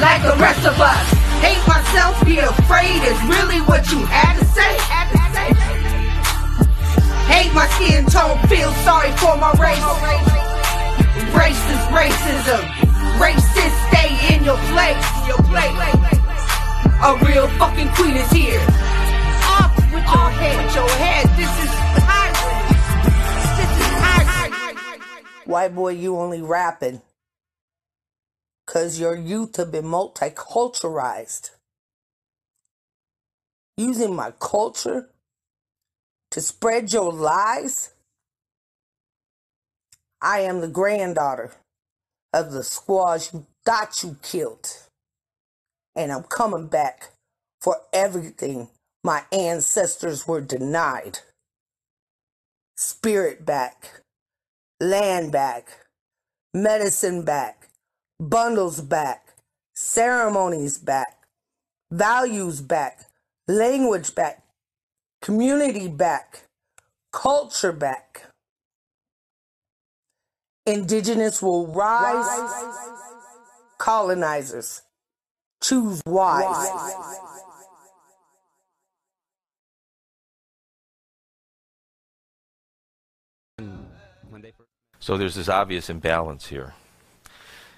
like 0.00 0.22
the 0.22 0.36
rest 0.38 0.64
of 0.64 0.78
us. 0.80 1.06
Hate 1.42 1.62
myself, 1.66 2.24
be 2.24 2.38
afraid 2.38 3.02
is 3.02 3.18
really 3.26 3.60
what 3.66 3.90
you 3.90 3.98
had 4.06 4.38
to 4.38 4.44
say. 4.46 4.74
Hate 7.26 7.52
my 7.52 7.66
skin 7.76 8.06
tone, 8.06 8.38
feel 8.48 8.72
sorry 8.86 9.10
for 9.18 9.36
my 9.36 9.52
race. 9.58 9.82
Racist 11.34 11.86
racism, 11.90 12.62
racist 13.18 13.76
stay 13.88 14.34
in. 14.34 14.44
Your 14.44 14.56
place. 14.72 15.18
A 17.00 17.16
real 17.24 17.48
fucking 17.58 17.88
queen 17.94 18.16
is 18.16 18.30
here. 18.30 18.87
Your 20.14 20.30
head, 20.30 20.74
your 20.74 20.88
head. 20.88 21.26
This 21.36 21.64
is. 21.64 21.88
White 25.48 25.74
boy, 25.74 25.92
you 25.92 26.18
only 26.18 26.42
rapping. 26.42 27.00
Cause 28.66 29.00
your 29.00 29.16
youth 29.16 29.56
have 29.56 29.72
been 29.72 29.86
multiculturalized. 29.86 31.52
Using 33.78 34.14
my 34.14 34.32
culture 34.38 35.08
to 36.32 36.40
spread 36.42 36.92
your 36.92 37.10
lies. 37.10 37.94
I 40.20 40.40
am 40.40 40.60
the 40.60 40.68
granddaughter 40.68 41.52
of 42.34 42.52
the 42.52 42.62
squaws 42.62 43.32
you 43.32 43.46
thought 43.64 44.02
you 44.02 44.18
killed. 44.22 44.68
And 45.96 46.12
I'm 46.12 46.24
coming 46.24 46.66
back 46.66 47.12
for 47.62 47.76
everything 47.92 48.68
my 49.08 49.24
ancestors 49.32 50.28
were 50.28 50.42
denied. 50.42 51.20
Spirit 52.76 53.46
back, 53.46 54.02
land 54.80 55.32
back, 55.32 55.70
medicine 56.52 57.24
back, 57.24 57.70
bundles 58.20 58.82
back, 58.82 59.32
ceremonies 59.74 60.76
back, 60.76 61.24
values 61.90 62.60
back, 62.60 63.06
language 63.46 64.14
back, 64.14 64.42
community 65.22 65.88
back, 65.88 66.42
culture 67.10 67.72
back. 67.72 68.26
Indigenous 70.66 71.40
will 71.40 71.66
rise, 71.66 72.68
colonizers 73.78 74.82
choose 75.62 76.02
wise. 76.04 77.47
So 85.08 85.16
there's 85.16 85.36
this 85.36 85.48
obvious 85.48 85.88
imbalance 85.88 86.48
here. 86.48 86.74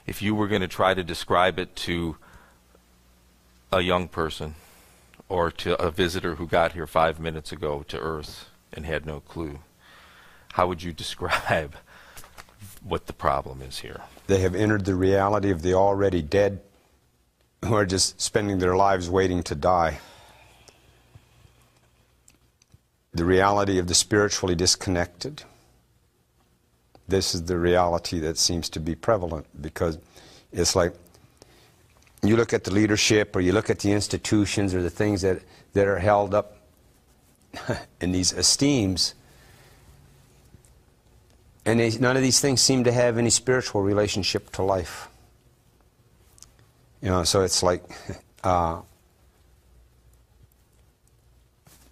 If 0.04 0.20
you 0.20 0.34
were 0.34 0.48
going 0.48 0.62
to 0.62 0.66
try 0.66 0.94
to 0.94 1.04
describe 1.04 1.60
it 1.60 1.76
to 1.76 2.16
a 3.70 3.82
young 3.82 4.08
person 4.08 4.56
or 5.28 5.52
to 5.52 5.80
a 5.80 5.92
visitor 5.92 6.34
who 6.34 6.48
got 6.48 6.72
here 6.72 6.88
five 6.88 7.20
minutes 7.20 7.52
ago 7.52 7.84
to 7.86 8.00
Earth 8.00 8.48
and 8.72 8.84
had 8.84 9.06
no 9.06 9.20
clue, 9.20 9.60
how 10.54 10.66
would 10.66 10.82
you 10.82 10.92
describe 11.02 11.76
what 12.82 13.06
the 13.06 13.12
problem 13.12 13.62
is 13.62 13.78
here? 13.78 14.00
They 14.26 14.40
have 14.40 14.56
entered 14.56 14.84
the 14.84 14.96
reality 14.96 15.52
of 15.52 15.62
the 15.62 15.74
already 15.74 16.22
dead 16.22 16.60
who 17.64 17.74
are 17.74 17.86
just 17.86 18.20
spending 18.20 18.58
their 18.58 18.74
lives 18.74 19.08
waiting 19.08 19.44
to 19.44 19.54
die. 19.54 20.00
The 23.12 23.24
reality 23.24 23.78
of 23.78 23.86
the 23.86 23.94
spiritually 23.94 24.56
disconnected. 24.56 25.44
This 27.10 27.34
is 27.34 27.42
the 27.42 27.58
reality 27.58 28.20
that 28.20 28.38
seems 28.38 28.68
to 28.70 28.80
be 28.80 28.94
prevalent 28.94 29.46
because 29.60 29.98
it's 30.52 30.76
like 30.76 30.94
you 32.22 32.36
look 32.36 32.52
at 32.52 32.62
the 32.62 32.70
leadership 32.70 33.34
or 33.34 33.40
you 33.40 33.52
look 33.52 33.68
at 33.68 33.80
the 33.80 33.90
institutions 33.90 34.74
or 34.74 34.82
the 34.82 34.90
things 34.90 35.22
that, 35.22 35.42
that 35.72 35.88
are 35.88 35.98
held 35.98 36.34
up 36.34 36.56
in 38.00 38.12
these 38.12 38.32
esteems, 38.32 39.14
and 41.66 41.80
they, 41.80 41.90
none 41.98 42.16
of 42.16 42.22
these 42.22 42.38
things 42.38 42.60
seem 42.60 42.84
to 42.84 42.92
have 42.92 43.18
any 43.18 43.30
spiritual 43.30 43.82
relationship 43.82 44.50
to 44.52 44.62
life. 44.62 45.08
You 47.02 47.08
know, 47.08 47.24
so 47.24 47.42
it's 47.42 47.60
like 47.62 47.82
uh, 48.44 48.82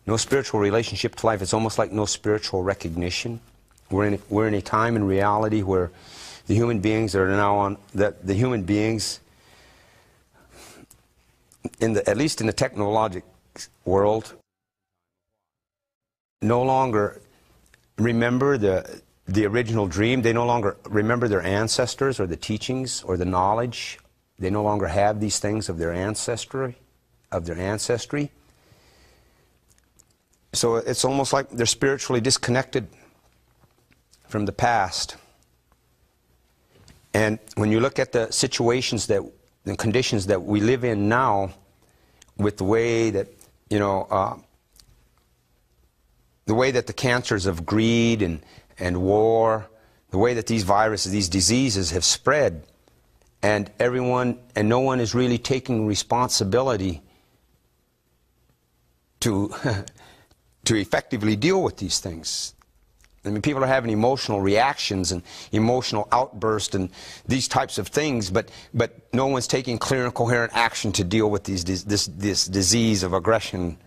no 0.06 0.16
spiritual 0.16 0.60
relationship 0.60 1.16
to 1.16 1.26
life. 1.26 1.42
It's 1.42 1.54
almost 1.54 1.76
like 1.76 1.90
no 1.90 2.06
spiritual 2.06 2.62
recognition. 2.62 3.40
We're 3.90 4.06
in, 4.06 4.22
we're 4.28 4.48
in 4.48 4.54
a 4.54 4.62
time 4.62 4.96
in 4.96 5.04
reality 5.04 5.62
where 5.62 5.90
the 6.46 6.54
human 6.54 6.80
beings 6.80 7.12
that 7.12 7.20
are 7.20 7.28
now 7.28 7.56
on, 7.56 7.78
that 7.94 8.26
the 8.26 8.34
human 8.34 8.62
beings, 8.62 9.20
in 11.80 11.94
the, 11.94 12.08
at 12.08 12.16
least 12.16 12.40
in 12.40 12.46
the 12.46 12.52
technologic 12.52 13.24
world, 13.84 14.34
no 16.42 16.62
longer 16.62 17.20
remember 17.96 18.58
the, 18.58 19.00
the 19.26 19.46
original 19.46 19.86
dream. 19.86 20.22
They 20.22 20.32
no 20.32 20.46
longer 20.46 20.76
remember 20.84 21.28
their 21.28 21.42
ancestors 21.42 22.20
or 22.20 22.26
the 22.26 22.36
teachings 22.36 23.02
or 23.02 23.16
the 23.16 23.24
knowledge. 23.24 23.98
They 24.38 24.50
no 24.50 24.62
longer 24.62 24.86
have 24.86 25.20
these 25.20 25.38
things 25.38 25.68
of 25.68 25.78
their 25.78 25.92
ancestry, 25.92 26.76
of 27.32 27.46
their 27.46 27.58
ancestry. 27.58 28.30
So 30.52 30.76
it's 30.76 31.04
almost 31.04 31.32
like 31.32 31.50
they're 31.50 31.66
spiritually 31.66 32.20
disconnected 32.20 32.86
from 34.28 34.46
the 34.46 34.52
past. 34.52 35.16
And 37.14 37.38
when 37.56 37.72
you 37.72 37.80
look 37.80 37.98
at 37.98 38.12
the 38.12 38.30
situations 38.30 39.06
that, 39.08 39.22
the 39.64 39.76
conditions 39.76 40.26
that 40.26 40.42
we 40.42 40.60
live 40.60 40.84
in 40.84 41.08
now, 41.08 41.50
with 42.36 42.58
the 42.58 42.64
way 42.64 43.10
that, 43.10 43.28
you 43.68 43.78
know, 43.78 44.06
uh, 44.10 44.36
the 46.46 46.54
way 46.54 46.70
that 46.70 46.86
the 46.86 46.92
cancers 46.92 47.46
of 47.46 47.66
greed 47.66 48.22
and, 48.22 48.40
and 48.78 49.02
war, 49.02 49.68
the 50.10 50.18
way 50.18 50.34
that 50.34 50.46
these 50.46 50.62
viruses, 50.62 51.12
these 51.12 51.28
diseases 51.28 51.90
have 51.90 52.04
spread, 52.04 52.64
and 53.42 53.70
everyone 53.78 54.38
and 54.54 54.68
no 54.68 54.80
one 54.80 55.00
is 55.00 55.14
really 55.14 55.38
taking 55.38 55.86
responsibility 55.86 57.02
to, 59.20 59.52
to 60.64 60.74
effectively 60.76 61.36
deal 61.36 61.62
with 61.62 61.76
these 61.76 62.00
things. 62.00 62.54
I 63.28 63.32
mean, 63.32 63.42
people 63.42 63.62
are 63.62 63.68
having 63.68 63.90
emotional 63.90 64.40
reactions 64.40 65.12
and 65.12 65.22
emotional 65.52 66.08
outbursts 66.10 66.74
and 66.74 66.90
these 67.26 67.46
types 67.46 67.78
of 67.78 67.88
things, 67.88 68.30
but, 68.30 68.50
but 68.74 69.12
no 69.12 69.26
one's 69.26 69.46
taking 69.46 69.78
clear 69.78 70.04
and 70.04 70.14
coherent 70.14 70.52
action 70.54 70.92
to 70.92 71.04
deal 71.04 71.30
with 71.30 71.44
these, 71.44 71.64
this, 71.84 72.06
this 72.06 72.46
disease 72.46 73.02
of 73.02 73.12
aggression 73.12 73.78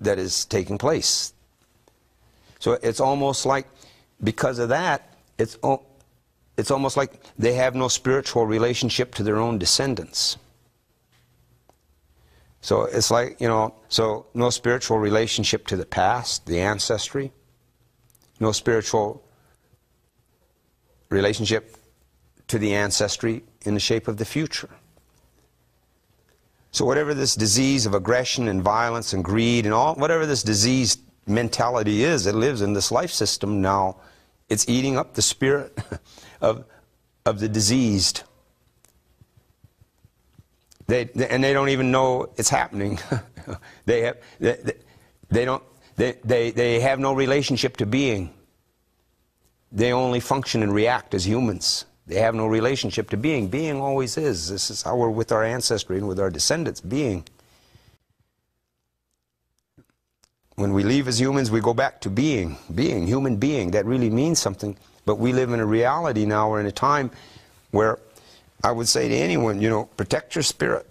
that 0.00 0.18
is 0.18 0.44
taking 0.44 0.78
place. 0.78 1.32
So 2.58 2.78
it's 2.82 3.00
almost 3.00 3.46
like, 3.46 3.66
because 4.22 4.58
of 4.58 4.68
that, 4.68 5.16
it's, 5.38 5.58
it's 6.56 6.70
almost 6.70 6.96
like 6.96 7.12
they 7.38 7.54
have 7.54 7.74
no 7.74 7.88
spiritual 7.88 8.46
relationship 8.46 9.14
to 9.16 9.22
their 9.22 9.38
own 9.38 9.58
descendants. 9.58 10.36
So 12.60 12.84
it's 12.84 13.10
like, 13.10 13.40
you 13.40 13.48
know, 13.48 13.74
so 13.88 14.26
no 14.34 14.50
spiritual 14.50 14.98
relationship 14.98 15.66
to 15.68 15.76
the 15.76 15.86
past, 15.86 16.46
the 16.46 16.60
ancestry 16.60 17.32
no 18.42 18.52
spiritual 18.52 19.24
relationship 21.08 21.76
to 22.48 22.58
the 22.58 22.74
ancestry 22.74 23.42
in 23.62 23.74
the 23.74 23.80
shape 23.80 24.08
of 24.08 24.18
the 24.18 24.24
future. 24.24 24.68
So 26.72 26.84
whatever 26.84 27.14
this 27.14 27.34
disease 27.36 27.86
of 27.86 27.94
aggression 27.94 28.48
and 28.48 28.62
violence 28.62 29.12
and 29.12 29.22
greed 29.22 29.64
and 29.64 29.72
all, 29.72 29.94
whatever 29.94 30.26
this 30.26 30.42
disease 30.42 30.98
mentality 31.26 32.02
is 32.02 32.24
that 32.24 32.34
lives 32.34 32.62
in 32.62 32.72
this 32.72 32.90
life 32.90 33.10
system 33.10 33.60
now, 33.60 33.96
it's 34.48 34.68
eating 34.68 34.98
up 34.98 35.14
the 35.14 35.22
spirit 35.22 35.78
of, 36.40 36.64
of 37.24 37.40
the 37.40 37.48
diseased. 37.48 38.24
They, 40.88 41.04
they, 41.04 41.28
and 41.28 41.44
they 41.44 41.52
don't 41.52 41.68
even 41.68 41.90
know 41.90 42.32
it's 42.36 42.48
happening. 42.48 42.98
they, 43.86 44.00
have, 44.02 44.16
they, 44.40 44.74
they 45.30 45.44
don't 45.44 45.62
they, 45.96 46.16
they, 46.24 46.50
they 46.50 46.80
have 46.80 46.98
no 46.98 47.12
relationship 47.12 47.76
to 47.78 47.86
being. 47.86 48.32
They 49.70 49.92
only 49.92 50.20
function 50.20 50.62
and 50.62 50.74
react 50.74 51.14
as 51.14 51.26
humans. 51.26 51.86
They 52.06 52.16
have 52.16 52.34
no 52.34 52.46
relationship 52.46 53.10
to 53.10 53.16
being. 53.16 53.48
Being 53.48 53.80
always 53.80 54.18
is. 54.18 54.48
This 54.48 54.70
is 54.70 54.82
how 54.82 54.96
we're 54.96 55.08
with 55.08 55.32
our 55.32 55.44
ancestry 55.44 55.98
and 55.98 56.08
with 56.08 56.20
our 56.20 56.30
descendants, 56.30 56.80
being. 56.80 57.24
When 60.56 60.74
we 60.74 60.82
leave 60.82 61.08
as 61.08 61.18
humans, 61.18 61.50
we 61.50 61.60
go 61.60 61.72
back 61.72 62.00
to 62.02 62.10
being. 62.10 62.56
Being, 62.74 63.06
human 63.06 63.36
being. 63.36 63.70
That 63.70 63.86
really 63.86 64.10
means 64.10 64.38
something. 64.38 64.76
But 65.06 65.16
we 65.16 65.32
live 65.32 65.52
in 65.52 65.60
a 65.60 65.66
reality 65.66 66.26
now, 66.26 66.50
we're 66.50 66.60
in 66.60 66.66
a 66.66 66.72
time 66.72 67.10
where 67.70 67.98
I 68.62 68.70
would 68.70 68.88
say 68.88 69.08
to 69.08 69.14
anyone, 69.14 69.60
you 69.60 69.70
know, 69.70 69.86
protect 69.96 70.34
your 70.34 70.42
spirit. 70.42 70.86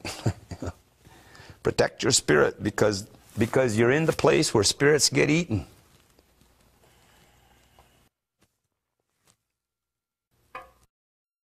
protect 1.64 2.04
your 2.04 2.12
spirit 2.12 2.62
because 2.62 3.08
because 3.42 3.76
you're 3.76 3.90
in 3.90 4.06
the 4.06 4.14
place 4.14 4.54
where 4.54 4.64
spirits 4.64 5.10
get 5.10 5.28
eaten. 5.28 5.66